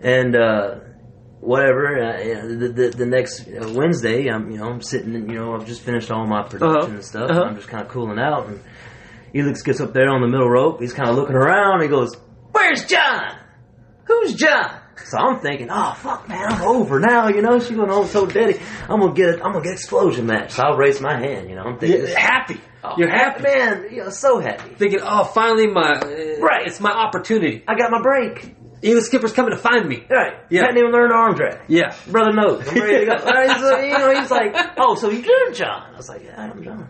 And, 0.00 0.34
uh, 0.36 0.76
whatever, 1.40 1.98
uh, 2.02 2.22
you 2.22 2.34
know, 2.34 2.48
the, 2.56 2.68
the, 2.68 2.88
the 2.90 3.06
next 3.06 3.46
Wednesday, 3.46 4.28
I'm, 4.28 4.50
you 4.50 4.58
know, 4.58 4.68
I'm 4.68 4.80
sitting, 4.82 5.14
and, 5.14 5.30
you 5.30 5.38
know, 5.38 5.54
I've 5.54 5.66
just 5.66 5.82
finished 5.82 6.10
all 6.10 6.26
my 6.26 6.42
production 6.42 6.68
Uh-huh. 6.82 6.94
and 6.94 7.04
stuff. 7.04 7.30
Uh-huh. 7.30 7.40
And 7.40 7.50
I'm 7.50 7.56
just 7.56 7.68
kind 7.68 7.82
of 7.84 7.88
cooling 7.90 8.18
out. 8.18 8.46
And 8.46 8.60
Elix 9.34 9.64
gets 9.64 9.80
up 9.80 9.92
there 9.92 10.08
on 10.08 10.20
the 10.22 10.28
middle 10.28 10.48
rope. 10.48 10.80
He's 10.80 10.92
kind 10.92 11.08
of 11.10 11.16
looking 11.16 11.36
around. 11.36 11.82
He 11.82 11.88
goes, 11.88 12.10
Where's 12.52 12.84
John? 12.86 13.36
Who's 14.06 14.34
John? 14.34 14.80
So 15.04 15.18
I'm 15.18 15.40
thinking, 15.40 15.68
oh 15.70 15.94
fuck, 15.94 16.28
man, 16.28 16.52
I'm 16.52 16.62
over 16.62 17.00
now. 17.00 17.28
You 17.28 17.42
know, 17.42 17.58
she 17.58 17.74
going 17.74 17.88
home 17.90 18.06
so 18.06 18.26
daddy. 18.26 18.60
I'm 18.88 19.00
gonna 19.00 19.12
get, 19.12 19.36
I'm 19.44 19.52
gonna 19.52 19.62
get 19.64 19.72
explosion 19.72 20.26
match. 20.26 20.52
So 20.52 20.62
I'll 20.62 20.76
raise 20.76 21.00
my 21.00 21.18
hand. 21.18 21.48
You 21.48 21.56
know, 21.56 21.62
I'm 21.62 21.78
thinking, 21.78 22.06
Yeah, 22.08 22.18
happy. 22.18 22.60
oh, 22.84 22.94
You're 22.96 23.10
happy. 23.10 23.42
man. 23.42 23.86
You 23.90 24.04
know, 24.04 24.10
so 24.10 24.38
happy. 24.40 24.74
Thinking, 24.74 25.00
oh, 25.02 25.24
finally 25.24 25.66
my 25.66 25.94
uh, 25.94 26.36
Right. 26.40 26.66
It's 26.66 26.80
my 26.80 26.92
opportunity. 26.92 27.64
I 27.66 27.74
got 27.76 27.90
my 27.90 28.00
break. 28.02 28.56
Elix 28.82 29.02
Skipper's 29.02 29.32
coming 29.32 29.50
to 29.50 29.58
find 29.58 29.86
me. 29.86 30.06
Right. 30.08 30.34
Yeah. 30.48 30.62
Hadn't 30.62 30.78
even 30.78 30.90
learned 30.90 31.12
arm 31.12 31.34
drag. 31.34 31.60
Yeah. 31.68 31.94
Brother 32.06 32.32
knows. 32.32 32.66
I'm 32.66 32.80
ready 32.80 33.04
to 33.04 33.06
go. 33.06 33.24
Right, 33.26 33.58
so, 33.60 33.78
you 33.78 33.98
know, 33.98 34.18
he's 34.18 34.30
like, 34.30 34.56
oh, 34.78 34.94
so 34.94 35.10
you're 35.10 35.52
John. 35.52 35.92
I 35.92 35.96
was 35.98 36.08
like, 36.08 36.24
yeah, 36.24 36.40
I'm 36.40 36.62
John. 36.64 36.88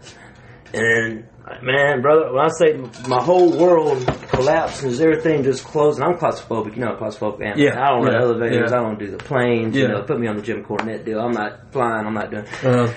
And 0.72 1.26
man, 1.62 2.02
brother, 2.02 2.32
when 2.32 2.44
I 2.44 2.48
say 2.48 2.74
my 3.08 3.22
whole 3.22 3.56
world 3.56 4.06
collapses, 4.28 5.00
everything 5.00 5.42
just 5.42 5.64
closed. 5.64 6.00
And 6.00 6.08
I'm 6.12 6.18
claustrophobic, 6.18 6.76
you 6.76 6.84
know, 6.84 6.96
claustrophobic. 6.96 7.44
am. 7.44 7.58
Yeah, 7.58 7.80
I 7.82 7.88
don't 7.90 8.04
run 8.04 8.12
yeah, 8.12 8.20
elevators. 8.22 8.70
yeah. 8.70 8.78
I 8.78 8.82
don't 8.82 8.98
do 8.98 9.10
the 9.10 9.18
planes. 9.18 9.74
Yeah. 9.76 9.82
You 9.82 9.88
know, 9.88 10.02
put 10.02 10.18
me 10.20 10.26
on 10.28 10.36
the 10.36 10.42
Jim 10.42 10.64
Cornette 10.64 11.04
deal. 11.04 11.20
I'm 11.20 11.32
not 11.32 11.72
flying. 11.72 12.06
I'm 12.06 12.14
not 12.14 12.30
doing. 12.30 12.46
Uh, 12.64 12.92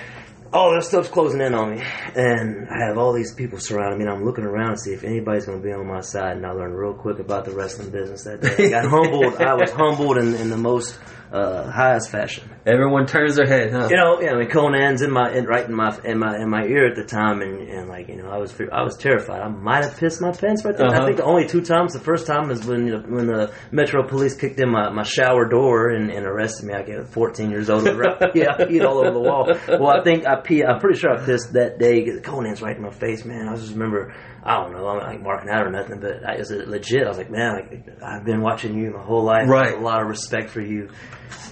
All 0.52 0.72
that 0.72 0.84
stuff's 0.84 1.08
closing 1.08 1.40
in 1.40 1.52
on 1.52 1.72
me, 1.74 1.82
and 2.14 2.68
I 2.68 2.86
have 2.86 2.96
all 2.96 3.12
these 3.12 3.34
people 3.34 3.58
surrounding 3.58 3.98
me. 3.98 4.04
And 4.04 4.14
I'm 4.14 4.24
looking 4.24 4.44
around 4.44 4.70
to 4.72 4.76
see 4.78 4.92
if 4.92 5.02
anybody's 5.02 5.46
going 5.46 5.58
to 5.60 5.64
be 5.66 5.72
on 5.72 5.84
my 5.88 6.00
side. 6.00 6.36
And 6.36 6.46
I 6.46 6.52
learned 6.52 6.76
real 6.78 6.94
quick 6.94 7.18
about 7.18 7.44
the 7.44 7.50
wrestling 7.50 7.90
business 7.90 8.22
that 8.22 8.40
day. 8.40 8.66
I 8.66 8.70
got 8.82 8.84
humbled. 8.88 9.34
I 9.42 9.54
was 9.54 9.70
humbled 9.72 10.16
in, 10.18 10.32
in 10.36 10.50
the 10.50 10.56
most 10.56 10.96
uh, 11.32 11.68
highest 11.72 12.10
fashion. 12.10 12.48
Everyone 12.66 13.06
turns 13.06 13.36
their 13.36 13.46
head, 13.46 13.72
huh? 13.72 13.88
You 13.90 13.96
know, 13.96 14.20
yeah. 14.22 14.32
I 14.32 14.38
mean, 14.38 14.48
Konnan's 14.48 15.02
in 15.02 15.10
my 15.10 15.30
in, 15.30 15.44
right 15.44 15.66
in 15.66 15.74
my 15.74 15.98
in 16.02 16.18
my 16.18 16.36
in 16.36 16.48
my 16.48 16.64
ear 16.64 16.86
at 16.86 16.96
the 16.96 17.04
time, 17.04 17.42
and, 17.42 17.68
and 17.68 17.88
like 17.88 18.08
you 18.08 18.16
know, 18.16 18.30
I 18.30 18.38
was 18.38 18.54
I 18.72 18.82
was 18.82 18.96
terrified. 18.96 19.42
I 19.42 19.48
might 19.48 19.84
have 19.84 19.98
pissed 19.98 20.22
my 20.22 20.32
pants 20.32 20.64
right 20.64 20.74
there. 20.74 20.86
Uh-huh. 20.86 21.02
I 21.02 21.04
think 21.04 21.18
the 21.18 21.24
only 21.24 21.46
two 21.46 21.60
times. 21.60 21.92
The 21.92 22.00
first 22.00 22.26
time 22.26 22.50
is 22.50 22.64
when 22.64 22.86
you 22.86 22.92
know, 22.94 23.04
when 23.06 23.26
the 23.26 23.52
Metro 23.70 24.06
Police 24.08 24.34
kicked 24.34 24.58
in 24.60 24.70
my, 24.70 24.88
my 24.90 25.02
shower 25.02 25.46
door 25.46 25.90
and, 25.90 26.10
and 26.10 26.24
arrested 26.24 26.66
me. 26.66 26.74
I 26.74 26.82
get 26.82 27.06
14 27.06 27.50
years 27.50 27.68
old. 27.68 27.84
yeah, 28.34 28.54
I 28.58 28.64
peed 28.64 28.86
all 28.86 28.98
over 28.98 29.10
the 29.10 29.20
wall. 29.20 29.46
Well, 29.68 29.90
I 29.90 30.02
think 30.02 30.26
I 30.26 30.40
pee. 30.40 30.64
I'm 30.64 30.80
pretty 30.80 30.98
sure 30.98 31.10
I 31.10 31.22
pissed 31.22 31.52
that 31.52 31.78
day. 31.78 32.18
Konnan's 32.20 32.62
right 32.62 32.76
in 32.76 32.82
my 32.82 32.90
face, 32.90 33.26
man. 33.26 33.46
I 33.46 33.56
just 33.56 33.72
remember. 33.72 34.14
I 34.46 34.60
don't 34.62 34.72
know. 34.72 34.86
I'm 34.86 34.98
not 34.98 35.06
like 35.08 35.22
marking 35.22 35.48
out 35.48 35.66
or 35.66 35.70
nothing, 35.70 36.00
but 36.00 36.22
I, 36.28 36.34
it 36.34 36.38
was 36.40 36.50
legit. 36.50 37.04
I 37.04 37.08
was 37.08 37.16
like, 37.16 37.30
man, 37.30 37.54
like, 37.54 38.02
I've 38.02 38.24
been 38.24 38.42
watching 38.42 38.76
you 38.78 38.90
my 38.90 39.02
whole 39.02 39.24
life. 39.24 39.44
I 39.46 39.50
Right. 39.50 39.70
have 39.70 39.80
a 39.80 39.82
lot 39.82 40.02
of 40.02 40.08
respect 40.08 40.50
for 40.50 40.60
you 40.60 40.90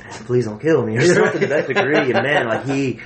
man, 0.00 0.24
please 0.26 0.44
don't 0.44 0.60
kill 0.60 0.84
me 0.84 0.96
or 0.98 1.00
something 1.02 1.40
to 1.40 1.46
that 1.48 1.66
degree. 1.68 2.12
And 2.12 2.22
man, 2.22 2.46
like 2.48 2.66
he, 2.66 3.00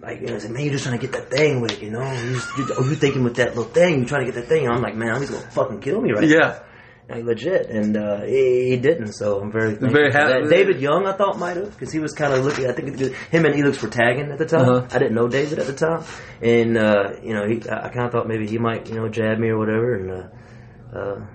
like 0.00 0.20
you 0.20 0.28
know, 0.28 0.38
said, 0.38 0.52
man, 0.52 0.62
you're 0.62 0.72
just 0.72 0.84
trying 0.84 0.98
to 0.98 1.04
get 1.04 1.12
that 1.12 1.30
thing 1.30 1.60
with, 1.60 1.82
you 1.82 1.90
know, 1.90 2.02
you, 2.12 2.34
you, 2.58 2.68
oh, 2.78 2.88
you 2.88 2.94
thinking 2.94 3.24
with 3.24 3.36
that 3.36 3.48
little 3.56 3.64
thing, 3.72 3.98
you're 3.98 4.08
trying 4.08 4.24
to 4.26 4.30
get 4.32 4.36
that 4.40 4.48
thing. 4.48 4.64
And 4.66 4.74
I'm 4.74 4.82
like, 4.82 4.94
man, 4.94 5.20
he's 5.20 5.30
gonna 5.30 5.42
fucking 5.50 5.80
kill 5.80 6.00
me 6.00 6.12
right 6.12 6.28
Yeah. 6.28 6.38
now. 6.38 6.60
Like 7.08 7.24
legit, 7.24 7.68
and 7.68 7.96
uh, 7.96 8.22
he, 8.22 8.70
he 8.70 8.76
didn't. 8.76 9.12
So 9.12 9.40
I'm 9.40 9.50
very 9.50 9.70
thankful 9.70 9.90
Very 9.90 10.12
happy 10.12 10.48
David 10.48 10.80
Young, 10.80 11.06
I 11.06 11.16
thought 11.16 11.36
might 11.38 11.56
have 11.56 11.70
because 11.72 11.92
he 11.92 11.98
was 11.98 12.12
kind 12.12 12.32
of 12.32 12.44
looking. 12.44 12.66
I 12.68 12.72
think 12.72 12.98
him 12.98 13.44
and 13.44 13.54
Elix 13.54 13.82
were 13.82 13.88
tagging 13.88 14.30
at 14.30 14.38
the 14.38 14.46
time. 14.46 14.68
Uh-huh. 14.68 14.86
I 14.90 14.98
didn't 14.98 15.14
know 15.14 15.28
David 15.28 15.58
at 15.58 15.66
the 15.66 15.74
time, 15.74 16.04
and 16.40 16.78
uh, 16.78 17.10
you 17.22 17.34
know, 17.34 17.46
he, 17.46 17.56
I 17.68 17.88
kind 17.88 18.06
of 18.06 18.12
thought 18.12 18.28
maybe 18.28 18.46
he 18.46 18.58
might, 18.58 18.88
you 18.88 18.94
know, 18.94 19.08
jab 19.08 19.38
me 19.38 19.48
or 19.48 19.58
whatever, 19.58 19.94
and. 19.94 20.10
Uh, 20.10 20.98
uh, 20.98 21.26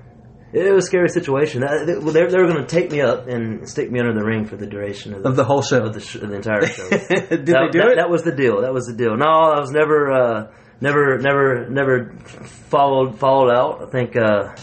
it 0.53 0.73
was 0.73 0.86
a 0.86 0.88
scary 0.88 1.10
situation. 1.10 1.62
Uh, 1.63 1.84
they, 1.86 1.97
well, 1.97 2.13
they, 2.13 2.25
they 2.25 2.38
were 2.38 2.47
going 2.47 2.65
to 2.65 2.65
take 2.65 2.89
me 2.89 3.01
up 3.01 3.27
and 3.27 3.67
stick 3.67 3.91
me 3.91 3.99
under 3.99 4.13
the 4.13 4.23
ring 4.23 4.45
for 4.45 4.56
the 4.56 4.65
duration 4.65 5.13
of 5.13 5.23
the, 5.23 5.30
Of 5.30 5.36
the 5.36 5.43
whole 5.43 5.62
show. 5.62 5.84
of 5.84 5.93
the, 5.93 5.99
sh- 5.99 6.15
of 6.15 6.30
the 6.30 6.36
entire 6.36 6.65
show. 6.65 6.89
Did 6.89 6.99
that, 6.99 7.30
they 7.30 7.45
do 7.69 7.80
that, 7.80 7.91
it? 7.91 7.95
That 7.97 8.10
was 8.10 8.23
the 8.23 8.32
deal. 8.32 8.62
That 8.62 8.73
was 8.73 8.86
the 8.86 8.95
deal. 8.95 9.17
No, 9.17 9.25
I 9.25 9.60
was 9.60 9.71
never, 9.71 10.10
uh, 10.12 10.51
never, 10.80 11.17
never, 11.17 11.67
never 11.69 12.17
followed 12.69 13.19
followed 13.19 13.51
out. 13.51 13.84
I 13.88 13.91
think, 13.91 14.15
uh, 14.15 14.56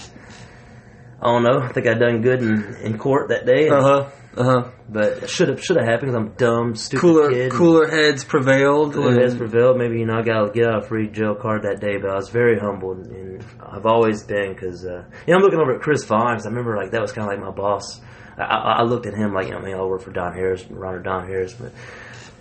I 1.21 1.27
don't 1.27 1.43
know. 1.43 1.61
I 1.61 1.73
think 1.73 1.87
I 1.87 1.95
done 1.95 2.23
good 2.23 2.43
in, 2.43 2.77
in 2.83 2.99
court 2.99 3.29
that 3.29 3.47
day. 3.47 3.69
Uh 3.69 3.83
huh. 3.83 4.11
Uh 4.37 4.45
huh. 4.45 4.71
But 4.89 5.31
should 5.31 5.49
have 5.49 5.63
should 5.63 5.77
have 5.77 5.87
happened 5.87 6.13
because 6.13 6.15
I'm 6.15 6.35
dumb, 6.35 6.75
stupid 6.75 7.01
Cooler 7.01 7.31
kid. 7.31 7.53
cooler 7.53 7.89
heads 7.89 8.25
prevailed. 8.25 8.95
Cooler 8.95 9.21
heads 9.21 9.35
prevailed. 9.35 9.79
Maybe 9.79 9.99
you 9.99 10.07
know 10.07 10.19
I 10.19 10.23
got 10.23 10.47
to 10.47 10.51
get 10.53 10.67
out 10.67 10.85
a 10.85 10.87
free 10.87 11.09
jail 11.09 11.35
card 11.35 11.63
that 11.63 11.81
day, 11.81 11.99
but 11.99 12.11
I 12.11 12.17
was 12.17 12.29
very 12.31 12.59
humbled, 12.59 13.07
and 13.07 13.45
I've 13.61 13.87
always 13.87 14.25
been 14.25 14.53
because 14.53 14.85
uh, 14.85 15.05
you 15.27 15.33
know 15.33 15.37
I'm 15.37 15.43
looking 15.43 15.61
over 15.61 15.75
at 15.75 15.81
Chris 15.81 16.05
'cause 16.05 16.47
I 16.47 16.49
remember 16.49 16.77
like 16.77 16.91
that 16.91 17.01
was 17.01 17.13
kind 17.13 17.27
of 17.27 17.33
like 17.33 17.45
my 17.45 17.55
boss. 17.55 18.01
I, 18.37 18.43
I, 18.43 18.83
looked 18.83 19.07
at 19.07 19.15
him 19.15 19.33
like 19.33 19.47
you 19.47 19.53
know 19.53 19.59
I 19.59 19.63
mean 19.63 19.75
I 19.75 19.83
work 19.83 20.03
for 20.03 20.11
Don 20.11 20.35
Harris, 20.35 20.65
Ronald 20.69 21.05
Don 21.05 21.27
Harris, 21.29 21.55
but 21.55 21.73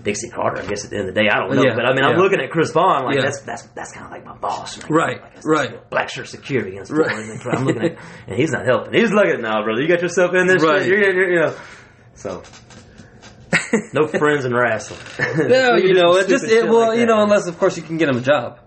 Dixie 0.04 0.30
Carter. 0.30 0.62
I 0.62 0.66
guess 0.66 0.84
at 0.84 0.89
the 0.92 0.98
end 0.98 1.10
of 1.10 1.16
the 1.16 1.22
day 1.22 1.28
I 1.30 1.39
don't 1.39 1.56
know, 1.56 1.63
Yeah, 1.63 1.76
but 1.76 1.86
I 1.86 1.94
mean 1.94 2.04
I'm 2.04 2.18
looking 2.18 2.39
at 2.42 2.50
Chris 2.52 2.72
Vaughn 2.72 3.06
like 3.06 3.16
Yeah. 3.16 3.22
that's 3.22 3.42
that's 3.42 3.63
that's 3.76 3.92
kind 3.94 4.06
of 4.06 4.12
like 4.12 4.26
my 4.26 4.36
boss, 4.36 4.78
Like, 4.82 4.89
Right, 4.89 5.22
like, 5.22 5.34
that's- 5.36 5.46
right. 5.46 5.72
that's 5.72 5.89
Black 5.89 6.10
shirt 6.10 6.28
security 6.28 6.72
against 6.72 6.92
Right. 6.92 7.12
I'm 7.12 7.66
looking 7.66 7.84
at, 7.84 7.98
and 8.28 8.36
he's 8.36 8.52
not 8.52 8.66
helping. 8.66 8.94
He's 8.94 9.12
looking 9.12 9.42
now, 9.42 9.63
brother. 9.63 9.82
You 9.82 9.88
got 9.88 10.02
yourself 10.02 10.34
in 10.36 10.48
this, 10.48 10.62
Right. 10.63 10.86
You're, 10.86 11.00
you're, 11.00 11.30
you 11.34 11.39
know. 11.39 11.56
So, 12.16 12.44
no 13.94 14.08
friends 14.20 14.46
in 14.46 14.54
wrestling. 14.54 15.00
No, 15.50 15.76
you 15.78 15.94
know, 15.94 16.16
it 16.18 16.28
just 16.28 16.44
it, 16.46 16.66
well, 16.66 16.89
like 16.89 17.00
you 17.00 17.06
know, 17.06 17.22
unless 17.24 17.48
of 17.48 17.58
course 17.58 17.78
you 17.78 17.84
can 17.84 17.98
get 17.98 18.10
him 18.10 18.18
a 18.18 18.22
job. 18.22 18.60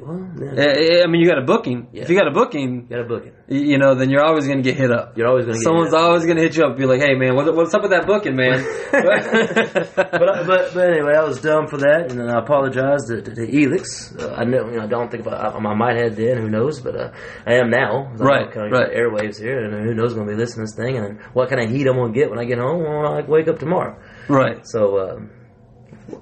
Well, 0.00 0.30
yeah, 0.40 1.00
Uh, 1.00 1.04
I 1.04 1.06
mean, 1.06 1.20
you 1.20 1.28
got 1.28 1.38
a 1.38 1.44
booking. 1.44 1.88
If 1.92 2.08
you 2.10 2.16
got 2.16 2.28
a 2.28 2.30
booking, 2.30 2.86
you 2.88 2.96
gotta 2.96 3.04
book 3.08 3.26
it. 3.26 3.34
y- 3.48 3.56
you 3.56 3.78
know, 3.78 3.94
then 3.94 4.10
you're 4.10 4.22
always 4.24 4.46
going 4.46 4.58
to 4.58 4.62
get 4.62 4.76
hit 4.78 4.90
up. 4.92 5.16
You're 5.16 5.26
always 5.28 5.46
gonna 5.46 5.58
Someone's 5.58 5.90
hit 5.90 5.98
up. 5.98 6.04
always 6.06 6.24
going 6.24 6.36
to 6.36 6.42
hit 6.42 6.56
you 6.56 6.64
up, 6.64 6.70
and 6.70 6.78
be 6.78 6.86
like, 6.86 7.00
"Hey, 7.00 7.14
man, 7.14 7.34
what, 7.36 7.54
what's 7.54 7.74
up 7.74 7.82
with 7.82 7.90
that 7.90 8.06
booking, 8.06 8.36
man?" 8.36 8.64
but, 8.92 10.46
but 10.46 10.74
but 10.74 10.90
anyway, 10.90 11.14
I 11.16 11.24
was 11.24 11.40
dumb 11.40 11.66
for 11.66 11.78
that, 11.78 12.06
and 12.10 12.20
then 12.20 12.28
I 12.28 12.38
apologized 12.38 13.08
to, 13.08 13.22
to, 13.22 13.34
to 13.34 13.46
Elix. 13.46 14.18
Uh, 14.20 14.34
I 14.34 14.44
know, 14.44 14.66
you 14.70 14.76
know, 14.78 14.84
I 14.84 14.86
don't 14.86 15.10
think 15.10 15.26
I, 15.26 15.48
I 15.56 15.74
might 15.74 15.96
have 15.96 16.16
then, 16.16 16.38
who 16.38 16.48
knows? 16.50 16.80
But 16.80 16.96
uh, 16.96 17.10
I 17.46 17.54
am 17.54 17.70
now. 17.70 18.12
Right, 18.16 18.50
kind 18.52 18.66
of 18.66 18.72
right. 18.72 18.90
Airwaves 18.94 19.40
here, 19.40 19.64
and 19.64 19.72
who 19.86 19.94
knows 19.94 20.14
going 20.14 20.26
to 20.26 20.32
be 20.34 20.38
listening 20.38 20.66
to 20.66 20.72
this 20.72 20.76
thing, 20.84 20.96
and 20.96 21.20
what 21.32 21.48
kind 21.50 21.62
of 21.62 21.70
heat 21.70 21.86
I'm 21.86 21.96
going 21.96 22.12
to 22.12 22.18
get 22.18 22.30
when 22.30 22.38
I 22.38 22.44
get 22.44 22.58
home 22.58 22.82
when 22.82 23.06
I 23.06 23.20
wake 23.22 23.48
up 23.48 23.58
tomorrow. 23.58 23.98
right. 24.28 24.60
So, 24.64 24.98
um, 25.00 25.30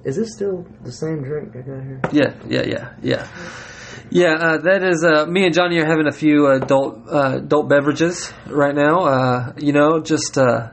Is 0.04 0.16
this 0.16 0.32
still 0.34 0.66
the 0.82 0.92
same 0.92 1.22
drink 1.22 1.50
I 1.54 1.58
got 1.58 1.82
here? 1.82 2.00
Yeah, 2.12 2.34
yeah, 2.48 2.62
yeah, 2.66 2.94
yeah. 3.02 3.28
Yeah, 4.10 4.34
uh, 4.34 4.58
that 4.58 4.82
is. 4.84 5.04
Uh, 5.04 5.26
me 5.26 5.44
and 5.46 5.54
Johnny 5.54 5.78
are 5.78 5.86
having 5.86 6.06
a 6.06 6.12
few 6.12 6.46
adult 6.48 7.08
uh, 7.08 7.36
adult 7.38 7.68
beverages 7.68 8.32
right 8.46 8.74
now. 8.74 9.04
Uh, 9.04 9.52
you 9.58 9.72
know, 9.72 10.00
just 10.00 10.38
uh, 10.38 10.70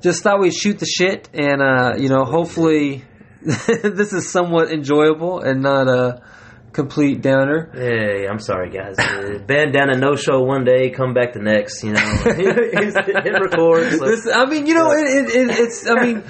just 0.00 0.22
thought 0.22 0.40
we'd 0.40 0.54
shoot 0.54 0.78
the 0.78 0.86
shit, 0.86 1.28
and 1.34 1.60
uh, 1.62 1.94
you 1.98 2.08
know, 2.08 2.24
hopefully, 2.24 3.04
this 3.42 4.12
is 4.12 4.30
somewhat 4.30 4.70
enjoyable 4.70 5.40
and 5.40 5.62
not 5.62 5.88
a 5.88 6.22
complete 6.72 7.22
downer. 7.22 7.70
Hey, 7.74 8.28
I'm 8.28 8.38
sorry, 8.38 8.70
guys. 8.70 8.96
Uh, 8.98 9.38
bandana 9.46 9.96
no 9.98 10.14
show 10.14 10.40
one 10.42 10.64
day, 10.64 10.90
come 10.90 11.12
back 11.12 11.32
the 11.32 11.40
next. 11.40 11.82
You 11.82 11.92
know, 11.94 12.00
it 12.26 13.50
records. 13.50 13.98
so- 13.98 14.04
This, 14.06 14.28
I 14.32 14.44
mean, 14.46 14.66
you 14.66 14.74
know, 14.74 14.92
it, 14.92 15.06
it, 15.06 15.34
it, 15.34 15.58
it's. 15.58 15.88
I 15.90 15.94
mean, 16.04 16.22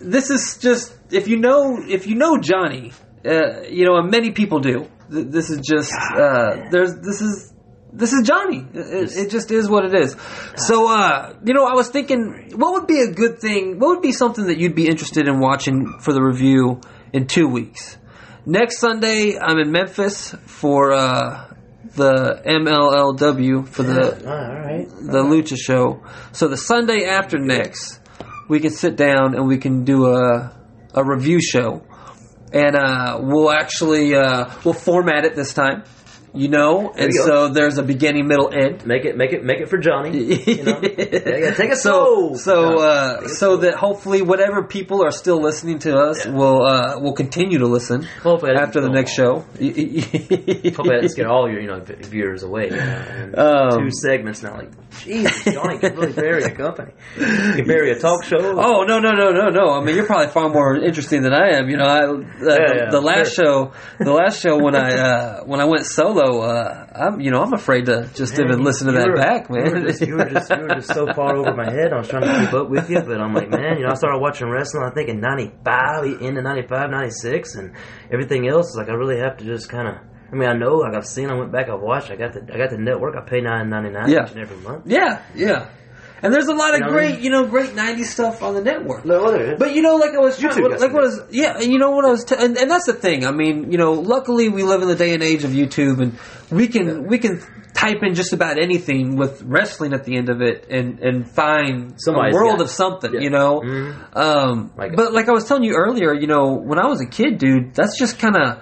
this 0.00 0.30
is 0.30 0.58
just 0.60 0.97
if 1.10 1.28
you 1.28 1.38
know 1.38 1.78
if 1.86 2.06
you 2.06 2.14
know 2.14 2.38
Johnny, 2.38 2.92
uh, 3.24 3.62
you 3.62 3.84
know, 3.86 3.96
and 3.96 4.10
many 4.10 4.30
people 4.32 4.60
do. 4.60 4.86
th- 5.10 5.26
This 5.28 5.50
is 5.50 5.60
just 5.66 5.92
uh, 5.92 6.68
there's 6.70 6.94
this 7.00 7.20
is 7.20 7.52
this 7.92 8.12
is 8.12 8.26
Johnny. 8.26 8.66
It, 8.74 9.16
it 9.16 9.30
just 9.30 9.50
is 9.50 9.68
what 9.68 9.84
it 9.86 9.94
is. 9.94 10.14
So, 10.56 10.88
uh, 10.88 11.34
you 11.44 11.54
know, 11.54 11.64
I 11.64 11.72
was 11.74 11.88
thinking, 11.88 12.52
what 12.54 12.74
would 12.74 12.86
be 12.86 13.00
a 13.00 13.10
good 13.10 13.40
thing? 13.40 13.78
What 13.78 13.88
would 13.88 14.02
be 14.02 14.12
something 14.12 14.46
that 14.46 14.58
you'd 14.58 14.74
be 14.74 14.86
interested 14.86 15.26
in 15.26 15.40
watching 15.40 15.98
for 16.00 16.12
the 16.12 16.22
review 16.22 16.80
in 17.14 17.26
two 17.26 17.48
weeks? 17.48 17.96
Next 18.44 18.78
Sunday, 18.78 19.38
I'm 19.38 19.58
in 19.58 19.72
Memphis 19.72 20.34
for 20.46 20.92
uh, 20.92 21.46
the 21.96 22.42
MLLW 22.46 23.66
for 23.68 23.82
the 23.82 24.16
all 24.30 24.60
right. 24.60 24.88
the 24.88 25.22
Lucha 25.22 25.56
show. 25.58 26.02
So 26.32 26.48
the 26.48 26.56
Sunday 26.56 27.06
after 27.06 27.38
next, 27.38 28.00
we 28.48 28.60
can 28.60 28.70
sit 28.70 28.96
down 28.96 29.34
and 29.34 29.46
we 29.48 29.58
can 29.58 29.84
do 29.84 30.06
a 30.06 30.54
a 30.94 31.04
review 31.04 31.40
show, 31.40 31.82
and 32.52 32.76
uh, 32.76 33.18
we'll 33.20 33.50
actually 33.50 34.14
uh, 34.14 34.50
we'll 34.64 34.74
format 34.74 35.24
it 35.24 35.34
this 35.36 35.52
time, 35.52 35.84
you 36.34 36.48
know. 36.48 36.92
And 36.96 37.12
you 37.12 37.22
so 37.24 37.48
there's 37.48 37.78
a 37.78 37.82
beginning, 37.82 38.26
middle, 38.28 38.50
end. 38.52 38.86
Make 38.86 39.04
it, 39.04 39.16
make 39.16 39.32
it, 39.32 39.44
make 39.44 39.58
it 39.60 39.68
for 39.68 39.78
Johnny. 39.78 40.10
You 40.18 40.62
know, 40.64 40.80
Yeah, 40.82 41.54
take 41.54 41.70
it 41.70 41.76
so 41.78 42.34
slow. 42.34 42.34
so 42.34 42.78
uh, 42.80 43.28
so 43.28 43.56
that 43.58 43.74
hopefully 43.74 44.22
whatever 44.22 44.62
people 44.64 45.04
are 45.04 45.10
still 45.12 45.40
listening 45.40 45.78
to 45.80 45.96
us 45.96 46.24
Yeah. 46.26 46.32
will 46.32 46.62
uh, 46.64 46.98
will 47.00 47.12
continue 47.14 47.58
to 47.58 47.66
listen 47.66 48.02
Hopefully 48.22 48.52
after 48.56 48.80
the 48.80 48.90
next 48.90 49.12
show. 49.14 49.40
Hopefully 49.40 50.96
I 50.96 51.00
didn't 51.00 51.26
all 51.26 51.48
your 51.50 51.60
you 51.60 51.68
know 51.68 51.80
viewers 51.84 52.42
away. 52.42 52.66
You 52.70 52.76
know, 52.76 53.70
Um, 53.72 53.80
two 53.84 53.90
segments 53.90 54.42
now. 54.42 54.56
Like, 54.56 54.70
Jesus, 55.00 55.44
Johnny 55.54 55.78
can 55.78 55.94
really 55.96 56.12
bury 56.12 56.42
a 56.44 56.50
company. 56.50 56.92
He 57.16 57.22
can 57.56 57.66
bury 57.66 57.90
a 57.92 57.98
talk 57.98 58.24
show. 58.24 58.38
Oh 58.58 58.82
no 58.84 58.98
no 58.98 59.12
no 59.12 59.30
no 59.30 59.48
no! 59.48 59.72
I 59.72 59.84
mean, 59.84 59.94
you're 59.96 60.06
probably 60.06 60.28
far 60.28 60.48
more 60.48 60.76
interesting 60.76 61.22
than 61.22 61.32
I 61.32 61.56
am. 61.58 61.68
You 61.68 61.76
know, 61.76 61.84
I, 61.86 62.00
uh, 62.04 62.12
the, 62.40 62.74
yeah, 62.84 62.90
the 62.90 63.00
last 63.00 63.34
sure. 63.34 63.44
show, 63.44 63.72
the 63.98 64.12
last 64.12 64.40
show 64.42 64.58
when 64.58 64.74
I 64.74 64.90
uh, 64.96 65.44
when 65.44 65.60
I 65.60 65.64
went 65.66 65.84
solo, 65.86 66.17
uh, 66.20 66.86
I'm 66.94 67.20
you 67.20 67.30
know 67.30 67.42
I'm 67.42 67.52
afraid 67.52 67.86
to 67.86 68.08
just 68.14 68.36
Man, 68.38 68.48
even 68.48 68.64
listen 68.64 68.86
to 68.86 68.92
that 68.92 69.08
were- 69.08 69.16
back, 69.16 69.48
You 69.48 69.54
were, 69.56 69.70
man. 69.74 69.86
just, 69.86 70.00
you, 70.00 70.14
were 70.16 70.28
just, 70.28 70.50
you 70.50 70.60
were 70.62 70.74
just 70.74 70.92
so 70.92 71.06
far 71.14 71.36
over 71.36 71.54
my 71.54 71.70
head. 71.70 71.92
I 71.92 71.98
was 71.98 72.08
trying 72.08 72.22
to 72.22 72.40
keep 72.40 72.52
up 72.54 72.68
with 72.70 72.88
you, 72.90 73.00
but 73.02 73.20
I'm 73.20 73.32
like, 73.34 73.48
man, 73.50 73.78
you 73.78 73.84
know, 73.84 73.90
I 73.90 73.94
started 73.94 74.18
watching 74.20 74.48
wrestling, 74.50 74.84
I 74.84 74.94
think 74.94 75.08
in 75.08 75.20
95, 75.20 76.04
into 76.22 76.42
95, 76.42 76.90
96, 76.90 77.54
and 77.56 77.74
everything 78.12 78.48
else, 78.48 78.74
like, 78.76 78.88
I 78.88 78.92
really 78.92 79.18
have 79.18 79.36
to 79.38 79.44
just 79.44 79.68
kind 79.68 79.88
of. 79.88 79.94
I 80.30 80.36
mean, 80.36 80.46
I 80.48 80.52
know, 80.52 80.74
like 80.74 80.94
I've 80.94 81.06
seen, 81.06 81.30
I 81.30 81.34
went 81.34 81.52
back, 81.52 81.70
I've 81.70 81.80
watched, 81.80 82.10
I 82.10 82.16
got 82.16 82.34
the, 82.34 82.40
I 82.52 82.58
got 82.58 82.68
the 82.68 82.76
network, 82.76 83.14
I 83.16 83.26
pay 83.26 83.40
nine 83.40 83.70
ninety 83.70 83.88
nine 83.90 84.10
Yeah. 84.10 84.24
each 84.26 84.32
and 84.32 84.40
every 84.40 84.58
month. 84.58 84.82
yeah, 84.86 85.22
yeah. 85.34 85.70
And 86.22 86.32
there's 86.34 86.48
a 86.48 86.54
lot 86.54 86.74
of 86.74 86.80
You 86.80 86.86
know 86.86 86.92
what 86.92 86.96
I 86.96 87.06
great, 87.06 87.14
mean? 87.16 87.24
you 87.24 87.30
know, 87.30 87.46
great 87.46 87.70
'90s 87.70 88.04
stuff 88.06 88.42
on 88.42 88.54
the 88.54 88.60
network. 88.62 89.04
No, 89.04 89.24
other 89.26 89.56
But 89.56 89.74
you 89.74 89.82
know, 89.82 89.96
like 89.96 90.14
I 90.14 90.18
was 90.18 90.38
trying, 90.38 90.54
YouTube 90.56 90.80
like 90.80 90.92
what 90.92 91.04
I 91.04 91.06
was, 91.06 91.20
yeah, 91.30 91.58
and 91.60 91.70
you 91.72 91.78
know 91.78 91.90
what 91.92 92.04
I 92.04 92.08
was, 92.10 92.24
t- 92.24 92.34
and, 92.38 92.56
and 92.56 92.70
that's 92.70 92.86
the 92.86 92.92
thing. 92.94 93.24
I 93.26 93.30
mean, 93.30 93.70
you 93.70 93.78
know, 93.78 93.92
luckily 93.92 94.48
we 94.48 94.62
live 94.64 94.82
in 94.82 94.88
the 94.88 94.96
day 94.96 95.14
and 95.14 95.22
age 95.22 95.44
of 95.44 95.50
YouTube, 95.52 96.00
and 96.02 96.18
we 96.50 96.66
can 96.68 97.06
we 97.06 97.18
can 97.18 97.40
type 97.74 97.98
in 98.02 98.14
just 98.14 98.32
about 98.32 98.58
anything 98.58 99.14
with 99.16 99.42
wrestling 99.42 99.92
at 99.92 100.02
the 100.04 100.16
end 100.16 100.28
of 100.28 100.40
it, 100.42 100.66
and 100.70 100.98
and 101.00 101.30
find 101.30 101.94
Somebody's 101.98 102.34
a 102.34 102.38
world 102.38 102.60
of 102.60 102.70
something, 102.70 103.14
Yeah. 103.14 103.20
you 103.20 103.30
know. 103.30 103.60
Mhm. 103.60 104.16
Um, 104.16 104.72
Like- 104.76 104.96
but 104.96 105.12
like 105.12 105.28
I 105.28 105.32
was 105.32 105.44
telling 105.44 105.62
you 105.62 105.74
earlier, 105.76 106.12
you 106.14 106.26
know, 106.26 106.54
when 106.54 106.80
I 106.80 106.86
was 106.88 107.00
a 107.00 107.06
kid, 107.06 107.38
dude, 107.38 107.74
that's 107.74 107.96
just 107.98 108.18
kind 108.18 108.36
of, 108.36 108.58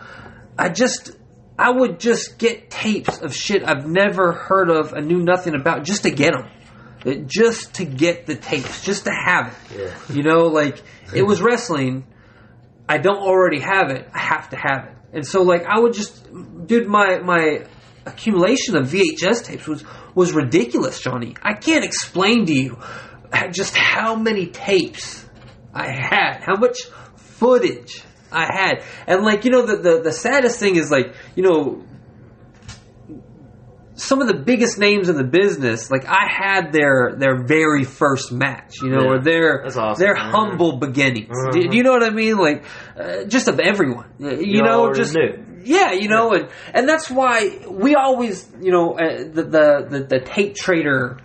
I 0.59 0.69
just. 0.69 1.13
I 1.59 1.71
would 1.71 1.99
just 2.01 2.37
get 2.39 2.69
tapes 2.69 3.23
of 3.23 3.35
shit 3.35 3.67
I've 3.67 3.87
never 3.87 4.33
heard 4.33 4.69
of 4.69 4.93
and 4.93 5.07
knew 5.09 5.23
nothing 5.23 5.55
about 5.55 5.85
just 5.85 6.03
to 6.03 6.11
get 6.11 6.33
them. 6.35 6.45
It, 7.07 7.29
just 7.29 7.75
to 7.75 7.85
get 7.85 8.27
the 8.27 8.35
tapes, 8.35 8.85
just 8.85 9.05
to 9.05 9.13
have 9.13 9.57
it. 9.71 9.79
Yeah. 9.79 10.15
You 10.15 10.25
know, 10.25 10.47
like 10.49 10.83
it 11.15 11.23
was 11.23 11.41
wrestling. 11.49 12.05
I 12.89 12.99
don't 12.99 13.19
already 13.19 13.61
have 13.61 13.91
it. 13.91 14.09
I 14.13 14.19
have 14.19 14.51
to 14.51 14.57
have 14.57 14.89
it. 14.89 14.97
And 15.13 15.27
so, 15.27 15.43
like, 15.43 15.65
I 15.67 15.79
would 15.79 15.95
just, 15.95 16.27
dude, 16.67 16.89
my 16.89 17.21
my 17.21 17.65
accumulation 18.07 18.77
of 18.77 18.89
VHS 18.89 19.45
tapes 19.45 19.69
was 19.69 19.85
was 20.17 20.33
ridiculous, 20.33 21.01
Johnny. 21.01 21.37
I 21.41 21.55
can't 21.55 21.85
explain 21.85 22.47
to 22.47 22.53
you 22.53 22.79
just 23.53 23.77
how 23.77 24.17
many 24.17 24.47
tapes 24.47 25.25
I 25.73 25.91
had, 25.91 26.43
how 26.43 26.57
much 26.57 26.79
footage 27.15 28.03
I 28.33 28.47
had, 28.47 28.83
and 29.07 29.23
like, 29.23 29.45
you 29.45 29.53
know, 29.53 29.65
the 29.65 29.77
the, 29.77 30.01
the 30.03 30.13
saddest 30.13 30.59
thing 30.59 30.75
is 30.75 30.91
like, 30.91 31.15
you 31.37 31.45
know, 31.45 31.85
some 33.99 34.21
of 34.21 34.29
the 34.29 34.35
biggest 34.35 34.79
names 34.79 35.09
in 35.09 35.17
the 35.17 35.25
business, 35.25 35.91
like 35.91 36.05
I 36.07 36.27
had 36.29 36.71
their 36.73 37.15
their 37.19 37.45
very 37.45 37.85
first 37.85 38.31
match, 38.31 38.77
you 38.83 38.91
know, 38.91 39.03
Yeah. 39.05 39.11
or 39.13 39.19
their 39.21 39.65
awesome. 39.67 39.95
their 39.99 40.15
Mhm. 40.15 40.31
humble 40.31 40.77
beginnings. 40.77 41.29
Do, 41.53 41.59
Mhm. 41.61 41.71
do 41.71 41.77
you 41.77 41.83
know 41.83 41.93
what 41.93 42.03
I 42.05 42.11
mean? 42.11 42.37
Like, 42.37 42.65
uh, 43.01 43.25
just 43.27 43.49
of 43.49 43.59
everyone, 43.59 44.07
Uh, 44.23 44.29
you, 44.31 44.57
You 44.59 44.63
know, 44.63 44.93
just 44.93 45.17
yeah, 45.65 45.93
you 45.93 46.09
know, 46.09 46.33
and 46.35 46.49
and 46.75 46.89
that's 46.89 47.11
why 47.11 47.51
we 47.69 47.95
always, 47.95 48.47
you 48.61 48.71
know, 48.71 48.93
uh, 48.99 49.25
the, 49.33 49.43
the 49.43 49.87
the 49.91 50.01
the 50.13 50.21
tape 50.21 50.55
trader 50.55 51.17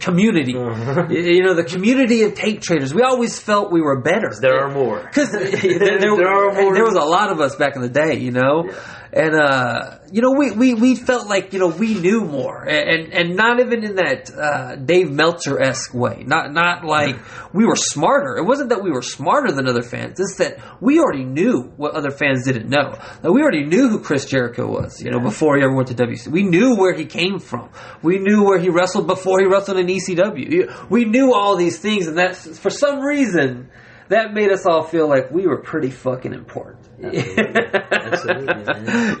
community, 0.00 0.52
Mhm. 0.54 1.10
you 1.12 1.42
know, 1.44 1.54
the 1.54 1.62
community 1.64 2.24
of 2.24 2.34
tape 2.34 2.60
traders. 2.60 2.92
We 2.92 3.02
always 3.02 3.38
felt 3.38 3.70
we 3.70 3.80
were 3.80 4.00
better. 4.00 4.32
There 4.40 4.58
are 4.64 4.70
more. 4.70 4.98
Because 5.04 5.30
there, 5.32 5.42
there, 5.78 5.98
There 5.98 6.28
are 6.28 6.52
more- 6.60 6.74
there 6.74 6.84
was 6.84 6.94
a 6.96 7.04
lot 7.16 7.30
of 7.30 7.40
us 7.40 7.54
back 7.56 7.76
in 7.76 7.82
the 7.82 7.88
day, 7.88 8.16
you 8.16 8.32
know, 8.32 8.68
and 9.12 9.34
uh, 9.34 9.98
you 10.10 10.22
know 10.22 10.32
we, 10.32 10.52
we, 10.52 10.74
we 10.74 10.96
felt 10.96 11.28
like 11.28 11.52
you 11.52 11.58
know 11.58 11.68
we 11.68 11.94
knew 11.94 12.22
more, 12.22 12.66
and 12.66 13.12
and 13.12 13.36
not 13.36 13.60
even 13.60 13.84
in 13.84 13.96
that 13.96 14.30
uh, 14.30 14.76
Dave 14.76 15.10
Meltzer 15.10 15.60
esque 15.60 15.92
way. 15.92 16.24
Not 16.26 16.52
not 16.52 16.84
like 16.84 17.16
we 17.52 17.66
were 17.66 17.76
smarter. 17.76 18.38
It 18.38 18.44
wasn't 18.44 18.70
that 18.70 18.82
we 18.82 18.90
were 18.90 19.02
smarter 19.02 19.52
than 19.52 19.68
other 19.68 19.82
fans. 19.82 20.18
It's 20.18 20.36
that 20.38 20.58
we 20.80 20.98
already 20.98 21.24
knew 21.24 21.72
what 21.76 21.94
other 21.94 22.10
fans 22.10 22.46
didn't 22.46 22.70
know. 22.70 22.96
That 23.20 23.32
we 23.32 23.42
already 23.42 23.64
knew 23.64 23.90
who 23.90 24.00
Chris 24.00 24.24
Jericho 24.24 24.66
was, 24.66 25.02
you 25.02 25.10
know, 25.10 25.20
before 25.20 25.56
he 25.56 25.62
ever 25.62 25.74
went 25.74 25.88
to 25.88 25.94
WC. 25.94 26.28
We 26.28 26.44
knew 26.44 26.76
where 26.76 26.94
he 26.94 27.04
came 27.04 27.38
from. 27.38 27.68
We 28.02 28.18
knew 28.18 28.44
where 28.44 28.58
he 28.58 28.70
wrestled 28.70 29.06
before 29.06 29.40
he 29.40 29.46
wrestled 29.46 29.78
in 29.78 29.88
ECW. 29.88 30.88
We 30.88 31.04
knew 31.04 31.34
all 31.34 31.56
these 31.56 31.78
things, 31.78 32.06
and 32.06 32.16
that's 32.16 32.58
for 32.58 32.70
some 32.70 33.00
reason 33.00 33.70
that 34.08 34.32
made 34.32 34.50
us 34.50 34.66
all 34.66 34.84
feel 34.84 35.08
like 35.08 35.30
we 35.30 35.46
were 35.46 35.58
pretty 35.58 35.90
fucking 35.90 36.32
important. 36.32 36.81
Absolutely, 37.02 38.66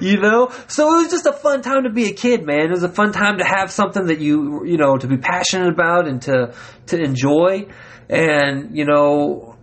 you 0.08 0.18
know? 0.20 0.52
So 0.68 0.94
it 0.94 1.02
was 1.02 1.10
just 1.10 1.26
a 1.26 1.32
fun 1.32 1.62
time 1.62 1.84
to 1.84 1.90
be 1.90 2.04
a 2.06 2.12
kid, 2.12 2.46
man. 2.46 2.66
It 2.66 2.70
was 2.70 2.82
a 2.82 2.88
fun 2.88 3.12
time 3.12 3.38
to 3.38 3.44
have 3.44 3.70
something 3.70 4.06
that 4.06 4.20
you, 4.20 4.64
you 4.64 4.76
know, 4.76 4.96
to 4.96 5.06
be 5.06 5.16
passionate 5.16 5.72
about 5.72 6.06
and 6.06 6.22
to, 6.22 6.54
to 6.86 6.98
enjoy. 6.98 7.66
And, 8.08 8.76
you 8.76 8.84
know, 8.84 9.56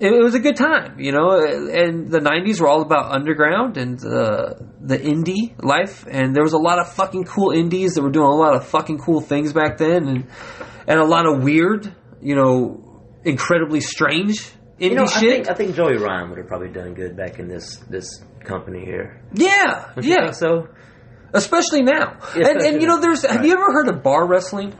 it, 0.00 0.12
it 0.12 0.22
was 0.22 0.34
a 0.34 0.40
good 0.40 0.56
time, 0.56 0.98
you 1.00 1.12
know, 1.12 1.40
and 1.40 2.08
the 2.08 2.20
90s 2.20 2.60
were 2.60 2.68
all 2.68 2.82
about 2.82 3.12
underground 3.12 3.76
and 3.76 3.98
uh, 4.04 4.54
the 4.80 4.98
indie 4.98 5.52
life. 5.62 6.06
And 6.08 6.34
there 6.34 6.42
was 6.42 6.52
a 6.52 6.58
lot 6.58 6.78
of 6.78 6.92
fucking 6.92 7.24
cool 7.24 7.50
indies 7.50 7.94
that 7.94 8.02
were 8.02 8.10
doing 8.10 8.26
a 8.26 8.36
lot 8.36 8.54
of 8.54 8.66
fucking 8.66 8.98
cool 8.98 9.20
things 9.20 9.52
back 9.52 9.78
then 9.78 10.08
and, 10.08 10.26
and 10.86 11.00
a 11.00 11.04
lot 11.04 11.26
of 11.26 11.42
weird, 11.42 11.92
you 12.22 12.36
know, 12.36 12.84
incredibly 13.24 13.80
strange 13.80 14.52
You 14.78 14.94
know, 14.94 15.04
I 15.04 15.20
think, 15.20 15.50
I 15.50 15.54
think 15.54 15.74
Joey 15.74 15.96
Ryan 15.96 16.28
would 16.30 16.38
have 16.38 16.46
probably 16.46 16.68
done 16.68 16.94
good 16.94 17.16
back 17.16 17.38
in 17.38 17.48
this 17.48 17.76
this 17.90 18.08
company 18.44 18.84
here. 18.84 19.20
yeah, 19.34 19.90
Don't 19.94 20.04
yeah. 20.04 20.30
so? 20.30 20.68
especially 21.34 21.82
now. 21.82 22.16
Yeah, 22.36 22.48
and, 22.48 22.62
and 22.62 22.80
you 22.82 22.88
know, 22.88 23.00
there's. 23.00 23.24
Have 23.26 23.44
you 23.44 23.52
ever 23.52 23.72
heard 23.72 23.88
of 23.88 24.02
bar 24.02 24.26
wrestling? 24.26 24.72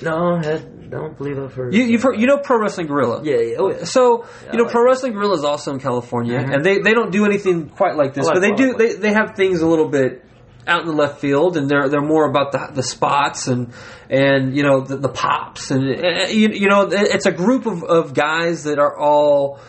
No, 0.00 0.36
I 0.36 0.58
don't 0.88 1.16
believe 1.16 1.38
I've 1.38 1.54
heard. 1.54 1.72
You, 1.74 1.84
you've 1.84 2.02
heard, 2.02 2.18
you 2.20 2.26
know, 2.26 2.38
Pro 2.38 2.58
Wrestling 2.60 2.88
Guerrilla. 2.88 3.22
Yeah, 3.22 3.36
yeah. 3.40 3.56
Oh, 3.58 3.70
yeah. 3.70 3.84
So 3.84 4.26
you 4.50 4.58
know, 4.58 4.64
like 4.64 4.72
Pro 4.72 4.84
Wrestling 4.84 5.12
Guerrilla 5.12 5.34
is 5.34 5.44
also 5.44 5.72
in 5.72 5.78
California, 5.80 6.38
Mhm. 6.40 6.54
and 6.54 6.64
they, 6.64 6.78
they 6.80 6.92
don't 6.92 7.12
do 7.12 7.24
anything 7.24 7.68
quite 7.68 7.94
like 7.96 8.14
this, 8.14 8.26
like 8.26 8.34
but 8.34 8.40
they 8.40 8.50
do. 8.52 8.74
They, 8.74 8.94
they 8.94 9.12
have 9.12 9.36
things 9.36 9.60
a 9.62 9.66
little 9.68 9.88
bit 9.88 10.24
out 10.66 10.82
in 10.82 10.86
the 10.86 10.94
left 10.94 11.20
field, 11.20 11.56
and 11.56 11.68
they're 11.68 11.88
they're 11.88 12.00
more 12.00 12.28
about 12.28 12.52
the 12.52 12.70
the 12.72 12.82
spots 12.82 13.48
and 13.48 13.72
and 14.08 14.56
you 14.56 14.62
know 14.62 14.80
the, 14.80 14.96
the 14.96 15.08
pops 15.08 15.70
and 15.70 15.82
uh, 15.82 16.28
you, 16.28 16.50
you 16.50 16.68
know 16.68 16.88
it's 16.90 17.26
a 17.26 17.32
group 17.32 17.66
of, 17.66 17.82
of 17.82 18.14
guys 18.14 18.64
that 18.64 18.78
are 18.78 18.96
all 18.98 19.60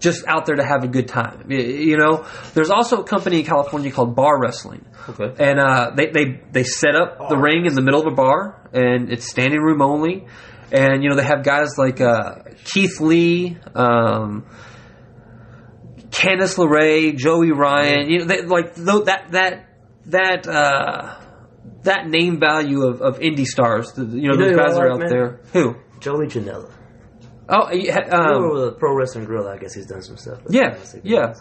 just 0.00 0.24
out 0.26 0.46
there 0.46 0.56
to 0.56 0.64
have 0.64 0.84
a 0.84 0.88
good 0.88 1.08
time. 1.08 1.50
You 1.50 1.96
know, 1.96 2.26
there's 2.54 2.70
also 2.70 3.00
a 3.00 3.04
company 3.04 3.40
in 3.40 3.44
California 3.44 3.90
called 3.90 4.14
Bar 4.14 4.40
Wrestling. 4.40 4.84
Okay. 5.08 5.44
And 5.44 5.58
uh, 5.58 5.90
they, 5.96 6.06
they 6.10 6.40
they 6.52 6.64
set 6.64 6.94
up 6.94 7.28
the 7.28 7.36
ring 7.36 7.66
in 7.66 7.74
the 7.74 7.82
middle 7.82 8.00
of 8.00 8.06
a 8.06 8.14
bar, 8.14 8.68
and 8.72 9.10
it's 9.10 9.28
standing 9.28 9.60
room 9.60 9.82
only. 9.82 10.26
And 10.70 11.02
you 11.02 11.08
know 11.08 11.16
they 11.16 11.24
have 11.24 11.42
guys 11.42 11.78
like 11.78 12.00
uh, 12.00 12.42
Keith 12.64 13.00
Lee, 13.00 13.56
um, 13.74 14.46
Candice 16.10 16.56
LeRae, 16.58 17.16
Joey 17.16 17.52
Ryan, 17.52 18.10
you 18.10 18.18
know, 18.18 18.24
they, 18.24 18.42
like 18.42 18.74
tho- 18.74 19.04
that 19.04 19.32
that 19.32 19.67
that 20.08 20.46
uh, 20.46 21.14
that 21.82 22.08
name 22.08 22.38
value 22.40 22.84
of, 22.86 23.00
of 23.00 23.18
indie 23.20 23.44
stars. 23.46 23.92
the- 23.92 24.02
You 24.04 24.08
know, 24.08 24.16
You 24.16 24.28
know 24.28 24.36
those 24.36 24.50
who 24.50 24.56
guys 24.56 24.76
are 24.76 24.90
out 24.92 24.98
man? 25.00 25.08
there. 25.08 25.40
Who? 25.52 25.76
Joey 26.00 26.26
Janela. 26.26 26.70
Oh, 27.50 27.72
yeah, 27.72 27.98
um, 28.10 28.44
Over 28.44 28.66
with 28.66 28.78
Pro 28.78 28.94
Wrestling 28.94 29.24
Grill, 29.24 29.48
I 29.48 29.56
guess 29.56 29.72
he's 29.72 29.86
done 29.86 30.02
some 30.02 30.18
stuff. 30.18 30.40
yeah, 30.50 30.76
yeah. 31.02 31.32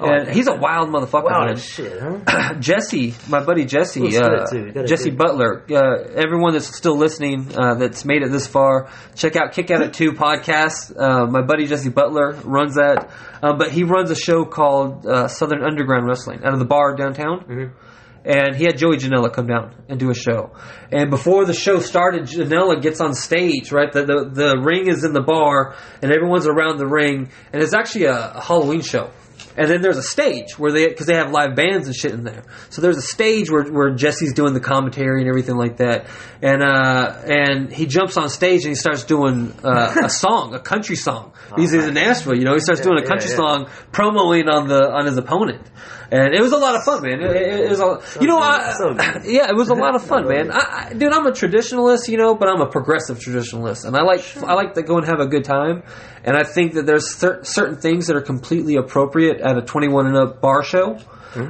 Oh, 0.00 0.06
and 0.08 0.28
he's 0.28 0.46
a 0.46 0.54
wild 0.54 0.90
motherfucker. 0.90 1.24
Wow, 1.24 1.46
man. 1.46 1.56
that 1.56 1.60
shit, 1.60 1.98
huh? 2.00 2.54
Jesse, 2.60 3.14
my 3.28 3.42
buddy 3.44 3.64
Jesse, 3.64 3.98
Looks 3.98 4.16
uh, 4.16 4.28
good, 4.28 4.46
too. 4.48 4.66
You 4.66 4.72
gotta 4.72 4.86
Jesse 4.86 5.10
Butler. 5.10 5.64
Uh, 5.68 6.12
everyone 6.14 6.52
that's 6.52 6.72
still 6.76 6.96
listening, 6.96 7.48
uh, 7.58 7.74
that's 7.74 8.04
made 8.04 8.22
it 8.22 8.30
this 8.30 8.46
far, 8.46 8.88
check 9.16 9.34
out 9.34 9.50
Kick 9.54 9.72
Out 9.72 9.82
at 9.82 9.92
Two 9.94 10.12
podcast. 10.12 10.94
Uh, 10.96 11.26
my 11.26 11.42
buddy 11.42 11.66
Jesse 11.66 11.88
Butler 11.90 12.34
runs 12.44 12.76
that, 12.76 13.10
uh, 13.42 13.54
but 13.56 13.72
he 13.72 13.82
runs 13.82 14.12
a 14.12 14.14
show 14.14 14.44
called 14.44 15.04
uh, 15.04 15.26
Southern 15.26 15.64
Underground 15.64 16.06
Wrestling 16.06 16.44
out 16.44 16.52
of 16.52 16.60
the 16.60 16.64
bar 16.64 16.94
downtown. 16.94 17.40
Mm-hmm. 17.40 17.87
And 18.28 18.54
he 18.54 18.64
had 18.64 18.76
Joey 18.76 18.98
Janela 18.98 19.32
come 19.32 19.46
down 19.46 19.74
and 19.88 19.98
do 19.98 20.10
a 20.10 20.14
show. 20.14 20.52
And 20.92 21.08
before 21.08 21.46
the 21.46 21.54
show 21.54 21.80
started, 21.80 22.24
Janela 22.24 22.80
gets 22.82 23.00
on 23.00 23.14
stage, 23.14 23.72
right? 23.72 23.90
The, 23.90 24.04
the, 24.04 24.30
the 24.30 24.60
ring 24.60 24.86
is 24.86 25.02
in 25.02 25.14
the 25.14 25.22
bar, 25.22 25.74
and 26.02 26.12
everyone's 26.12 26.46
around 26.46 26.76
the 26.76 26.86
ring. 26.86 27.30
And 27.54 27.62
it's 27.62 27.72
actually 27.72 28.04
a, 28.04 28.32
a 28.34 28.40
Halloween 28.42 28.82
show. 28.82 29.10
And 29.56 29.68
then 29.68 29.82
there's 29.82 29.96
a 29.96 30.02
stage 30.02 30.56
where 30.56 30.70
they, 30.70 30.86
because 30.86 31.06
they 31.06 31.16
have 31.16 31.32
live 31.32 31.56
bands 31.56 31.88
and 31.88 31.96
shit 31.96 32.12
in 32.12 32.22
there. 32.22 32.44
So 32.70 32.80
there's 32.80 32.96
a 32.96 33.02
stage 33.02 33.50
where, 33.50 33.64
where 33.64 33.92
Jesse's 33.94 34.32
doing 34.32 34.54
the 34.54 34.60
commentary 34.60 35.22
and 35.22 35.28
everything 35.28 35.56
like 35.56 35.78
that. 35.78 36.06
And, 36.42 36.62
uh, 36.62 37.22
and 37.24 37.72
he 37.72 37.86
jumps 37.86 38.16
on 38.16 38.28
stage 38.28 38.62
and 38.62 38.70
he 38.70 38.76
starts 38.76 39.02
doing, 39.04 39.52
uh, 39.64 40.02
a 40.04 40.10
song, 40.10 40.54
a 40.54 40.60
country 40.60 40.94
song. 40.94 41.32
He's, 41.56 41.72
he's 41.72 41.86
in 41.86 41.94
Nashville, 41.94 42.36
you 42.36 42.44
know, 42.44 42.54
he 42.54 42.60
starts 42.60 42.82
doing 42.82 42.98
a 42.98 43.02
yeah, 43.02 43.08
country 43.08 43.30
yeah. 43.30 43.36
song 43.36 43.66
promoing 43.90 44.48
on 44.48 44.68
the, 44.68 44.92
on 44.92 45.06
his 45.06 45.16
opponent. 45.16 45.66
And 46.10 46.34
it 46.34 46.40
was 46.40 46.52
a 46.52 46.56
lot 46.56 46.74
of 46.74 46.84
fun, 46.84 47.02
man. 47.02 47.20
It, 47.20 47.36
it, 47.36 47.60
it 47.60 47.68
was 47.68 47.80
a, 47.80 48.20
you 48.20 48.26
know, 48.26 48.38
I, 48.38 48.72
So 48.72 48.90
yeah, 49.24 49.50
it 49.50 49.54
was 49.54 49.68
a 49.68 49.74
lot 49.74 49.94
of 49.94 50.02
fun, 50.02 50.26
man. 50.26 50.50
I, 50.50 50.88
I, 50.88 50.92
dude, 50.94 51.12
I'm 51.12 51.26
a 51.26 51.32
traditionalist, 51.32 52.08
you 52.08 52.16
know, 52.16 52.34
but 52.34 52.48
I'm 52.48 52.62
a 52.62 52.70
progressive 52.70 53.18
traditionalist, 53.18 53.84
and 53.84 53.94
I 53.94 54.02
like 54.02 54.24
I 54.42 54.54
like 54.54 54.74
to 54.74 54.82
go 54.82 54.96
and 54.96 55.06
have 55.06 55.20
a 55.20 55.26
good 55.26 55.44
time. 55.44 55.82
And 56.24 56.36
I 56.36 56.44
think 56.44 56.74
that 56.74 56.86
there's 56.86 57.14
cer- 57.14 57.44
certain 57.44 57.76
things 57.80 58.06
that 58.06 58.16
are 58.16 58.22
completely 58.22 58.76
appropriate 58.76 59.40
at 59.40 59.58
a 59.58 59.62
21 59.62 60.06
and 60.06 60.16
up 60.16 60.40
bar 60.40 60.62
show 60.62 60.98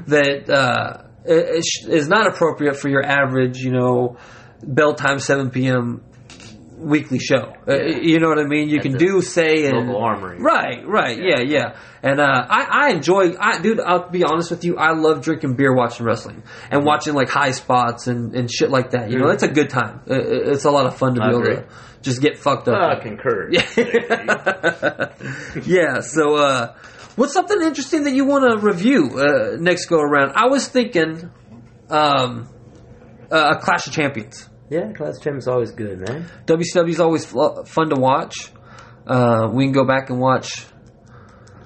that 0.09 0.51
uh, 0.51 1.05
is 1.25 2.09
not 2.09 2.27
appropriate 2.27 2.77
for 2.77 2.89
your 2.89 3.05
average, 3.05 3.59
you 3.59 3.71
know, 3.71 4.17
bell 4.63 4.95
time 4.95 5.19
7 5.19 5.51
p.m. 5.51 6.03
weekly 6.79 7.19
show. 7.19 7.53
Uh, 7.67 7.75
you 8.01 8.21
know 8.21 8.29
what 8.29 8.39
I 8.39 8.45
mean? 8.45 8.69
You 8.69 8.81
can 8.81 8.93
do 8.93 9.21
say 9.21 9.67
and 9.67 9.77
local 9.89 10.03
armory. 10.03 10.39
Right, 10.39 10.87
right, 10.87 11.19
yeah, 11.19 11.41
yeah. 11.41 11.77
And 12.03 12.21
uh, 12.21 12.47
I, 12.49 12.67
I 12.71 12.91
enjoy, 12.91 13.35
I, 13.39 13.59
dude. 13.61 13.81
I'll 13.81 14.09
be 14.09 14.23
honest 14.25 14.51
with 14.51 14.65
you. 14.65 14.77
I 14.79 14.93
love 14.93 15.23
drinking 15.23 15.57
beer, 15.57 15.75
watching 15.75 16.07
wrestling, 16.07 16.45
and 16.71 16.85
watching 16.85 17.15
like 17.15 17.29
high 17.29 17.51
spots 17.51 18.07
and, 18.07 18.35
and 18.37 18.51
shit 18.51 18.71
like 18.71 18.93
that. 18.93 19.11
You 19.11 19.19
know, 19.19 19.29
it's 19.31 19.43
a 19.43 19.49
good 19.49 19.71
time. 19.71 20.03
It- 20.07 20.27
it- 20.27 20.49
it's 20.49 20.65
a 20.65 20.71
lot 20.71 20.87
of 20.87 20.97
fun 20.97 21.17
to 21.17 21.23
I 21.23 21.29
be 21.31 21.35
able 21.35 21.45
to 21.47 21.67
just 22.03 22.23
get 22.23 22.39
fucked 22.39 22.69
up. 22.69 22.77
I 22.77 23.01
concur. 23.03 23.51
yeah. 25.65 26.01
So, 26.01 26.37
uh, 26.37 26.75
what's 27.17 27.33
something 27.33 27.61
interesting 27.61 28.05
that 28.05 28.13
you 28.15 28.25
want 28.25 28.51
to 28.51 28.59
review 28.65 29.19
uh, 29.19 29.57
next 29.59 29.87
go 29.87 29.99
around? 30.01 30.33
I 30.37 30.47
was 30.47 30.69
thinking, 30.69 31.31
um, 31.91 32.49
uh, 33.31 33.57
a 33.57 33.61
Clash 33.61 33.87
of 33.87 33.93
Champions. 33.93 34.49
Yeah, 34.71 34.93
Clash 34.93 35.17
of 35.17 35.23
Champions 35.23 35.45
is 35.45 35.49
always 35.49 35.71
good, 35.73 35.99
man. 36.01 36.27
WCW 36.47 36.91
is 36.91 37.01
always 37.01 37.25
fun 37.25 37.89
to 37.91 37.97
watch. 37.97 38.53
Uh, 39.07 39.49
we 39.53 39.65
can 39.65 39.73
go 39.73 39.85
back 39.87 40.11
and 40.11 40.21
watch. 40.21 40.67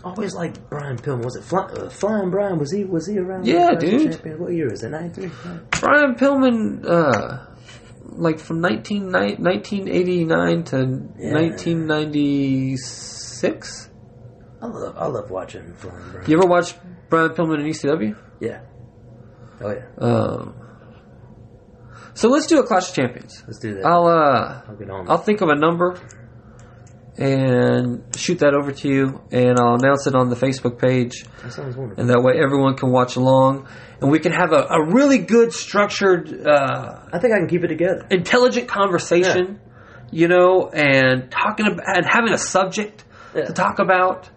Always 0.05 0.35
like 0.35 0.69
Brian 0.69 0.97
Pillman. 0.97 1.25
Was 1.25 1.37
it 1.37 1.45
Fly, 1.45 1.63
uh, 1.65 1.89
Flying 1.89 2.31
Brian? 2.31 2.59
Was 2.59 2.73
he 2.73 2.85
was 2.85 3.07
he 3.07 3.19
around? 3.19 3.47
Yeah, 3.47 3.75
dude. 3.79 4.13
Champions? 4.13 4.41
What 4.41 4.53
year 4.53 4.73
is 4.73 4.83
it? 4.83 4.91
Ninety 4.91 5.29
three. 5.29 5.59
Brian 5.81 6.15
Pillman, 6.17 6.85
uh, 6.85 7.47
like 8.07 8.41
from 8.41 8.61
19, 8.61 9.13
1989 9.13 10.65
to 10.65 10.77
Yeah. 11.19 11.33
1996. 11.33 13.91
I 14.61 14.67
love 14.67 14.97
I 14.97 15.07
love 15.07 15.31
watching 15.31 15.73
Flying 15.75 16.11
Brian. 16.13 16.29
You 16.31 16.39
ever 16.39 16.47
watch 16.49 16.75
Brian 17.09 17.31
Pillman 17.31 17.61
in 17.61 17.67
ECW? 17.67 18.17
Yeah. 18.41 18.61
Oh 19.61 19.71
yeah. 19.71 19.85
Um, 19.99 20.55
so 22.15 22.29
let's 22.29 22.47
do 22.47 22.59
a 22.61 22.67
Clash 22.67 22.89
of 22.91 22.95
Champions. 22.95 23.43
Let's 23.47 23.59
do 23.59 23.75
that. 23.75 23.85
I'll 23.87 24.07
uh, 24.07 24.63
I'll 24.69 24.77
get 24.77 24.91
on. 24.91 25.09
I'll 25.11 25.19
think 25.19 25.41
of 25.41 25.49
a 25.49 25.55
number 25.57 25.99
and 27.19 28.03
shoot 28.17 28.39
that 28.39 28.55
over 28.55 28.73
to 28.73 28.89
you, 28.89 29.21
and 29.31 29.59
I'll 29.61 29.75
announce 29.75 30.07
it 30.07 30.15
on 30.15 30.31
the 30.31 30.37
Facebook 30.37 30.79
page. 30.79 31.25
that 31.43 31.53
sounds 31.53 31.77
wonderful. 31.77 32.01
and 32.01 32.11
that 32.11 32.23
way 32.23 32.35
everyone 32.43 32.75
can 32.77 32.91
watch 32.91 33.17
along 33.17 33.69
and 34.01 34.11
we 34.11 34.19
can 34.19 34.33
have 34.33 34.53
a, 34.53 34.67
a 34.71 34.87
really 34.93 35.19
good 35.19 35.53
structured 35.53 36.47
uh, 36.47 37.01
I 37.13 37.19
think 37.19 37.35
I 37.35 37.39
can 37.39 37.49
keep 37.49 37.65
it 37.65 37.69
together. 37.69 38.07
intelligent 38.11 38.67
conversation 38.69 39.61
you 40.11 40.27
know 40.29 40.69
and 40.71 41.31
talking 41.31 41.67
about 41.67 41.85
and 41.97 42.07
having 42.09 42.33
a 42.33 42.39
subject 42.39 43.05
Yeah. 43.35 43.45
to 43.45 43.53
talk 43.53 43.79
about 43.79 44.29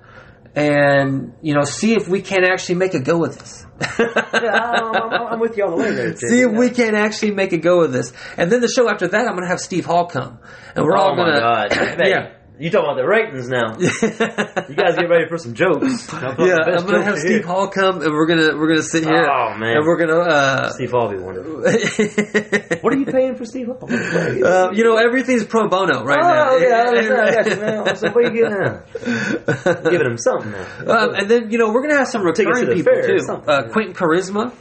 and 0.56 1.34
you 1.42 1.54
know 1.54 1.64
see 1.64 1.94
if 1.94 2.08
we 2.08 2.22
can 2.22 2.46
actually 2.46 2.76
make 2.76 2.94
a 2.94 3.00
go 3.02 3.24
of 3.26 3.38
this 3.38 3.66
yeah, 4.00 4.18
I'm, 4.34 4.96
I'm, 4.96 5.28
I'm 5.34 5.40
with 5.40 5.58
you 5.58 5.66
all 5.66 5.72
the 5.72 5.84
way 5.84 5.92
there. 5.94 6.10
Jay. 6.14 6.28
see 6.28 6.42
if 6.42 6.52
we 6.52 6.70
can 6.70 6.96
actually 6.96 7.32
make 7.32 7.52
a 7.52 7.58
go 7.58 7.82
of 7.82 7.92
this 7.92 8.14
and 8.38 8.50
then 8.50 8.62
the 8.62 8.70
show 8.70 8.90
after 8.90 9.08
that 9.10 9.28
i'm 9.28 9.36
going 9.36 9.42
to 9.44 9.50
have 9.50 9.60
steve 9.60 9.86
hall 9.86 10.06
come 10.08 10.40
and 10.76 10.86
we're 10.86 10.96
Oh 10.96 11.02
all 11.02 11.16
my 11.16 11.26
going 11.26 11.40
god! 11.40 11.68
to 11.72 12.10
yeah 12.10 12.34
You 12.58 12.70
talking 12.70 12.86
about 12.90 12.96
the 12.96 13.06
ratings 13.06 13.50
now? 13.50 13.76
you 13.80 14.76
guys 14.76 14.96
get 14.96 15.10
ready 15.10 15.28
for 15.28 15.38
some 15.38 15.54
jokes. 15.54 16.08
yeah, 16.14 16.64
I'm 16.66 16.86
gonna 16.86 17.04
have 17.04 17.18
Steve 17.20 17.44
Hall 17.44 17.68
come, 17.68 18.02
and 18.02 18.12
we're 18.14 18.28
gonna 18.28 18.56
we're 18.58 18.70
gonna 18.70 18.82
sit 18.84 19.04
here, 19.04 19.26
Oh, 19.30 19.58
man. 19.58 19.78
and 19.78 19.86
we're 19.86 19.98
gonna 19.98 20.20
uh, 20.20 20.70
Steve 20.72 20.92
Hall 20.92 21.10
be 21.10 21.18
wonderful. 21.18 21.56
What 22.82 22.94
are 22.94 22.98
you 22.98 23.06
paying 23.06 23.36
for 23.36 23.46
Steve 23.46 23.68
Hall? 23.68 23.80
Uh, 23.92 24.72
you 24.72 24.84
know, 24.84 24.96
everything's 24.98 25.44
pro 25.46 25.68
bono 25.68 26.04
right 26.04 26.20
now. 26.22 26.50
Oh, 26.52 26.58
yeah, 26.58 26.84
I 26.88 26.94
got 27.44 27.46
you, 27.50 27.56
man. 27.58 27.96
So 27.98 28.10
what 28.12 28.18
are 28.26 28.34
you 28.34 28.44
getting 28.44 28.60
now? 28.60 29.90
Giving 29.90 30.08
him 30.12 30.18
something. 30.18 30.54
Um, 30.88 31.16
and 31.16 31.30
then 31.30 31.52
you 31.52 31.58
know 31.58 31.72
we're 31.74 31.82
gonna 31.82 31.98
have 31.98 32.08
some 32.08 32.24
recurring 32.24 32.68
people 32.74 32.94
too. 33.02 33.20
Uh. 33.48 33.68
Quentin 33.70 33.94
Charisma. 33.96 34.54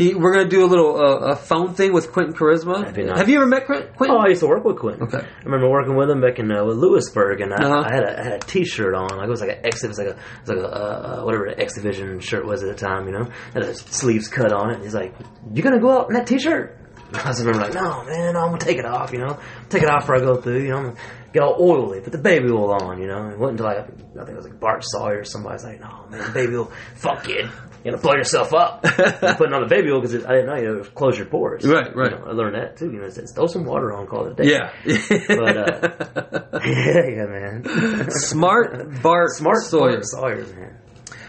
He, 0.00 0.14
we're 0.14 0.32
gonna 0.32 0.48
do 0.48 0.64
a 0.64 0.70
little 0.72 0.96
uh, 0.96 1.32
a 1.32 1.36
phone 1.36 1.74
thing 1.74 1.92
with 1.92 2.10
Quentin 2.10 2.32
Charisma. 2.34 2.86
Have 3.16 3.28
you 3.28 3.36
ever 3.36 3.44
met 3.46 3.66
Quentin? 3.66 3.92
Quentin? 3.94 4.16
Oh, 4.16 4.20
I 4.24 4.28
used 4.28 4.40
to 4.40 4.46
work 4.46 4.64
with 4.64 4.78
Quentin. 4.78 5.02
Okay. 5.02 5.18
I 5.18 5.44
remember 5.44 5.68
working 5.68 5.94
with 5.94 6.08
him 6.08 6.22
back 6.22 6.38
in 6.38 6.50
uh, 6.50 6.62
Lewisburg, 6.62 7.42
and 7.42 7.52
I, 7.52 7.56
Uh-huh. 7.66 7.84
I 7.86 7.92
had 7.94 8.04
a 8.04 8.18
I 8.18 8.22
had 8.24 8.32
a 8.32 8.38
T-shirt 8.46 8.94
on. 8.94 9.08
Like 9.18 9.26
it 9.26 9.30
was 9.30 9.40
like 9.42 9.50
an 9.58 9.66
X. 9.66 9.84
It 9.84 9.88
was 9.88 9.98
like 9.98 10.06
a 10.08 10.10
it 10.12 10.16
was 10.46 10.48
like 10.48 10.58
a 10.58 10.68
uh, 10.68 11.22
whatever 11.24 11.50
the 11.50 11.60
X 11.60 11.74
Division 11.74 12.18
shirt 12.20 12.46
was 12.46 12.62
at 12.62 12.70
the 12.70 12.74
time. 12.74 13.06
You 13.08 13.12
know, 13.12 13.28
had 13.52 13.62
a 13.62 13.74
sleeves 13.74 14.28
cut 14.28 14.52
on 14.54 14.70
it. 14.70 14.80
He's 14.82 14.94
like, 14.94 15.14
you're 15.52 15.64
gonna 15.64 15.80
go 15.80 15.90
out 15.90 16.08
in 16.08 16.14
that 16.14 16.26
T-shirt?" 16.26 16.78
I 17.14 17.28
was 17.28 17.44
remember 17.44 17.66
like, 17.66 17.74
"No, 17.74 18.04
man, 18.04 18.36
I'm 18.36 18.46
gonna 18.48 18.58
take 18.58 18.78
it 18.78 18.84
off. 18.84 19.12
You 19.12 19.18
know, 19.18 19.38
take 19.68 19.82
it 19.82 19.88
off 19.88 20.02
before 20.02 20.16
I 20.16 20.20
go 20.20 20.40
through. 20.40 20.62
You 20.62 20.68
know, 20.68 20.76
I'm 20.76 20.84
gonna 20.84 20.96
get 21.32 21.42
all 21.42 21.56
oily, 21.60 22.00
put 22.00 22.12
the 22.12 22.18
baby 22.18 22.50
oil 22.50 22.72
on. 22.72 23.00
You 23.00 23.08
know." 23.08 23.28
It 23.28 23.38
wasn't 23.38 23.60
until 23.60 23.66
like 23.66 23.78
I 23.78 24.24
think 24.24 24.30
it 24.30 24.36
was 24.36 24.44
like 24.46 24.60
Bart 24.60 24.82
Sawyer 24.84 25.20
or 25.20 25.24
somebody's 25.24 25.64
like, 25.64 25.80
"No, 25.80 26.04
man, 26.10 26.32
baby 26.32 26.56
oil, 26.56 26.70
fuck 26.96 27.24
kid." 27.24 27.48
You 27.84 27.92
gotta 27.92 28.02
blow 28.02 28.12
yourself 28.12 28.52
up. 28.52 28.84
You're 28.98 29.34
putting 29.36 29.54
on 29.54 29.62
the 29.62 29.68
baby 29.68 29.90
oil 29.90 30.02
because 30.02 30.24
I 30.26 30.34
didn't 30.34 30.46
know 30.46 30.56
you 30.56 30.76
know, 30.76 30.84
close 30.84 31.16
your 31.16 31.26
pores. 31.26 31.64
Right, 31.66 31.94
right. 31.96 32.10
You 32.12 32.18
know, 32.18 32.24
I 32.26 32.32
learned 32.32 32.54
that 32.54 32.76
too. 32.76 32.92
You 32.92 32.98
know, 33.00 33.06
it 33.06 33.14
says, 33.14 33.32
throw 33.34 33.46
some 33.46 33.64
water 33.64 33.94
on, 33.94 34.06
call 34.06 34.26
it 34.26 34.32
a 34.32 34.42
day. 34.42 34.50
Yeah. 34.50 34.70
But, 35.28 35.56
uh, 35.56 36.60
yeah, 36.66 37.06
yeah, 37.06 37.26
man. 37.26 38.10
Smart 38.10 39.00
Bart 39.02 39.30
Smart 39.30 39.62
Sawyer. 39.62 39.92
Bart 39.92 40.04
Sawyer, 40.04 40.46
man. 40.56 40.76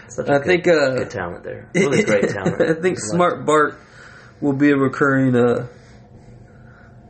Such 0.08 0.28
a 0.28 0.32
I 0.32 0.38
good, 0.38 0.46
think 0.46 0.68
uh, 0.68 0.94
good 0.96 1.10
talent 1.10 1.44
there. 1.44 1.70
Really 1.74 2.02
great 2.02 2.28
talent. 2.28 2.60
I 2.60 2.74
think 2.74 2.98
Smart 2.98 3.46
Bart 3.46 3.80
will 4.42 4.52
be 4.52 4.70
a 4.70 4.76
recurring 4.76 5.34
uh, 5.36 5.68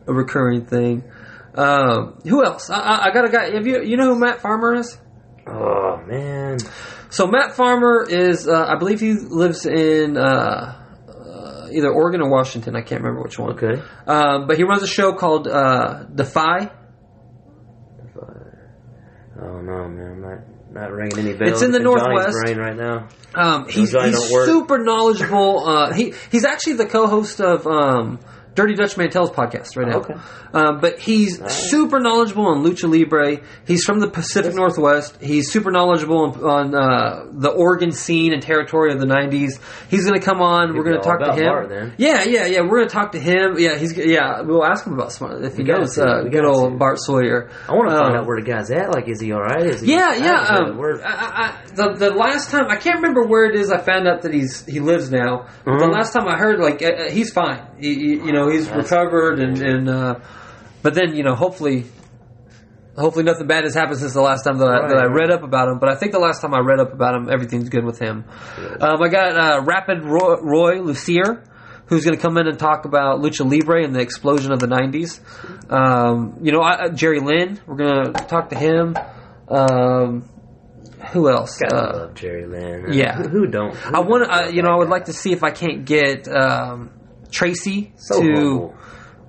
a 0.06 0.12
recurring 0.12 0.66
thing. 0.66 1.02
Um, 1.54 2.18
who 2.24 2.44
else? 2.44 2.70
I, 2.70 2.78
I, 2.78 3.06
I 3.06 3.12
got 3.12 3.24
a 3.24 3.28
guy. 3.28 3.50
Have 3.54 3.66
you 3.66 3.82
you 3.82 3.96
know 3.96 4.14
who 4.14 4.18
Matt 4.18 4.40
Farmer 4.40 4.74
is? 4.76 4.98
Oh 5.46 6.00
man, 6.06 6.58
So 7.10 7.26
Matt 7.26 7.56
Farmer 7.56 8.06
is, 8.08 8.46
uh, 8.46 8.64
I 8.64 8.76
believe 8.78 9.00
he 9.00 9.14
lives 9.14 9.66
in 9.66 10.16
uh, 10.16 10.20
uh, 11.08 11.68
either 11.72 11.90
Oregon 11.92 12.22
or 12.22 12.30
Washington. 12.30 12.76
I 12.76 12.82
can't 12.82 13.02
remember 13.02 13.22
which 13.22 13.38
one. 13.40 13.52
okay. 13.58 13.82
Um, 14.06 14.46
but 14.46 14.56
he 14.56 14.62
runs 14.62 14.82
a 14.84 14.86
show 14.86 15.14
called 15.14 15.48
uh, 15.48 16.04
Defy. 16.04 16.70
Oh 19.40 19.60
no, 19.60 19.88
man, 19.88 20.22
I'm 20.24 20.51
not 20.72 20.92
ringing 20.92 21.18
any 21.18 21.34
bells. 21.34 21.52
It's 21.52 21.62
in 21.62 21.72
the 21.72 21.80
Northwest. 21.80 22.36
brain 22.42 22.58
right 22.58 22.76
now. 22.76 23.08
Um, 23.34 23.68
he's 23.68 23.92
he's 23.92 24.18
super 24.28 24.78
knowledgeable. 24.78 25.66
Uh, 25.66 25.92
he 25.94 26.14
he's 26.30 26.44
actually 26.44 26.74
the 26.74 26.86
co-host 26.86 27.40
of 27.40 27.66
um, 27.66 28.18
Dirty 28.54 28.74
Dutch 28.74 28.96
Mantell's 28.96 29.30
podcast 29.30 29.76
right 29.76 29.88
now. 29.88 29.98
Okay. 29.98 30.14
Um, 30.52 30.80
but 30.80 30.98
he's 30.98 31.40
super 31.50 31.98
knowledgeable 32.00 32.46
on 32.46 32.62
lucha 32.62 32.84
libre. 32.90 33.40
He's 33.66 33.84
from 33.84 34.00
the 34.00 34.08
Pacific 34.08 34.54
Northwest. 34.54 35.16
He's 35.22 35.50
super 35.50 35.70
knowledgeable 35.70 36.18
on, 36.18 36.44
on 36.44 36.74
uh, 36.74 37.26
the 37.32 37.48
Oregon 37.50 37.92
scene 37.92 38.34
and 38.34 38.42
territory 38.42 38.92
of 38.92 39.00
the 39.00 39.06
'90s. 39.06 39.58
He's 39.88 40.06
going 40.06 40.20
to 40.20 40.24
come 40.24 40.42
on. 40.42 40.76
We're 40.76 40.82
going 40.84 40.96
to 40.96 41.02
talk 41.02 41.20
to 41.20 41.32
him. 41.32 41.44
Bart. 41.46 41.92
Yeah, 41.96 42.24
yeah, 42.24 42.44
yeah. 42.46 42.60
We're 42.60 42.78
going 42.78 42.88
to 42.88 42.92
talk 42.94 43.12
to 43.12 43.20
him. 43.20 43.56
Yeah, 43.58 43.78
he's 43.78 43.96
yeah. 43.96 44.42
We'll 44.42 44.64
ask 44.64 44.86
him 44.86 44.92
about 44.92 45.12
smart 45.12 45.42
if 45.42 45.56
he 45.56 45.62
knows 45.62 45.98
uh, 45.98 46.24
good 46.30 46.44
old 46.44 46.72
to. 46.72 46.76
Bart 46.78 46.98
Sawyer. 47.00 47.48
I 47.68 47.72
want 47.72 47.88
to 47.88 47.96
find 47.96 48.14
Um, 48.14 48.20
out 48.20 48.26
where 48.26 48.38
the 48.38 48.46
guy's 48.46 48.70
at. 48.70 48.90
Like, 48.92 49.08
is 49.08 49.20
he 49.20 49.32
all 49.32 49.40
right? 49.40 49.64
Is 49.64 49.80
he? 49.80 49.92
yeah, 49.92 50.14
yeah. 50.16 50.40
Um, 50.58 50.78
I, 51.02 51.06
I, 51.06 51.66
the 51.74 51.94
the 51.96 52.10
last 52.10 52.50
time 52.50 52.66
I 52.68 52.76
can't 52.76 52.96
remember 52.96 53.24
where 53.24 53.44
it 53.46 53.56
is. 53.56 53.70
I 53.72 53.78
found 53.78 54.06
out 54.06 54.22
that 54.22 54.34
he's 54.34 54.66
he 54.66 54.80
lives 54.80 55.10
now. 55.10 55.46
But 55.64 55.78
The 55.78 55.86
Mhm. 55.86 55.94
last 55.94 56.12
time 56.12 56.28
I 56.28 56.36
heard, 56.36 56.60
like, 56.60 56.82
uh, 56.82 56.86
uh, 57.06 57.10
he's 57.10 57.32
fine. 57.32 57.66
He, 57.78 57.94
he- 57.94 58.20
you 58.26 58.32
know, 58.32 58.41
he's 58.48 58.66
That's- 58.66 58.90
recovered, 58.90 59.38
and 59.40 59.58
and 59.62 59.88
uh, 59.88 60.14
but 60.82 60.94
then 60.94 61.14
you 61.14 61.22
know, 61.22 61.34
hopefully. 61.34 61.86
Hopefully 62.94 63.24
nothing 63.24 63.46
bad 63.46 63.64
has 63.64 63.74
happened 63.74 63.98
since 64.00 64.12
the 64.12 64.20
last 64.20 64.42
time 64.42 64.58
that 64.58 64.68
I, 64.68 64.86
that 64.86 64.98
I 64.98 65.06
read 65.06 65.30
up 65.30 65.42
about 65.42 65.68
him. 65.70 65.78
But 65.78 65.88
I 65.88 65.94
think 65.94 66.12
the 66.12 66.18
last 66.18 66.42
time 66.42 66.52
I 66.52 66.58
read 66.58 66.78
up 66.78 66.92
about 66.92 67.14
him, 67.14 67.30
everything's 67.32 67.70
good 67.70 67.86
with 67.86 67.98
him. 67.98 68.26
Um, 68.82 69.02
I 69.02 69.08
got 69.08 69.34
uh, 69.34 69.62
Rapid 69.64 70.04
Roy, 70.04 70.36
Roy 70.42 70.78
Lucier, 70.82 71.42
who's 71.86 72.04
going 72.04 72.14
to 72.16 72.20
come 72.20 72.36
in 72.36 72.46
and 72.46 72.58
talk 72.58 72.84
about 72.84 73.20
lucha 73.20 73.50
libre 73.50 73.82
and 73.82 73.94
the 73.94 74.00
explosion 74.00 74.52
of 74.52 74.58
the 74.60 74.66
'90s. 74.66 75.20
Um, 75.72 76.36
you 76.42 76.52
know, 76.52 76.60
I, 76.60 76.72
uh, 76.84 76.88
Jerry 76.90 77.20
Lynn, 77.20 77.58
we're 77.66 77.76
going 77.76 78.12
to 78.12 78.24
talk 78.26 78.50
to 78.50 78.58
him. 78.58 78.94
Um, 79.48 80.28
who 81.12 81.30
else? 81.30 81.58
Gotta 81.60 81.76
Uh, 81.76 81.96
love 81.98 82.14
Jerry 82.14 82.46
Lynn. 82.46 82.92
yeah. 82.92 83.14
Who, 83.16 83.28
who 83.28 83.46
don't? 83.46 83.74
I 83.86 84.00
want, 84.00 84.30
uh, 84.30 84.48
you 84.50 84.60
know, 84.60 84.68
I 84.68 84.76
would 84.76 84.90
like 84.90 85.06
to 85.06 85.14
see 85.14 85.32
if 85.32 85.42
I 85.42 85.50
can't 85.50 85.86
get 85.86 86.28
um, 86.28 86.90
Tracy 87.32 87.92
So 87.96 88.20
to. 88.22 88.32
humble. 88.32 88.74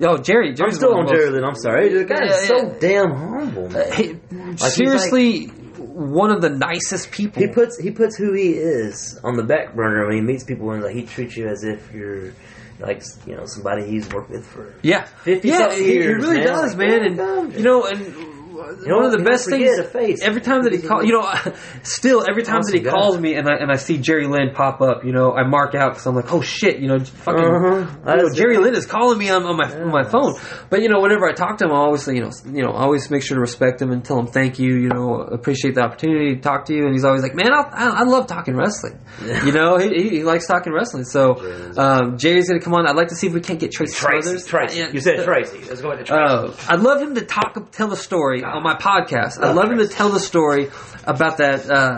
Oh, 0.01 0.17
Jerry, 0.17 0.49
I'm 0.49 0.55
Jerry's 0.55 0.75
still 0.75 0.91
one 0.93 1.07
on 1.07 1.13
Jerry 1.13 1.29
Lynn. 1.29 1.43
I'm 1.45 1.55
sorry. 1.55 1.89
The 1.89 2.03
guy 2.03 2.25
Yeah, 2.25 2.31
is 2.35 2.47
so 2.47 2.57
yeah. 2.57 2.73
damn 2.79 3.11
humble. 3.11 3.69
Man. 3.69 3.93
He- 3.93 4.15
he's 4.51 4.73
seriously, 4.73 5.45
one 5.77 6.31
of 6.31 6.41
the 6.41 6.49
nicest 6.49 7.11
people. 7.11 7.41
He 7.41 7.47
puts 7.47 7.79
he 7.79 7.91
puts 7.91 8.17
who 8.17 8.33
he 8.33 8.49
is 8.49 9.19
on 9.23 9.35
the 9.37 9.43
back 9.43 9.75
burner 9.75 10.05
when 10.07 10.15
he 10.17 10.21
meets 10.21 10.43
people 10.43 10.71
and 10.71 10.83
like 10.83 10.95
he 10.95 11.03
treats 11.05 11.37
you 11.37 11.47
as 11.47 11.63
if 11.63 11.91
you're 11.93 12.33
like 12.79 13.01
you 13.27 13.35
know 13.35 13.45
somebody 13.45 13.85
he's 13.87 14.09
worked 14.09 14.31
with 14.31 14.45
for 14.45 14.73
Yeah, 14.81 15.05
50 15.05 15.47
yeah, 15.47 15.57
something 15.59 15.77
he, 15.83 15.91
he 15.93 16.07
really 16.07 16.37
man. 16.39 16.47
does, 16.47 16.75
Like, 16.75 16.87
man. 16.89 17.19
And 17.19 17.53
you 17.53 17.61
know, 17.63 17.85
and 17.85 18.42
know, 18.87 18.95
one 18.97 19.05
of 19.05 19.11
the 19.11 19.23
best 19.23 19.49
things. 19.49 19.77
a. 19.79 19.83
Every 20.23 20.41
time 20.41 20.63
that 20.63 20.73
he 20.73 20.79
calls, 20.81 21.05
you 21.05 21.13
know, 21.13 21.31
still 21.83 22.23
every 22.29 22.43
time 22.43 22.61
that 22.63 22.73
he 22.73 22.81
calls 22.81 23.19
me 23.19 23.35
and 23.35 23.47
I 23.47 23.55
and 23.55 23.71
I 23.71 23.75
see 23.75 23.97
Jerry 23.97 24.27
Lynn 24.27 24.51
pop 24.53 24.81
up, 24.81 25.03
you 25.03 25.11
know, 25.11 25.33
I 25.33 25.43
mark 25.47 25.75
out 25.75 25.91
because 25.91 26.05
I'm 26.05 26.15
like, 26.15 26.31
oh 26.33 26.41
shit, 26.41 26.79
you 26.79 26.87
know, 26.87 26.99
fucking 26.99 27.43
Uh-huh. 27.43 28.11
you 28.11 28.23
know, 28.23 28.33
Jerry. 28.33 28.57
Lynn 28.57 28.75
is 28.75 28.85
calling 28.85 29.17
me 29.17 29.29
on, 29.29 29.43
on 29.43 29.57
my 29.57 29.73
on 29.73 29.89
my 29.91 30.03
phone. 30.03 30.35
But 30.69 30.81
you 30.81 30.89
know, 30.89 30.99
whenever 31.01 31.27
I 31.27 31.33
talk 31.33 31.57
to 31.57 31.65
him, 31.65 31.71
I 31.71 31.75
always 31.77 32.03
say, 32.03 32.13
you 32.15 32.21
know, 32.21 32.31
you 32.45 32.63
know, 32.63 32.71
I 32.71 32.83
always 32.83 33.09
make 33.09 33.23
sure 33.23 33.35
to 33.35 33.41
respect 33.41 33.81
him 33.81 33.91
and 33.91 34.03
tell 34.05 34.19
him 34.19 34.27
thank 34.27 34.59
you. 34.59 34.75
You 34.75 34.89
know, 34.89 35.21
appreciate 35.21 35.75
the 35.75 35.81
opportunity 35.81 36.35
to 36.35 36.41
talk 36.41 36.65
to 36.65 36.73
you. 36.73 36.83
And 36.85 36.93
he's 36.93 37.03
always 37.05 37.23
like, 37.23 37.35
man, 37.35 37.51
I, 37.53 37.61
I, 37.71 37.89
I 37.99 38.03
love 38.03 38.27
talking 38.27 38.55
wrestling. 38.55 38.99
You 39.45 39.51
know, 39.51 39.77
he, 39.77 39.89
he, 39.89 40.09
he 40.09 40.23
likes 40.23 40.47
talking 40.47 40.73
wrestling. 40.73 41.05
So 41.05 41.35
um, 41.77 42.17
Jerry's 42.17 42.47
gonna 42.49 42.61
come 42.61 42.73
on. 42.75 42.87
I'd 42.87 42.95
like 42.95 43.07
to 43.09 43.15
see 43.15 43.27
if 43.27 43.33
we 43.33 43.41
can't 43.41 43.59
get 43.59 43.71
Tracy 43.71 43.95
Tracy, 43.95 44.47
Tracy. 44.47 44.79
You 44.93 44.99
said 44.99 45.23
Tracy. 45.23 45.59
Let's 45.67 45.81
go 45.81 45.91
ahead 45.91 46.05
to 46.05 46.11
Tracy. 46.13 46.23
Uh, 46.69 46.71
I'd 46.73 46.79
love 46.81 47.01
him 47.01 47.15
to 47.15 47.21
talk, 47.21 47.71
tell 47.71 47.87
the 47.87 47.95
story 47.97 48.42
on 48.43 48.63
my 48.63 48.75
podcast. 48.75 49.41
I'd 49.43 49.55
love 49.55 49.69
him 49.71 49.77
to 49.79 49.87
tell 49.87 50.09
the 50.09 50.19
story 50.19 50.69
about 51.05 51.37
that 51.37 51.69
uh, 51.69 51.97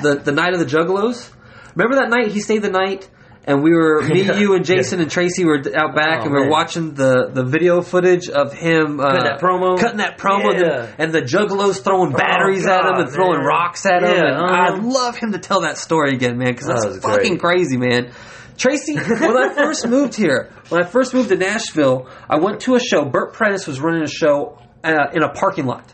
the 0.02 0.20
the 0.22 0.32
night 0.32 0.52
of 0.54 0.60
the 0.60 0.66
Juggalos. 0.66 1.30
Remember 1.74 1.96
that 1.96 2.10
night 2.10 2.28
he 2.32 2.40
stayed 2.40 2.62
the 2.62 2.70
night, 2.70 3.08
and 3.44 3.62
we 3.62 3.70
were 3.72 4.00
me, 4.02 4.22
you, 4.40 4.54
and 4.54 4.64
Jason 4.64 5.00
and 5.00 5.10
Tracy 5.10 5.44
were 5.44 5.58
out 5.76 5.94
back, 5.94 6.20
Oh, 6.20 6.24
and 6.24 6.30
we 6.32 6.38
were 6.38 6.44
man. 6.44 6.50
watching 6.50 6.94
the 6.94 7.28
the 7.32 7.44
video 7.44 7.82
footage 7.82 8.28
of 8.28 8.52
him 8.54 8.98
uh, 8.98 9.04
Cutting 9.10 9.24
that 9.24 9.40
promo? 9.40 9.78
cutting 9.78 9.98
that 9.98 10.18
promo, 10.18 10.50
and, 10.52 10.60
Yeah. 10.60 10.86
the, 10.86 10.94
and 11.02 11.12
the 11.12 11.22
Juggalos 11.22 11.82
throwing 11.84 12.12
batteries 12.12 12.64
at 12.66 12.80
him 12.84 12.92
God, 12.92 13.00
and 13.02 13.10
throwing 13.10 13.38
man. 13.38 13.46
rocks 13.46 13.84
at 13.86 14.02
him. 14.02 14.08
Yeah, 14.10 14.24
and 14.24 14.36
uh-huh. 14.36 14.74
I'd 14.76 14.82
love 14.84 15.16
him 15.18 15.32
to 15.32 15.38
tell 15.38 15.60
that 15.62 15.76
story 15.78 16.12
again, 16.14 16.38
man, 16.38 16.52
because 16.52 16.66
That 16.68 16.80
that's 16.82 16.94
was 16.96 17.04
fucking 17.04 17.36
great. 17.36 17.40
crazy, 17.58 17.76
man. 17.76 18.10
Tracy, 18.56 18.94
when 18.96 19.36
I 19.36 19.52
first 19.54 19.86
moved 19.86 20.14
here, 20.14 20.50
when 20.70 20.82
I 20.82 20.86
first 20.86 21.12
moved 21.12 21.28
to 21.28 21.36
Nashville, 21.36 22.08
I 22.26 22.38
went 22.38 22.60
to 22.60 22.74
a 22.74 22.80
show. 22.80 23.04
Bert 23.04 23.34
Prentice 23.34 23.66
was 23.66 23.80
running 23.80 24.02
a 24.02 24.08
show 24.08 24.58
uh, 24.94 25.10
in 25.12 25.22
a 25.22 25.28
parking 25.30 25.66
lot 25.66 25.92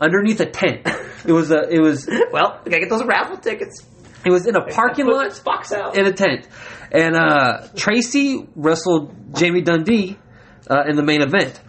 underneath 0.00 0.40
a 0.40 0.46
tent. 0.46 0.86
It 1.24 1.30
was 1.30 1.52
a, 1.52 1.68
it 1.70 1.78
was, 1.80 2.08
well, 2.32 2.60
we 2.64 2.72
gotta 2.72 2.80
get 2.80 2.90
those 2.90 3.04
raffle 3.04 3.36
tickets. 3.36 3.86
it 4.26 4.30
was 4.32 4.44
in 4.44 4.56
a 4.56 4.66
parking 4.66 5.06
lot 5.06 5.40
box 5.44 5.70
out. 5.70 5.96
in 5.96 6.04
a 6.04 6.12
tent. 6.12 6.48
And 6.90 7.14
uh, 7.14 7.68
Tracy 7.76 8.48
wrestled 8.56 9.14
Jamie 9.36 9.60
Dundee 9.60 10.18
uh, 10.68 10.82
in 10.88 10.96
the 10.96 11.04
main 11.04 11.22
event. 11.22 11.60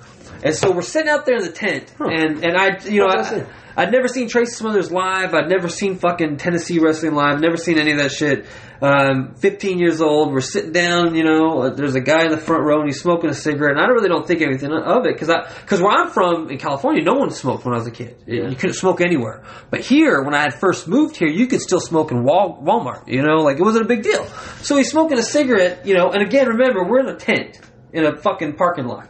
And 0.43 0.53
so 0.53 0.71
we're 0.71 0.81
sitting 0.81 1.09
out 1.09 1.25
there 1.25 1.37
in 1.37 1.43
the 1.43 1.51
tent, 1.51 1.93
and, 1.99 2.43
and 2.43 2.57
I, 2.57 2.79
you 2.83 2.99
know, 2.99 3.07
I, 3.07 3.45
I'd 3.75 3.91
never 3.91 4.07
seen 4.07 4.27
Tracy 4.27 4.51
Smothers 4.51 4.91
live. 4.91 5.33
I'd 5.33 5.49
never 5.49 5.67
seen 5.69 5.95
fucking 5.97 6.37
Tennessee 6.37 6.79
wrestling 6.79 7.15
live. 7.15 7.39
Never 7.39 7.57
seen 7.57 7.79
any 7.79 7.91
of 7.93 7.99
that 7.99 8.11
shit. 8.11 8.45
Um, 8.81 9.35
15 9.35 9.79
years 9.79 10.01
old. 10.01 10.31
We're 10.33 10.41
sitting 10.41 10.73
down. 10.73 11.15
You 11.15 11.23
know, 11.23 11.61
uh, 11.61 11.69
there's 11.69 11.95
a 11.95 12.01
guy 12.01 12.25
in 12.25 12.31
the 12.31 12.37
front 12.37 12.65
row 12.65 12.79
and 12.81 12.89
he's 12.89 12.99
smoking 13.01 13.29
a 13.29 13.33
cigarette. 13.33 13.77
And 13.77 13.79
I 13.81 13.87
really 13.87 14.09
don't 14.09 14.27
think 14.27 14.41
anything 14.41 14.71
of 14.73 15.05
it 15.05 15.13
because 15.13 15.29
I 15.29 15.49
because 15.61 15.81
where 15.81 15.91
I'm 15.91 16.09
from 16.11 16.51
in 16.51 16.57
California, 16.57 17.01
no 17.01 17.13
one 17.13 17.31
smoked 17.31 17.63
when 17.65 17.73
I 17.73 17.77
was 17.77 17.87
a 17.87 17.91
kid. 17.91 18.17
You 18.27 18.55
couldn't 18.55 18.75
smoke 18.75 18.99
anywhere. 19.01 19.43
But 19.71 19.79
here, 19.79 20.21
when 20.21 20.35
I 20.35 20.41
had 20.41 20.53
first 20.55 20.87
moved 20.87 21.15
here, 21.15 21.29
you 21.29 21.47
could 21.47 21.61
still 21.61 21.79
smoke 21.79 22.11
in 22.11 22.23
Wal- 22.23 22.61
Walmart. 22.61 23.07
You 23.07 23.23
know, 23.23 23.37
like 23.37 23.57
it 23.57 23.63
wasn't 23.63 23.85
a 23.85 23.87
big 23.87 24.03
deal. 24.03 24.25
So 24.61 24.75
he's 24.75 24.91
smoking 24.91 25.17
a 25.17 25.23
cigarette. 25.23 25.85
You 25.87 25.95
know, 25.95 26.11
and 26.11 26.21
again, 26.21 26.49
remember 26.49 26.83
we're 26.83 26.99
in 26.99 27.07
a 27.07 27.15
tent 27.15 27.59
in 27.93 28.05
a 28.05 28.17
fucking 28.17 28.53
parking 28.53 28.85
lot. 28.85 29.09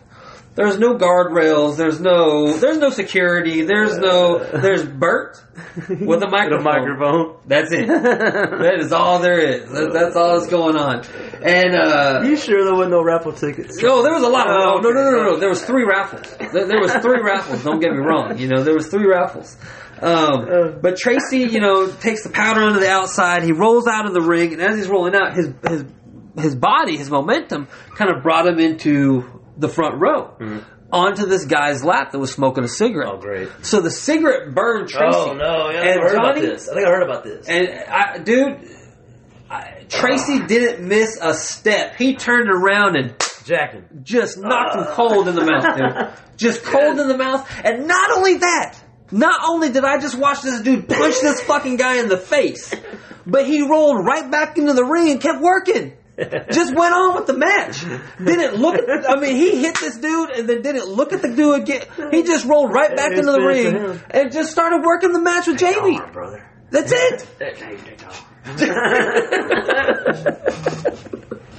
There's 0.56 0.78
no 0.78 0.96
guardrails. 0.96 1.78
There's 1.78 2.00
no. 2.00 2.54
There's 2.58 2.78
no 2.78 2.92
security. 2.92 3.64
There's 3.64 3.98
no. 3.98 4.38
There's 4.62 4.86
Bert 4.86 5.42
with 5.88 6.22
a 6.22 6.30
microphone. 6.30 6.64
microphone. 6.64 7.38
That's 7.48 7.72
it. 7.72 7.88
that 7.88 8.76
is 8.80 8.92
all 8.92 9.20
there 9.20 9.40
is. 9.40 9.70
That, 9.72 9.92
that's 9.94 10.16
all 10.16 10.38
that's 10.40 10.52
going 10.52 10.76
on. 10.78 11.06
And 11.42 11.76
uh, 11.76 12.22
You 12.24 12.38
sure 12.38 12.64
there 12.64 12.74
wasn't 12.76 12.92
no 12.92 13.04
raffle 13.04 13.32
tickets? 13.34 13.82
no, 13.82 14.04
there 14.04 14.14
was 14.14 14.24
a 14.24 14.30
lot 14.30 14.48
of. 14.48 14.56
Oh, 14.56 14.80
no, 14.82 14.90
no, 14.92 15.04
no, 15.04 15.12
no, 15.12 15.24
no. 15.32 15.40
There 15.40 15.50
was 15.50 15.64
three 15.66 15.86
raffles. 15.86 16.30
There, 16.38 16.66
there 16.68 16.80
was 16.80 16.94
three 16.94 17.22
raffles. 17.22 17.64
Don't 17.64 17.80
get 17.80 17.92
me 17.92 17.98
wrong. 17.98 18.38
You 18.38 18.48
know, 18.48 18.64
there 18.64 18.76
was 18.76 18.88
three 18.88 19.08
raffles. 19.08 19.58
Um, 20.02 20.80
but 20.82 20.98
Tracy, 20.98 21.40
you 21.40 21.62
know, 21.62 21.90
takes 21.90 22.24
the 22.24 22.30
powder 22.30 22.62
onto 22.62 22.80
the 22.80 22.90
outside. 22.90 23.42
He 23.44 23.54
rolls 23.54 23.88
out 23.88 24.06
of 24.06 24.14
the 24.14 24.22
ring, 24.22 24.54
and 24.54 24.62
as 24.62 24.76
he's 24.76 24.88
rolling 24.88 25.16
out, 25.16 25.34
his 25.34 25.50
his 25.68 25.86
his 26.38 26.56
body, 26.56 26.98
his 26.98 27.10
momentum, 27.10 27.68
kind 27.96 28.12
of 28.16 28.22
brought 28.22 28.46
him 28.48 28.60
into 28.60 29.24
the 29.58 29.70
front 29.70 30.00
row. 30.00 30.36
Mm-hmm. 30.40 30.60
Onto 30.92 31.26
this 31.26 31.46
guy's 31.46 31.84
lap 31.84 32.12
that 32.12 32.20
was 32.20 32.32
smoking 32.32 32.64
a 32.64 32.68
cigarette. 32.68 33.10
Oh, 33.12 33.18
great. 33.18 33.50
So 33.64 33.82
the 33.82 33.90
cigarette 33.90 34.54
burned 34.54 34.92
oh, 34.94 34.98
Tracy. 35.00 35.18
Oh 35.18 35.34
no! 35.34 35.72
Yeah, 35.72 35.80
I 35.80 35.86
And 35.88 36.02
heard 36.02 36.16
about 36.16 36.36
this. 36.36 36.70
I 36.70 36.74
think 36.76 36.86
I 36.86 36.90
heard 36.92 37.02
about 37.04 37.24
this. 37.24 37.48
And 37.48 37.68
I, 37.68 38.18
dude, 38.20 38.70
I, 39.50 39.86
Tracy 39.90 40.46
didn't 40.46 40.88
miss 40.88 41.18
a 41.20 41.34
step. 41.34 41.96
He 41.96 42.16
turned 42.16 42.48
around 42.48 42.96
and 42.96 43.16
just 44.04 44.38
knocked 44.38 44.76
him 44.76 44.86
cold 44.86 45.28
in 45.28 45.36
the 45.36 45.46
mouth, 45.46 45.78
dude. 45.78 46.10
Just 46.38 46.64
cold 46.64 47.00
in 47.00 47.08
the 47.08 47.18
mouth. 47.18 47.48
And 47.64 47.88
not 47.88 48.18
only 48.18 48.38
that, 48.38 48.80
not 49.12 49.42
only 49.48 49.72
did 49.72 49.86
I 49.86 50.00
just 50.00 50.18
watch 50.18 50.42
this 50.42 50.62
dude 50.62 50.90
punch 50.90 51.22
this 51.22 51.42
fucking 51.44 51.78
guy 51.78 52.00
in 52.00 52.10
the 52.10 52.18
face, 52.18 52.74
but 53.26 53.46
he 53.46 53.62
rolled 53.62 54.04
right 54.04 54.30
back 54.30 54.58
into 54.58 54.74
the 54.74 54.84
ring 54.84 55.12
and 55.12 55.22
kept 55.22 55.42
working. 55.42 55.94
Just 56.18 56.76
went 56.76 56.94
on 56.94 57.16
with 57.16 57.26
the 57.28 57.36
match. 57.36 57.84
Didn't 58.24 58.56
look 58.56 58.76
at, 58.76 59.10
I 59.10 59.20
mean, 59.20 59.36
he 59.36 59.60
hit 59.62 59.80
this 59.80 59.98
dude 59.98 60.30
and 60.30 60.48
then 60.48 60.62
didn't 60.62 60.88
look 60.88 61.12
at 61.12 61.22
the 61.22 61.30
dude 61.30 61.62
again. 61.62 61.88
He 62.12 62.24
just 62.24 62.46
rolled 62.46 62.72
right 62.72 62.96
back 62.96 63.14
into 63.14 63.32
the 63.32 63.42
ring 63.42 64.00
and 64.12 64.32
just 64.32 64.52
started 64.52 64.84
working 64.84 65.12
the 65.12 65.22
match 65.22 65.48
with 65.48 65.58
Jamie. 65.58 66.00
On, 66.00 66.12
brother. 66.12 66.46
That's 66.70 66.92
it. 66.94 67.28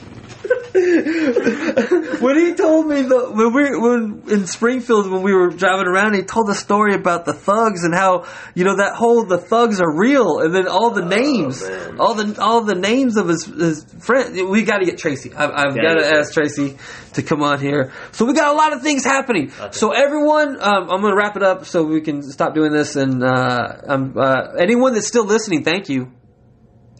when 2.20 2.36
he 2.36 2.54
told 2.54 2.88
me 2.88 3.02
the 3.02 3.30
when 3.30 3.52
we 3.54 3.78
when 3.78 4.22
in 4.28 4.46
Springfield 4.46 5.08
when 5.10 5.22
we 5.22 5.32
were 5.32 5.50
driving 5.50 5.86
around, 5.86 6.14
he 6.14 6.22
told 6.22 6.48
the 6.48 6.54
story 6.54 6.94
about 6.94 7.24
the 7.24 7.32
thugs 7.32 7.84
and 7.84 7.94
how 7.94 8.26
you 8.54 8.64
know 8.64 8.76
that 8.76 8.94
whole 8.96 9.24
the 9.24 9.38
thugs 9.38 9.80
are 9.80 9.96
real, 9.96 10.40
and 10.40 10.52
then 10.54 10.66
all 10.66 10.90
the 10.90 11.04
names, 11.04 11.62
man. 11.62 12.00
all 12.00 12.14
the 12.14 12.40
all 12.42 12.62
the 12.62 12.74
names 12.74 13.16
of 13.16 13.28
his 13.28 13.44
his 13.44 13.84
friends. 14.00 14.40
We 14.42 14.64
got 14.64 14.78
to 14.78 14.84
get 14.84 14.98
Tracy. 14.98 15.32
I've, 15.32 15.50
I've 15.50 15.74
Gotta 15.76 15.82
got 15.82 15.94
to 16.00 16.16
ask 16.18 16.32
Tracy 16.32 16.76
to 17.14 17.22
come 17.22 17.42
on 17.42 17.60
here. 17.60 17.92
So 18.12 18.24
we 18.24 18.32
got 18.34 18.52
a 18.52 18.56
lot 18.56 18.72
of 18.72 18.82
things 18.82 19.04
happening. 19.04 19.52
So 19.70 19.92
everyone, 19.92 20.56
um, 20.60 20.90
I'm 20.90 21.00
going 21.00 21.12
to 21.12 21.16
wrap 21.16 21.36
it 21.36 21.44
up 21.44 21.66
so 21.66 21.84
we 21.84 22.00
can 22.00 22.22
stop 22.22 22.54
doing 22.54 22.72
this. 22.72 22.96
And 22.96 23.22
uh, 23.22 23.76
um, 23.86 24.14
uh, 24.18 24.54
anyone 24.58 24.94
that's 24.94 25.06
still 25.06 25.24
listening, 25.24 25.62
thank 25.62 25.88
you. 25.88 26.10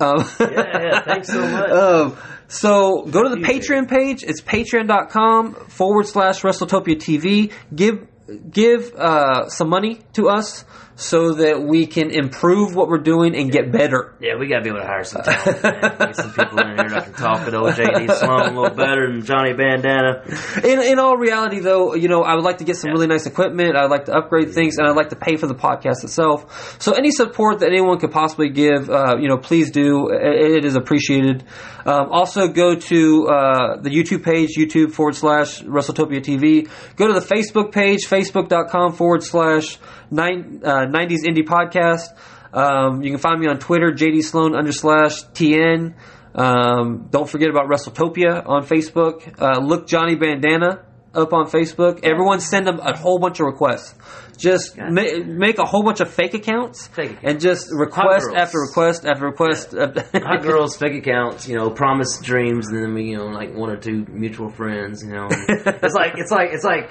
Um, 0.00 0.24
Yeah, 0.40 0.48
yeah, 0.82 1.00
thanks 1.04 1.28
so 1.28 1.40
much. 1.50 1.70
um, 1.70 2.16
so 2.48 3.02
go 3.02 3.22
to 3.22 3.28
the 3.30 3.40
Patreon 3.40 3.88
page. 3.88 4.22
It's 4.22 4.40
patreon.com 4.40 5.54
forward 5.54 6.06
slash 6.06 6.42
WrestleTopia 6.42 6.96
TV. 6.96 7.52
Give 7.74 8.06
give 8.50 8.94
uh, 8.94 9.48
some 9.48 9.68
money 9.68 10.00
to 10.14 10.28
us. 10.28 10.64
So 10.96 11.34
that 11.34 11.62
we 11.62 11.86
can 11.86 12.10
improve 12.10 12.74
what 12.74 12.88
we're 12.88 12.98
doing 12.98 13.34
and 13.34 13.50
get 13.50 13.72
better. 13.72 14.14
Yeah, 14.20 14.36
we 14.38 14.46
gotta 14.46 14.62
be 14.62 14.70
able 14.70 14.80
to 14.80 14.86
hire 14.86 15.04
some 15.04 15.22
talent. 15.22 15.62
Get 15.98 16.16
some 16.16 16.32
people 16.32 16.60
in 16.60 16.76
here 16.78 16.88
that 16.90 17.04
can 17.04 17.12
talk 17.14 17.44
with 17.44 17.54
old 17.54 17.72
JD 17.72 18.14
Sloan 18.16 18.40
a 18.40 18.60
little 18.60 18.76
better 18.76 19.10
than 19.10 19.24
Johnny 19.24 19.54
Bandana. 19.54 20.22
In, 20.62 20.80
in 20.80 20.98
all 20.98 21.16
reality, 21.16 21.58
though, 21.60 21.94
you 21.94 22.08
know, 22.08 22.22
I 22.22 22.34
would 22.34 22.44
like 22.44 22.58
to 22.58 22.64
get 22.64 22.76
some 22.76 22.90
really 22.90 23.08
nice 23.08 23.26
equipment. 23.26 23.76
I'd 23.76 23.90
like 23.90 24.04
to 24.06 24.12
upgrade 24.12 24.52
things, 24.52 24.78
and 24.78 24.86
I'd 24.86 24.96
like 24.96 25.08
to 25.08 25.16
pay 25.16 25.36
for 25.36 25.46
the 25.46 25.54
podcast 25.54 26.04
itself. 26.04 26.80
So, 26.80 26.92
any 26.92 27.10
support 27.10 27.60
that 27.60 27.70
anyone 27.70 27.98
could 27.98 28.12
possibly 28.12 28.50
give, 28.50 28.88
uh, 28.88 29.16
you 29.18 29.28
know, 29.28 29.36
please 29.36 29.70
do. 29.70 30.08
It, 30.10 30.58
it 30.58 30.64
is 30.64 30.76
appreciated. 30.76 31.44
Um, 31.86 32.08
also, 32.10 32.48
go 32.48 32.76
to 32.76 33.26
uh, 33.28 33.80
the 33.80 33.90
YouTube 33.90 34.24
page, 34.24 34.56
YouTube 34.56 34.92
forward 34.92 35.16
slash 35.16 35.62
WrestleTopia 35.62 36.20
TV. 36.20 36.68
Go 36.96 37.08
to 37.08 37.12
the 37.12 37.26
Facebook 37.26 37.72
page, 37.72 38.06
facebook.com 38.06 38.94
forward 38.94 39.22
slash 39.22 39.78
nine, 40.10 40.62
uh, 40.64 40.83
90s 40.86 41.24
Indie 41.24 41.44
Podcast. 41.44 42.08
Um, 42.52 43.02
you 43.02 43.10
can 43.10 43.18
find 43.18 43.40
me 43.40 43.48
on 43.48 43.58
Twitter, 43.58 43.90
JD 43.92 44.22
Sloan 44.22 44.54
under 44.54 44.72
slash 44.72 45.24
TN. 45.34 45.94
Um, 46.34 47.08
don't 47.10 47.28
forget 47.28 47.48
about 47.50 47.68
WrestleTopia 47.68 48.46
on 48.48 48.64
Facebook. 48.64 49.40
Uh, 49.40 49.60
look 49.60 49.86
Johnny 49.86 50.16
Bandana 50.16 50.84
up 51.14 51.32
on 51.32 51.46
Facebook. 51.46 52.00
Everyone 52.02 52.40
send 52.40 52.66
them 52.66 52.80
a 52.80 52.96
whole 52.96 53.18
bunch 53.18 53.40
of 53.40 53.46
requests. 53.46 53.94
Just 54.36 54.76
ma- 54.76 55.02
make 55.26 55.58
a 55.58 55.64
whole 55.64 55.82
bunch 55.82 56.00
of 56.00 56.12
fake 56.12 56.34
accounts, 56.34 56.86
Fake 56.88 57.10
accounts. 57.12 57.24
and 57.24 57.40
just 57.40 57.68
request 57.72 58.28
after 58.34 58.58
request 58.60 59.04
after 59.06 59.24
request. 59.26 59.72
Hot 59.72 60.42
girls, 60.42 60.76
fake 60.76 60.94
accounts, 60.94 61.48
you 61.48 61.56
know, 61.56 61.70
promise 61.70 62.18
dreams, 62.20 62.68
and 62.68 62.82
then 62.82 62.94
we, 62.94 63.04
you 63.10 63.16
know, 63.16 63.26
like 63.26 63.54
one 63.54 63.70
or 63.70 63.76
two 63.76 64.04
mutual 64.08 64.50
friends, 64.50 65.02
you 65.04 65.12
know. 65.12 65.28
it's 65.30 65.94
like, 65.94 66.12
it's 66.16 66.30
like, 66.30 66.50
it's 66.52 66.64
like, 66.64 66.90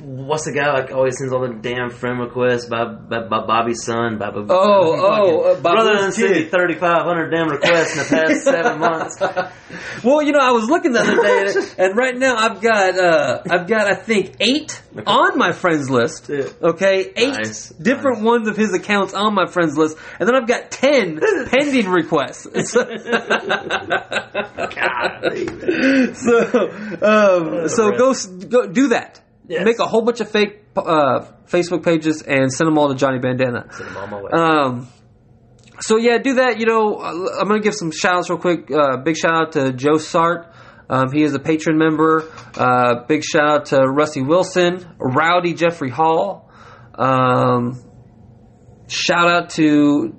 what's 0.00 0.44
the 0.44 0.52
guy 0.52 0.72
like 0.72 0.92
always 0.92 1.16
sends 1.18 1.32
all 1.32 1.40
the 1.40 1.54
damn 1.54 1.90
friend 1.90 2.20
requests 2.20 2.66
by 2.66 2.84
by, 2.84 3.26
by 3.28 3.46
Bobby's 3.46 3.82
son, 3.84 4.18
by, 4.18 4.30
by 4.30 4.40
Oh, 4.48 4.94
oh, 4.96 5.40
uh, 5.52 5.60
brother 5.60 6.04
and 6.04 6.16
you 6.16 6.48
thirty 6.48 6.74
five 6.74 7.02
hundred 7.04 7.30
damn 7.30 7.48
requests 7.48 7.92
in 7.92 7.98
the 7.98 8.04
past 8.04 8.44
seven 8.44 8.78
months. 8.78 9.20
Well, 10.04 10.22
you 10.22 10.32
know, 10.32 10.40
I 10.40 10.50
was 10.52 10.68
looking 10.68 10.92
the 10.92 11.00
other 11.00 11.16
day, 11.22 11.46
and, 11.46 11.74
and 11.78 11.96
right 11.96 12.16
now 12.16 12.36
I've 12.36 12.60
got, 12.60 12.98
uh, 12.98 13.42
I've 13.50 13.66
got, 13.66 13.86
I 13.86 13.94
think, 13.94 14.36
eight 14.40 14.80
on 15.06 15.38
my 15.38 15.52
friends 15.52 15.90
list. 15.90 16.28
Yeah. 16.28 16.44
Okay, 16.62 16.73
eight 16.82 17.16
Nice, 17.16 17.68
different 17.70 18.22
ones 18.22 18.48
of 18.48 18.56
his 18.56 18.72
accounts 18.74 19.14
on 19.14 19.34
my 19.34 19.46
friends 19.46 19.76
list, 19.76 19.96
and 20.18 20.28
then 20.28 20.34
I've 20.34 20.48
got 20.48 20.70
ten 20.70 21.20
pending 21.46 21.88
requests. 21.88 22.44
so, 22.72 22.80
um, 27.02 27.68
so 27.68 27.90
go, 27.92 28.14
go 28.48 28.66
do 28.66 28.88
that. 28.88 29.20
Yes. 29.46 29.64
Make 29.64 29.78
a 29.78 29.86
whole 29.86 30.02
bunch 30.02 30.20
of 30.20 30.30
fake 30.30 30.64
uh, 30.76 31.26
Facebook 31.46 31.84
pages 31.84 32.22
and 32.22 32.52
send 32.52 32.66
them 32.68 32.78
all 32.78 32.88
to 32.88 32.94
Johnny 32.94 33.18
Bandana. 33.18 33.68
I'm 33.70 33.96
on 33.96 34.10
my 34.10 34.22
way. 34.22 34.30
Um, 34.32 34.88
so 35.80 35.96
yeah, 35.98 36.18
do 36.18 36.34
that. 36.34 36.58
You 36.58 36.66
know, 36.66 36.96
uh, 36.96 37.40
I'm 37.40 37.48
gonna 37.48 37.60
give 37.60 37.74
some 37.74 37.90
shout 37.90 38.16
outs 38.16 38.30
real 38.30 38.38
quick. 38.38 38.70
Uh, 38.70 38.96
big 38.98 39.16
shout 39.16 39.34
out 39.34 39.52
to 39.52 39.72
Joe 39.72 39.98
Sart. 39.98 40.54
Um, 40.88 41.10
he 41.12 41.22
is 41.22 41.34
a 41.34 41.38
patron 41.38 41.78
member. 41.78 42.30
Uh, 42.56 43.04
big 43.06 43.22
shout 43.24 43.44
out 43.44 43.66
to 43.66 43.80
Rusty 43.80 44.22
Wilson, 44.22 44.86
Rowdy 44.98 45.54
Jeffrey 45.54 45.90
Hall. 45.90 46.43
Um, 46.96 47.82
shout 48.88 49.28
out 49.28 49.50
to 49.50 50.14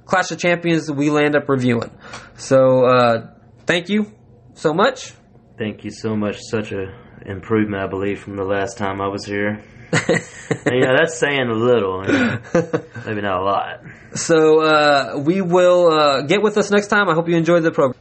Clash 0.05 0.31
of 0.31 0.39
Champions 0.39 0.89
we 0.91 1.11
land 1.11 1.35
up 1.37 1.49
reviewing. 1.49 1.91
So 2.37 2.85
uh, 2.87 3.27
thank 3.67 3.89
you 3.89 4.13
so 4.59 4.75
much. 4.75 5.13
Thank 5.57 5.85
you 5.85 5.91
so 5.91 6.17
much. 6.17 6.39
Such 6.41 6.73
a 6.73 6.95
improvement, 7.25 7.83
I 7.83 7.87
believe, 7.87 8.21
from 8.21 8.37
the 8.37 8.45
last 8.45 8.79
time 8.79 9.01
I 9.01 9.09
was 9.09 9.25
here. 9.25 9.63
you 9.93 10.81
know, 10.81 10.97
that's 10.97 11.19
saying 11.19 11.49
a 11.49 11.55
little, 11.55 12.05
you 12.07 12.13
know, 12.13 12.39
maybe 13.07 13.23
not 13.23 13.41
a 13.41 13.45
lot. 13.45 13.81
So 14.15 14.61
uh, 14.61 15.23
we 15.25 15.41
will 15.41 15.91
uh, 15.91 16.23
get 16.23 16.43
with 16.43 16.59
us 16.59 16.71
next 16.71 16.89
time. 16.89 17.09
I 17.09 17.15
hope 17.15 17.29
you 17.29 17.37
enjoyed 17.37 17.63
the 17.63 17.71
program. 17.71 17.99